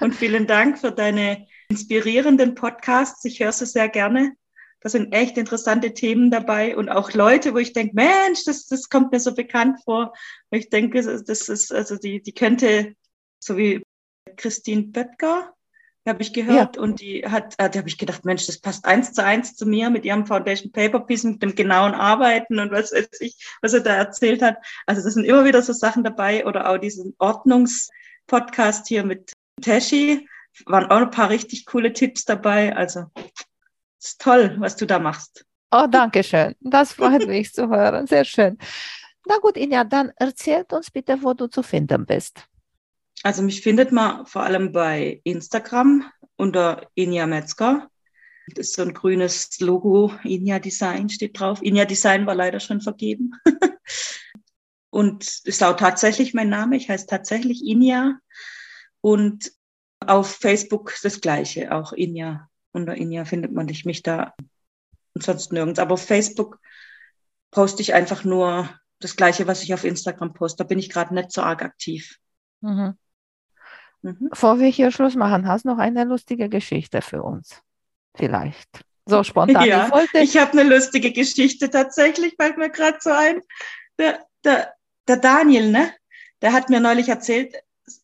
Und 0.00 0.14
vielen 0.14 0.46
Dank 0.46 0.78
für 0.78 0.92
deine 0.92 1.46
inspirierenden 1.68 2.54
Podcasts. 2.54 3.24
Ich 3.24 3.40
höre 3.40 3.52
sie 3.52 3.64
sehr 3.66 3.88
gerne. 3.88 4.36
Da 4.80 4.88
sind 4.88 5.12
echt 5.12 5.38
interessante 5.38 5.94
Themen 5.94 6.30
dabei 6.30 6.76
und 6.76 6.88
auch 6.88 7.12
Leute, 7.12 7.54
wo 7.54 7.58
ich 7.58 7.72
denke, 7.72 7.94
Mensch, 7.94 8.44
das, 8.44 8.66
das 8.66 8.88
kommt 8.88 9.12
mir 9.12 9.20
so 9.20 9.34
bekannt 9.34 9.80
vor. 9.84 10.12
Und 10.50 10.58
ich 10.58 10.68
denke, 10.68 11.02
das 11.02 11.48
ist, 11.48 11.72
also 11.72 11.96
die, 11.96 12.22
die 12.22 12.32
könnte, 12.32 12.94
so 13.38 13.56
wie 13.56 13.82
Christine 14.36 14.84
Böttger, 14.84 15.56
habe 16.08 16.22
ich 16.22 16.32
gehört 16.32 16.76
und 16.78 17.00
die 17.00 17.24
hat, 17.26 17.54
äh, 17.58 17.68
da 17.68 17.78
habe 17.78 17.88
ich 17.88 17.98
gedacht, 17.98 18.24
Mensch, 18.24 18.46
das 18.46 18.60
passt 18.60 18.84
eins 18.84 19.12
zu 19.12 19.24
eins 19.24 19.56
zu 19.56 19.66
mir 19.66 19.90
mit 19.90 20.04
ihrem 20.04 20.26
Foundation 20.26 20.70
Paper 20.70 21.00
Piece, 21.00 21.24
mit 21.24 21.42
dem 21.42 21.54
genauen 21.54 21.94
Arbeiten 21.94 22.58
und 22.58 22.70
was 22.70 22.92
weiß 22.92 23.20
ich, 23.20 23.36
was 23.60 23.72
er 23.72 23.80
da 23.80 23.94
erzählt 23.94 24.42
hat. 24.42 24.56
Also 24.86 25.02
das 25.02 25.14
sind 25.14 25.24
immer 25.24 25.44
wieder 25.44 25.62
so 25.62 25.72
Sachen 25.72 26.04
dabei 26.04 26.46
oder 26.46 26.70
auch 26.70 26.78
diesen 26.78 27.14
Ordnungspodcast 27.18 28.86
hier 28.86 29.04
mit 29.04 29.32
Tashi, 29.60 30.28
waren 30.64 30.90
auch 30.90 31.02
ein 31.02 31.10
paar 31.10 31.30
richtig 31.30 31.66
coole 31.66 31.92
Tipps 31.92 32.24
dabei. 32.24 32.74
Also 32.76 33.06
ist 34.06 34.20
toll, 34.20 34.56
was 34.58 34.76
du 34.76 34.86
da 34.86 34.98
machst. 34.98 35.44
Oh, 35.70 35.86
danke 35.90 36.22
schön. 36.22 36.54
Das 36.60 36.92
freut 36.92 37.26
mich 37.28 37.52
zu 37.52 37.68
hören. 37.68 38.06
Sehr 38.06 38.24
schön. 38.24 38.58
Na 39.26 39.38
gut, 39.38 39.56
Inja, 39.56 39.84
dann 39.84 40.12
erzählt 40.16 40.72
uns 40.72 40.90
bitte, 40.90 41.22
wo 41.22 41.34
du 41.34 41.48
zu 41.48 41.62
finden 41.62 42.06
bist. 42.06 42.46
Also 43.22 43.42
mich 43.42 43.60
findet 43.62 43.92
man 43.92 44.26
vor 44.26 44.42
allem 44.42 44.72
bei 44.72 45.20
Instagram 45.24 46.04
unter 46.36 46.88
Inja 46.94 47.26
Metzger. 47.26 47.90
Das 48.54 48.68
ist 48.68 48.76
so 48.76 48.82
ein 48.82 48.94
grünes 48.94 49.58
Logo, 49.58 50.12
Inja 50.22 50.60
Design 50.60 51.08
steht 51.08 51.40
drauf. 51.40 51.60
Inja 51.62 51.84
Design 51.84 52.26
war 52.26 52.36
leider 52.36 52.60
schon 52.60 52.80
vergeben. 52.80 53.32
Und 54.90 55.40
ist 55.44 55.62
auch 55.64 55.76
tatsächlich 55.76 56.32
mein 56.32 56.48
Name. 56.48 56.76
Ich 56.76 56.88
heiße 56.88 57.06
tatsächlich 57.06 57.66
Inja. 57.66 58.18
Und 59.00 59.52
auf 59.98 60.36
Facebook 60.36 60.94
das 61.02 61.20
gleiche, 61.20 61.72
auch 61.72 61.92
Inja. 61.92 62.48
Unter 62.76 62.94
Inja 62.94 63.24
findet 63.24 63.52
man 63.52 63.66
dich 63.66 63.86
mich 63.86 64.02
da 64.02 64.34
und 65.14 65.22
sonst 65.22 65.50
nirgends. 65.50 65.78
Aber 65.78 65.94
auf 65.94 66.04
Facebook 66.04 66.60
poste 67.50 67.80
ich 67.80 67.94
einfach 67.94 68.22
nur 68.22 68.68
das 69.00 69.16
gleiche, 69.16 69.46
was 69.46 69.62
ich 69.62 69.72
auf 69.72 69.82
Instagram 69.82 70.34
poste. 70.34 70.62
Da 70.62 70.68
bin 70.68 70.78
ich 70.78 70.90
gerade 70.90 71.14
nicht 71.14 71.32
so 71.32 71.40
arg 71.40 71.62
aktiv. 71.62 72.18
Mhm. 72.60 72.98
Mhm. 74.02 74.28
Bevor 74.28 74.58
wir 74.58 74.68
hier 74.68 74.90
Schluss 74.90 75.16
machen, 75.16 75.48
hast 75.48 75.64
du 75.64 75.70
noch 75.70 75.78
eine 75.78 76.04
lustige 76.04 76.50
Geschichte 76.50 77.00
für 77.00 77.22
uns? 77.22 77.62
Vielleicht. 78.14 78.68
So 79.06 79.24
spontan. 79.24 79.64
Ja, 79.64 79.86
ich 79.86 79.92
wollte, 79.92 80.18
Ich 80.18 80.36
habe 80.36 80.52
eine 80.52 80.68
lustige 80.68 81.12
Geschichte 81.12 81.70
tatsächlich, 81.70 82.34
fällt 82.38 82.58
mir 82.58 82.68
gerade 82.68 82.98
so 83.00 83.10
ein. 83.10 83.40
Der, 83.98 84.22
der, 84.44 84.74
der 85.08 85.16
Daniel, 85.16 85.70
ne? 85.70 85.94
Der 86.42 86.52
hat 86.52 86.68
mir 86.68 86.80
neulich 86.80 87.08
erzählt, 87.08 87.54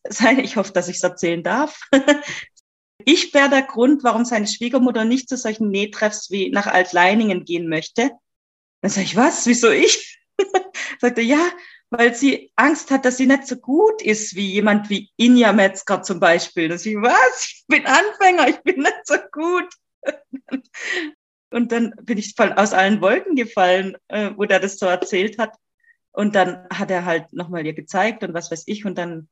sein, 0.09 0.39
ich 0.39 0.55
hoffe, 0.55 0.71
dass 0.73 0.87
ich 0.87 0.95
es 0.95 1.03
erzählen 1.03 1.43
darf. 1.43 1.79
Ich 3.05 3.33
wäre 3.33 3.49
der 3.49 3.63
Grund, 3.63 4.03
warum 4.03 4.25
seine 4.25 4.47
Schwiegermutter 4.47 5.05
nicht 5.05 5.29
zu 5.29 5.37
solchen 5.37 5.69
Nähtreffs 5.69 6.31
wie 6.31 6.49
nach 6.49 6.67
Altleiningen 6.67 7.45
gehen 7.45 7.67
möchte. 7.67 8.11
Dann 8.81 8.91
sage 8.91 9.05
ich, 9.05 9.15
was? 9.15 9.45
Wieso 9.47 9.69
ich? 9.69 10.19
Sagt 10.99 11.17
er, 11.17 11.23
ja, 11.23 11.51
weil 11.89 12.15
sie 12.15 12.51
Angst 12.55 12.89
hat, 12.91 13.05
dass 13.05 13.17
sie 13.17 13.27
nicht 13.27 13.47
so 13.47 13.55
gut 13.55 14.01
ist 14.01 14.35
wie 14.35 14.51
jemand 14.51 14.89
wie 14.89 15.11
Inja 15.15 15.53
Metzger 15.53 16.01
zum 16.01 16.19
Beispiel. 16.19 16.71
Und 16.71 16.85
ich, 16.85 16.95
was? 16.95 17.47
Ich 17.47 17.65
bin 17.67 17.85
Anfänger, 17.85 18.47
ich 18.49 18.59
bin 18.61 18.79
nicht 18.79 19.05
so 19.05 19.15
gut. 19.31 19.69
Und 21.51 21.71
dann 21.71 21.93
bin 22.01 22.17
ich 22.17 22.33
voll 22.35 22.51
aus 22.53 22.73
allen 22.73 22.99
Wolken 22.99 23.35
gefallen, 23.35 23.95
äh, 24.07 24.31
wo 24.35 24.45
der 24.45 24.59
das 24.59 24.79
so 24.79 24.87
erzählt 24.87 25.37
hat. 25.37 25.55
Und 26.11 26.33
dann 26.33 26.67
hat 26.71 26.89
er 26.89 27.05
halt 27.05 27.31
nochmal 27.31 27.65
ihr 27.65 27.73
gezeigt 27.73 28.23
und 28.23 28.33
was 28.33 28.49
weiß 28.51 28.63
ich. 28.65 28.85
Und 28.85 28.97
dann 28.97 29.29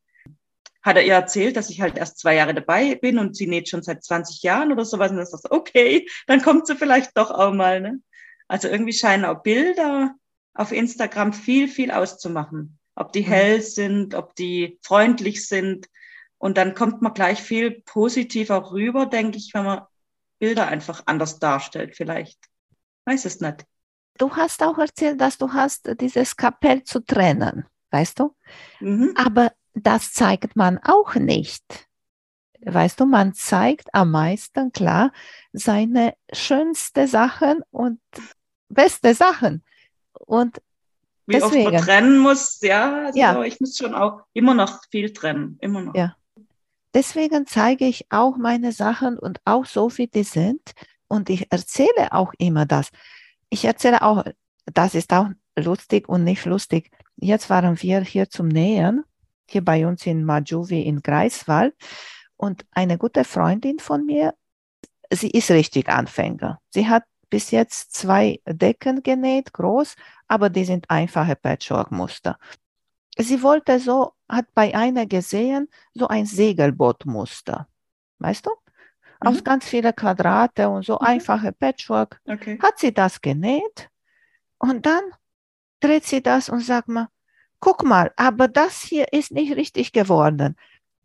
hat 0.83 0.95
er 0.97 1.03
ihr 1.05 1.13
erzählt, 1.13 1.55
dass 1.57 1.69
ich 1.69 1.81
halt 1.81 1.97
erst 1.97 2.19
zwei 2.19 2.35
Jahre 2.35 2.53
dabei 2.53 2.95
bin 2.95 3.17
und 3.19 3.35
sie 3.35 3.47
näht 3.47 3.69
schon 3.69 3.83
seit 3.83 4.03
20 4.03 4.41
Jahren 4.43 4.71
oder 4.71 4.85
sowas. 4.85 5.11
Und 5.11 5.17
dann 5.17 5.25
sagt 5.25 5.51
okay, 5.51 6.07
dann 6.27 6.41
kommt 6.41 6.67
sie 6.67 6.75
vielleicht 6.75 7.15
doch 7.17 7.31
auch 7.31 7.53
mal. 7.53 7.81
Ne? 7.81 7.99
Also 8.47 8.67
irgendwie 8.67 8.93
scheinen 8.93 9.25
auch 9.25 9.43
Bilder 9.43 10.15
auf 10.53 10.71
Instagram 10.71 11.33
viel, 11.33 11.67
viel 11.67 11.91
auszumachen. 11.91 12.79
Ob 12.95 13.13
die 13.13 13.21
Mhm. 13.21 13.25
hell 13.25 13.61
sind, 13.61 14.15
ob 14.15 14.35
die 14.35 14.79
freundlich 14.83 15.47
sind. 15.47 15.87
Und 16.37 16.57
dann 16.57 16.73
kommt 16.73 17.01
man 17.01 17.13
gleich 17.13 17.41
viel 17.41 17.81
positiv 17.85 18.49
auch 18.49 18.71
rüber, 18.73 19.05
denke 19.05 19.37
ich, 19.37 19.51
wenn 19.53 19.63
man 19.65 19.83
Bilder 20.39 20.67
einfach 20.67 21.03
anders 21.05 21.37
darstellt 21.39 21.95
vielleicht. 21.95 22.39
Weiß 23.05 23.25
es 23.25 23.39
nicht. 23.39 23.65
du 24.17 24.35
hast 24.35 24.61
auch 24.61 24.77
erzählt, 24.77 25.19
dass 25.21 25.37
du 25.37 25.53
hast 25.53 25.89
dieses 25.99 26.35
Kapell 26.35 26.83
zu 26.83 26.99
trennen, 26.99 27.65
weißt 27.91 28.19
du? 28.19 28.35
Mhm. 28.79 29.13
Aber 29.15 29.51
das 29.73 30.13
zeigt 30.13 30.55
man 30.55 30.79
auch 30.83 31.15
nicht. 31.15 31.63
Weißt 32.63 32.99
du, 32.99 33.05
man 33.05 33.33
zeigt 33.33 33.93
am 33.93 34.11
meisten 34.11 34.71
klar 34.71 35.11
seine 35.51 36.13
schönste 36.31 37.07
Sachen 37.07 37.61
und 37.71 37.99
beste 38.69 39.15
Sachen. 39.15 39.63
Und 40.13 40.61
Wie 41.25 41.41
oft 41.41 41.53
Deswegen. 41.53 41.73
man 41.73 41.81
trennen 41.83 42.17
muss, 42.19 42.59
ja, 42.61 43.05
also 43.05 43.19
Ja. 43.19 43.41
ich 43.43 43.59
muss 43.59 43.77
schon 43.77 43.95
auch 43.95 44.21
immer 44.33 44.53
noch 44.53 44.81
viel 44.91 45.11
trennen, 45.13 45.57
immer 45.61 45.81
noch. 45.81 45.95
Ja. 45.95 46.15
deswegen 46.93 47.47
zeige 47.47 47.85
ich 47.85 48.05
auch 48.11 48.35
meine 48.37 48.71
Sachen 48.73 49.17
und 49.17 49.39
auch 49.45 49.65
so, 49.65 49.97
wie 49.97 50.07
die 50.07 50.23
sind. 50.23 50.61
Und 51.07 51.29
ich 51.29 51.51
erzähle 51.51 52.11
auch 52.11 52.33
immer 52.37 52.65
das. 52.65 52.89
Ich 53.49 53.65
erzähle 53.65 54.01
auch, 54.01 54.23
das 54.65 54.93
ist 54.95 55.11
auch 55.13 55.29
lustig 55.57 56.07
und 56.09 56.23
nicht 56.25 56.45
lustig. 56.45 56.91
Jetzt 57.15 57.49
waren 57.49 57.81
wir 57.81 58.01
hier 58.01 58.29
zum 58.29 58.47
Nähen, 58.49 59.03
hier 59.51 59.63
bei 59.63 59.85
uns 59.85 60.05
in 60.05 60.23
Majuvi 60.25 60.81
in 60.81 61.01
Greifswald. 61.01 61.75
Und 62.37 62.65
eine 62.71 62.97
gute 62.97 63.23
Freundin 63.23 63.79
von 63.79 64.05
mir, 64.05 64.33
sie 65.11 65.29
ist 65.29 65.51
richtig 65.51 65.89
Anfänger. 65.89 66.59
Sie 66.69 66.87
hat 66.87 67.03
bis 67.29 67.51
jetzt 67.51 67.93
zwei 67.93 68.41
Decken 68.45 69.03
genäht, 69.03 69.53
groß, 69.53 69.95
aber 70.27 70.49
die 70.49 70.65
sind 70.65 70.89
einfache 70.89 71.35
Patchwork-Muster. 71.35 72.37
Sie 73.17 73.43
wollte 73.43 73.79
so, 73.79 74.13
hat 74.27 74.53
bei 74.53 74.73
einer 74.73 75.05
gesehen, 75.05 75.69
so 75.93 76.07
ein 76.07 76.25
Segelbootmuster. 76.25 77.67
Weißt 78.19 78.45
du? 78.45 78.51
aus 79.21 79.35
Mhm. 79.35 79.43
ganz 79.43 79.65
viele 79.67 79.93
Quadrate 79.93 80.67
und 80.69 80.83
so 80.83 80.95
Mhm. 80.99 81.05
einfache 81.05 81.51
Patchwork. 81.51 82.19
Okay. 82.27 82.57
Hat 82.61 82.79
sie 82.79 82.93
das 82.93 83.21
genäht 83.21 83.89
und 84.57 84.85
dann 84.85 85.03
dreht 85.79 86.05
sie 86.05 86.21
das 86.21 86.49
und 86.49 86.61
sagt 86.61 86.87
mal, 86.87 87.07
guck 87.61 87.83
mal, 87.83 88.11
aber 88.17 88.49
das 88.49 88.81
hier 88.81 89.13
ist 89.13 89.31
nicht 89.31 89.55
richtig 89.55 89.93
geworden. 89.93 90.57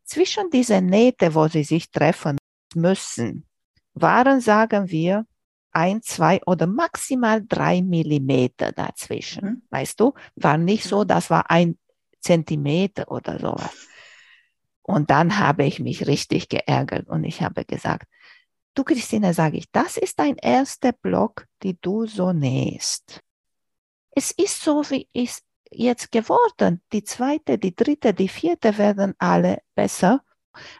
Zwischen 0.04 0.50
diese 0.50 0.80
Nähte, 0.80 1.34
wo 1.34 1.46
sie 1.46 1.62
sich 1.62 1.90
treffen 1.90 2.38
müssen, 2.74 3.46
waren, 3.94 4.40
sagen 4.40 4.90
wir, 4.90 5.26
ein, 5.70 6.02
zwei 6.02 6.40
oder 6.46 6.66
maximal 6.66 7.44
drei 7.46 7.82
Millimeter 7.82 8.72
dazwischen. 8.72 9.44
Mhm. 9.44 9.62
Weißt 9.70 10.00
du, 10.00 10.14
war 10.34 10.56
nicht 10.58 10.84
so, 10.84 11.04
das 11.04 11.28
war 11.30 11.50
ein 11.50 11.78
Zentimeter 12.20 13.10
oder 13.10 13.38
sowas. 13.38 13.86
Und 14.82 15.10
dann 15.10 15.38
habe 15.38 15.64
ich 15.64 15.80
mich 15.80 16.06
richtig 16.06 16.48
geärgert 16.48 17.08
und 17.08 17.24
ich 17.24 17.42
habe 17.42 17.64
gesagt, 17.64 18.08
du 18.74 18.84
Christine, 18.84 19.34
sage 19.34 19.58
ich, 19.58 19.70
das 19.70 19.96
ist 19.96 20.18
dein 20.18 20.36
erster 20.36 20.92
Block, 20.92 21.46
die 21.62 21.78
du 21.80 22.06
so 22.06 22.32
nähst. 22.32 23.20
Es 24.12 24.30
ist 24.30 24.62
so, 24.62 24.82
wie 24.88 25.08
es 25.12 25.42
jetzt 25.76 26.12
geworden. 26.12 26.82
Die 26.92 27.04
zweite, 27.04 27.58
die 27.58 27.74
dritte, 27.74 28.14
die 28.14 28.28
vierte 28.28 28.78
werden 28.78 29.14
alle 29.18 29.58
besser. 29.74 30.22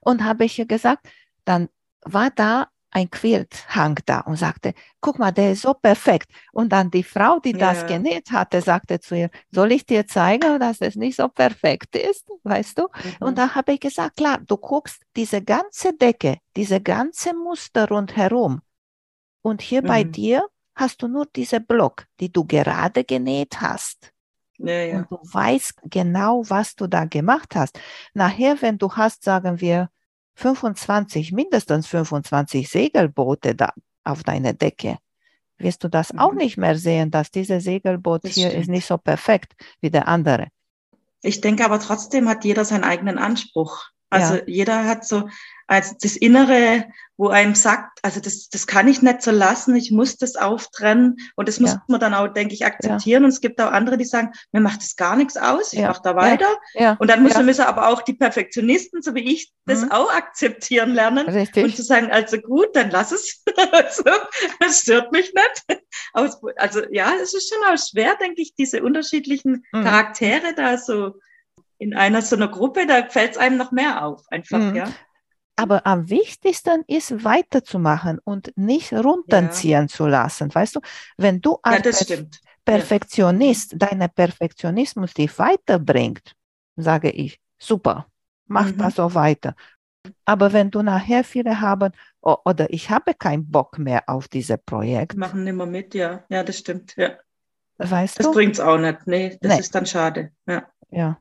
Und 0.03 0.25
habe 0.25 0.45
ich 0.45 0.59
ihr 0.59 0.67
gesagt, 0.67 1.09
dann 1.45 1.69
war 2.03 2.31
da 2.31 2.69
ein 2.91 3.11
Quilthang 3.11 3.99
da 4.07 4.21
und 4.21 4.37
sagte, 4.37 4.73
guck 5.03 5.19
mal, 5.19 5.33
der 5.33 5.53
ist 5.53 5.63
so 5.63 5.75
perfekt. 5.75 6.31
Und 6.53 6.71
dann 6.73 6.91
die 6.91 7.03
Frau, 7.03 7.41
die 7.41 7.57
das 7.57 7.85
Ja. 7.85 7.87
genäht 7.87 8.31
hatte, 8.33 8.63
sagte 8.63 9.01
zu 9.01 9.17
ihr, 9.17 9.31
soll 9.51 9.73
ich 9.73 9.85
dir 9.85 10.07
zeigen, 10.07 10.59
dass 10.61 10.81
es 10.81 10.97
nicht 10.97 11.17
so 11.17 11.29
perfekt 11.29 11.95
ist, 11.97 12.27
weißt 12.45 12.79
du? 12.79 12.89
Mhm. 13.03 13.17
Und 13.21 13.39
da 13.39 13.55
habe 13.55 13.75
ich 13.75 13.81
gesagt, 13.81 14.17
klar, 14.17 14.39
du 14.47 14.57
guckst 14.57 15.03
diese 15.17 15.43
ganze 15.43 15.93
Decke, 15.95 16.39
diese 16.57 16.81
ganze 16.81 17.35
Muster 17.35 17.89
rundherum. 17.89 18.63
Und 19.43 19.63
hier 19.63 19.83
bei 19.83 20.05
Mhm. 20.05 20.13
dir 20.15 20.47
hast 20.75 21.03
du 21.03 21.09
nur 21.09 21.27
diese 21.27 21.61
Block, 21.61 22.07
die 22.21 22.33
du 22.33 22.45
gerade 22.45 23.05
genäht 23.05 23.61
hast. 23.61 24.13
Ja, 24.59 24.83
ja. 24.85 24.99
Und 24.99 25.11
du 25.11 25.17
weißt 25.23 25.81
genau, 25.85 26.43
was 26.49 26.75
du 26.77 26.87
da 26.87 27.05
gemacht 27.05 27.55
hast. 27.57 27.79
Nachher, 28.15 28.61
wenn 28.63 28.79
du 28.79 28.93
hast, 28.93 29.25
sagen 29.25 29.61
wir, 29.61 29.91
25, 30.35 31.33
mindestens 31.33 31.87
25 31.87 32.69
Segelboote 32.69 33.55
da 33.55 33.73
auf 34.05 34.23
deiner 34.23 34.53
Decke, 34.53 34.99
wirst 35.59 35.83
du 35.85 35.89
das 35.89 36.17
auch 36.19 36.33
Mhm. 36.33 36.39
nicht 36.39 36.57
mehr 36.59 36.77
sehen, 36.77 37.11
dass 37.11 37.31
dieses 37.31 37.65
Segelboot 37.65 38.23
Das 38.25 38.35
hier 38.35 38.53
ist 38.53 38.53
stimmt. 38.53 38.69
nicht 38.69 38.87
so 38.87 38.99
perfekt 38.99 39.55
wie 39.81 39.91
der 39.91 40.09
andere. 40.09 40.49
Ich 41.23 41.41
denke 41.41 41.65
aber 41.65 41.81
trotzdem 41.81 42.29
hat 42.29 42.45
jeder 42.45 42.65
seinen 42.65 42.85
eigenen 42.85 43.19
Anspruch. 43.19 43.85
Also 44.11 44.35
Ja. 44.37 44.43
jeder 44.47 44.85
hat 44.85 45.05
so 45.05 45.29
als 45.69 45.97
das 45.99 46.15
Innere, 46.17 46.85
wo 47.17 47.29
einem 47.29 47.57
sagt, 47.57 47.99
also 48.03 48.21
das, 48.21 48.49
das 48.51 48.69
kann 48.69 48.87
ich 48.87 49.03
nicht 49.03 49.21
so 49.23 49.33
lassen, 49.33 49.75
ich 49.75 49.91
muss 49.91 50.17
das 50.17 50.37
auftrennen. 50.37 51.17
Und 51.35 51.49
das 51.49 51.59
muss 51.59 51.73
Ja. 51.73 51.83
man 51.89 51.99
dann 51.99 52.15
auch, 52.15 52.29
denke 52.29 52.55
ich, 52.55 52.65
akzeptieren. 52.65 53.25
Und 53.25 53.31
es 53.31 53.41
gibt 53.41 53.61
auch 53.61 53.73
andere, 53.73 53.97
die 53.99 54.05
sagen, 54.05 54.31
mir 54.53 54.61
macht 54.61 54.81
das 54.81 54.95
gar 54.95 55.17
nichts 55.17 55.37
aus, 55.37 55.73
ich 55.73 55.81
Ja. 55.81 55.89
mache 55.89 56.03
da 56.05 56.11
Ja. 56.11 56.17
weiter. 56.17 56.57
Ja, 56.75 56.97
Und 57.01 57.11
dann 57.11 57.25
müssen, 57.25 57.39
ja, 57.39 57.43
müssen 57.43 57.63
aber 57.63 57.89
auch 57.89 58.03
die 58.03 58.15
Perfektionisten, 58.15 59.03
so 59.03 59.15
wie 59.17 59.33
ich, 59.33 59.53
das 59.65 59.83
Mhm. 59.83 59.91
auch 59.91 60.13
akzeptieren 60.13 60.95
lernen. 60.95 61.27
Und 61.27 61.35
richtig. 61.35 61.75
zu 61.75 61.83
sagen, 61.83 62.13
also 62.13 62.39
gut, 62.39 62.69
dann 62.77 62.91
lass 62.91 63.11
es. 63.11 63.43
also, 63.73 64.05
das 64.61 64.83
stört 64.83 65.11
mich 65.11 65.35
nicht. 65.35 65.81
Also 66.13 66.83
ja, 66.93 67.13
es 67.21 67.35
ist 67.35 67.53
schon 67.53 67.65
auch 67.75 67.79
schwer, 67.79 68.15
denke 68.21 68.41
ich, 68.41 68.55
diese 68.55 68.83
unterschiedlichen 68.85 69.65
Mhm. 69.73 69.83
Charaktere 69.83 70.55
da 70.55 70.79
so 70.79 71.15
in 71.79 71.95
einer 71.95 72.23
so 72.23 72.37
einer 72.37 72.49
Gruppe, 72.49 72.87
da 72.87 73.07
fällt 73.09 73.33
es 73.33 73.39
einem 73.39 73.57
noch 73.57 73.73
mehr 73.73 74.05
auf, 74.05 74.23
einfach, 74.31 74.59
Mhm. 74.59 74.77
ja. 74.77 74.93
Aber 75.57 75.87
am 75.87 76.11
wichtigsten 76.11 76.85
ist 76.87 77.25
weiterzumachen 77.25 78.19
und 78.25 78.53
nicht 78.57 78.93
runterziehen 78.93 79.89
zu 79.89 80.07
lassen. 80.07 80.55
Weißt 80.55 80.77
du, 80.77 80.81
wenn 81.17 81.41
du 81.41 81.59
Ja, 81.65 81.79
als 81.79 82.03
stimmt. 82.05 82.41
Perfektionist 82.65 83.75
deine 83.77 84.09
Perfektionismus 84.09 85.15
dich 85.15 85.39
weiterbringt, 85.39 86.35
sage 86.77 87.11
ich, 87.11 87.41
super, 87.59 88.07
mach 88.47 88.71
Mhm. 88.73 88.79
das 88.79 88.97
so 88.97 89.15
weiter. 89.15 89.55
Aber 90.25 90.53
wenn 90.53 90.71
du 90.71 90.83
nachher 90.83 91.25
viele 91.25 91.61
haben, 91.61 91.93
oh, 92.21 92.37
oder 92.45 92.71
ich 92.71 92.91
habe 92.91 93.15
keinen 93.15 93.51
Bock 93.51 93.79
mehr 93.79 94.05
auf 94.09 94.29
dieses 94.29 94.59
Projekt, 94.67 95.17
Machen 95.17 95.45
nimmer 95.45 95.67
mit, 95.67 95.95
ja. 95.95 96.25
Ja, 96.29 96.43
das 96.45 96.59
stimmt. 96.59 96.95
Ja. 96.97 97.17
weißt 97.79 98.19
Das 98.19 98.27
du? 98.27 98.33
bringt's 98.33 98.61
auch 98.61 98.79
nicht. 98.79 99.07
Nee, 99.07 99.39
das 99.41 99.55
Nee. 99.55 99.61
ist 99.61 99.75
dann 99.75 99.87
schade. 99.87 100.33
Ja. 100.47 100.67
Ja. 100.91 101.19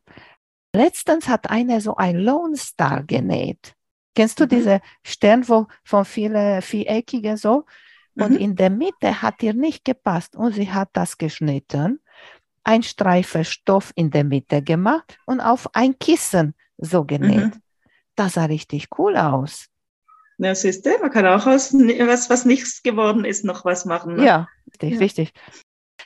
Letztens 0.75 1.27
hat 1.27 1.49
einer 1.49 1.81
so 1.81 1.95
ein 1.95 2.17
Lone 2.17 2.57
Star 2.57 3.03
genäht. 3.03 3.73
Kennst 4.15 4.39
du 4.39 4.45
Mhm. 4.45 4.49
diese 4.49 4.81
Stern, 5.03 5.47
wo 5.47 5.67
von 5.83 6.05
viele 6.05 6.61
viereckige 6.61 7.37
so? 7.37 7.65
Und 8.17 8.31
Mhm. 8.31 8.37
in 8.37 8.55
der 8.55 8.69
Mitte 8.69 9.21
hat 9.21 9.43
ihr 9.43 9.53
nicht 9.53 9.83
gepasst 9.85 10.35
und 10.35 10.53
sie 10.53 10.71
hat 10.71 10.89
das 10.93 11.17
geschnitten, 11.17 11.99
ein 12.63 12.83
Streifen 12.83 13.43
Stoff 13.45 13.91
in 13.95 14.09
der 14.11 14.23
Mitte 14.23 14.61
gemacht 14.61 15.17
und 15.25 15.41
auf 15.41 15.69
ein 15.75 15.97
Kissen 15.99 16.55
so 16.77 17.03
genäht. 17.03 17.35
Mhm. 17.35 17.61
Das 18.15 18.33
sah 18.33 18.45
richtig 18.45 18.87
cool 18.97 19.17
aus. 19.17 19.67
Ja, 20.37 20.53
siehst 20.55 20.85
du, 20.85 20.89
man 20.99 21.11
kann 21.11 21.25
auch 21.27 21.45
aus 21.47 21.73
was, 21.73 22.29
was 22.29 22.45
nichts 22.45 22.83
geworden 22.83 23.25
ist, 23.25 23.45
noch 23.45 23.65
was 23.65 23.85
machen. 23.85 24.15
Ne? 24.15 24.25
Ja, 24.25 24.49
richtig, 24.67 24.93
Ja. 24.93 24.99
richtig. 24.99 25.33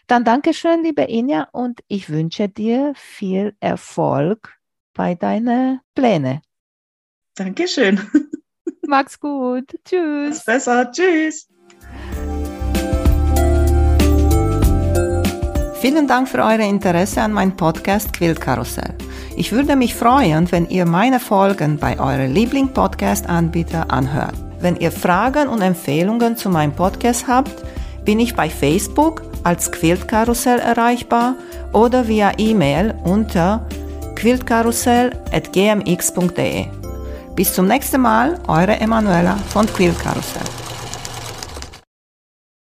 Dann 0.07 0.23
Dankeschön, 0.23 0.83
liebe 0.83 1.03
Inja, 1.03 1.47
und 1.51 1.81
ich 1.87 2.09
wünsche 2.09 2.49
dir 2.49 2.93
viel 2.95 3.55
Erfolg 3.59 4.58
bei 4.99 5.15
deinen 5.15 5.79
Plänen. 5.95 6.41
Dankeschön. 7.33 8.01
Mach's 8.85 9.17
gut. 9.17 9.63
Tschüss. 9.85 10.43
besser. 10.43 10.91
Tschüss. 10.91 11.47
Vielen 15.79 16.05
Dank 16.05 16.27
für 16.27 16.39
euer 16.39 16.59
Interesse 16.59 17.21
an 17.21 17.31
meinem 17.31 17.55
Podcast 17.55 18.11
Quiltkarussell. 18.11 18.93
Ich 19.37 19.53
würde 19.53 19.77
mich 19.77 19.95
freuen, 19.95 20.51
wenn 20.51 20.67
ihr 20.67 20.85
meine 20.85 21.21
Folgen 21.21 21.77
bei 21.77 21.97
eurem 21.97 22.33
Liebling-Podcast-Anbieter 22.33 23.89
anhört. 23.89 24.35
Wenn 24.59 24.75
ihr 24.75 24.91
Fragen 24.91 25.47
und 25.47 25.61
Empfehlungen 25.61 26.35
zu 26.35 26.49
meinem 26.49 26.73
Podcast 26.73 27.25
habt, 27.25 27.63
bin 28.03 28.19
ich 28.19 28.35
bei 28.35 28.49
Facebook 28.49 29.21
als 29.45 29.71
Quiltkarussell 29.71 30.59
erreichbar 30.59 31.35
oder 31.71 32.09
via 32.09 32.33
E-Mail 32.37 32.95
unter 33.05 33.65
quiltkarussell.gmx.de. 34.19 36.65
Bis 37.35 37.53
zum 37.53 37.67
nächsten 37.67 38.01
Mal, 38.01 38.39
eure 38.47 38.79
Emanuela 38.79 39.37
von 39.49 39.65
Quiltkarussell. 39.65 40.68